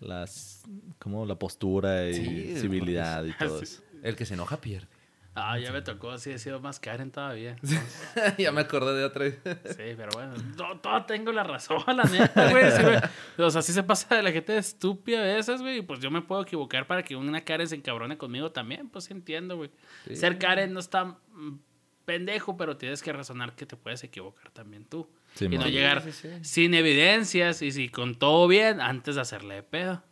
[0.02, 0.64] Las,
[1.00, 3.82] como la postura y Sí, civilidad y todo eso.
[4.04, 4.88] el que se enoja pierde.
[5.36, 7.56] Ah, ya me tocó, así he sido más Karen todavía.
[8.38, 9.30] ya me acordé de otra.
[9.32, 12.72] Sí, pero bueno, todo, todo tengo la razón, la neta, güey.
[12.72, 12.98] Sí, güey.
[13.40, 15.78] o sea, sí se pasa de la gente estúpida a veces, güey.
[15.78, 19.06] Y pues yo me puedo equivocar para que una Karen se encabrone conmigo también, pues
[19.06, 19.72] sí entiendo, güey.
[20.08, 20.16] Sí.
[20.16, 21.58] Ser Karen no está mm,
[22.06, 25.10] pendejo, pero tienes que razonar que te puedes equivocar también tú.
[25.34, 26.44] Sí, y no llegar Sí, sí, sí.
[26.44, 30.04] sin evidencias y si con todo bien antes de hacerle de pedo.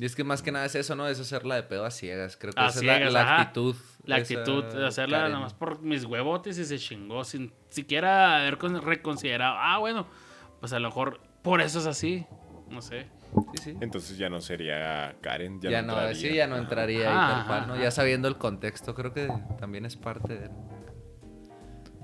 [0.00, 1.06] Y es que más que nada es eso, ¿no?
[1.08, 2.36] Es hacerla de pedo a ciegas.
[2.38, 3.76] Creo que A esa es la, actitud.
[4.04, 5.32] La actitud de hacerla Karen.
[5.32, 9.56] nada más por mis huevotes y se chingó sin siquiera haber con- reconsiderado.
[9.58, 10.06] Ah, bueno,
[10.58, 12.26] pues a lo mejor por eso es así.
[12.70, 13.08] No sé.
[13.52, 13.76] Sí, sí.
[13.80, 16.14] Entonces ya no sería Karen, ya, Ya, no, entraría.
[16.30, 17.74] sí, ya no entraría ahí Ajá, tal cual, ¿no?
[17.74, 17.82] ajá.
[17.82, 19.28] Ya sabiendo el contexto, creo que
[19.58, 20.50] también es parte de...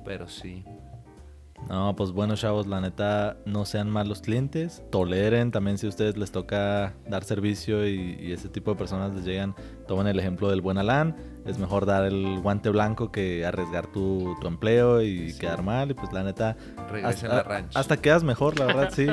[0.05, 0.65] Pero sí.
[1.69, 4.83] No, pues bueno, chavos, la neta, no sean malos clientes.
[4.91, 9.13] Toleren también si a ustedes les toca dar servicio y, y ese tipo de personas
[9.15, 9.55] les llegan.
[9.89, 11.17] Tomen el ejemplo del buen Alan.
[11.47, 15.91] Es mejor dar el guante blanco que arriesgar tu, tu empleo y quedar mal.
[15.91, 16.57] Y pues la neta,
[16.91, 17.77] Regresen hasta, a la ranch.
[17.77, 19.07] hasta quedas mejor, la verdad, sí.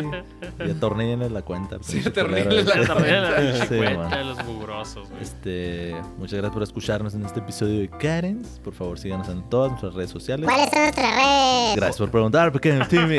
[0.66, 1.78] Y atornillenles la cuenta.
[1.82, 5.22] Sí, atornillenles la la Sí, cuenta de los mugrosos, güey.
[5.22, 8.60] Este, muchas gracias por escucharnos en este episodio de Karens.
[8.64, 10.50] Por favor, síganos en todas nuestras redes sociales.
[10.50, 11.76] ¿Cuáles son nuestras redes?
[11.76, 13.18] Gracias por preguntar, pequeño Timmy.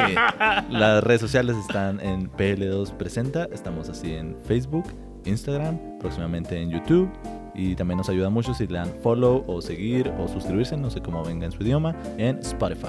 [0.71, 3.45] Las redes sociales están en PL2 Presenta.
[3.53, 4.85] Estamos así en Facebook,
[5.25, 7.09] Instagram, próximamente en YouTube.
[7.57, 11.01] Y también nos ayuda mucho si le dan follow o seguir o suscribirse, no sé
[11.01, 12.89] cómo venga en su idioma, en Spotify.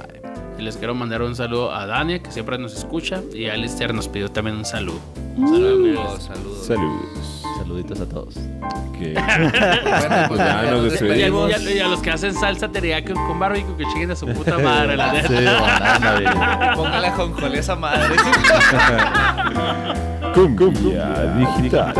[0.57, 3.21] Y les quiero mandar un saludo a Dania, que siempre nos escucha.
[3.33, 4.97] Y Alistair nos pidió también un saludo.
[5.35, 6.65] Saludos, saludos.
[6.65, 7.43] Saludos.
[7.59, 8.33] Saluditos a todos.
[8.97, 9.13] Que-
[9.85, 11.51] Bueno, pues Ya nos Y a, despedimos.
[11.51, 14.25] y a- y a los que hacen salsa teriyaki con barbecue, que chinguen a su
[14.27, 15.27] puta madre, la neta.
[15.27, 16.75] Sí.
[16.75, 18.15] Póngale jonjole a esa madre.
[20.33, 21.93] Cumbia digital.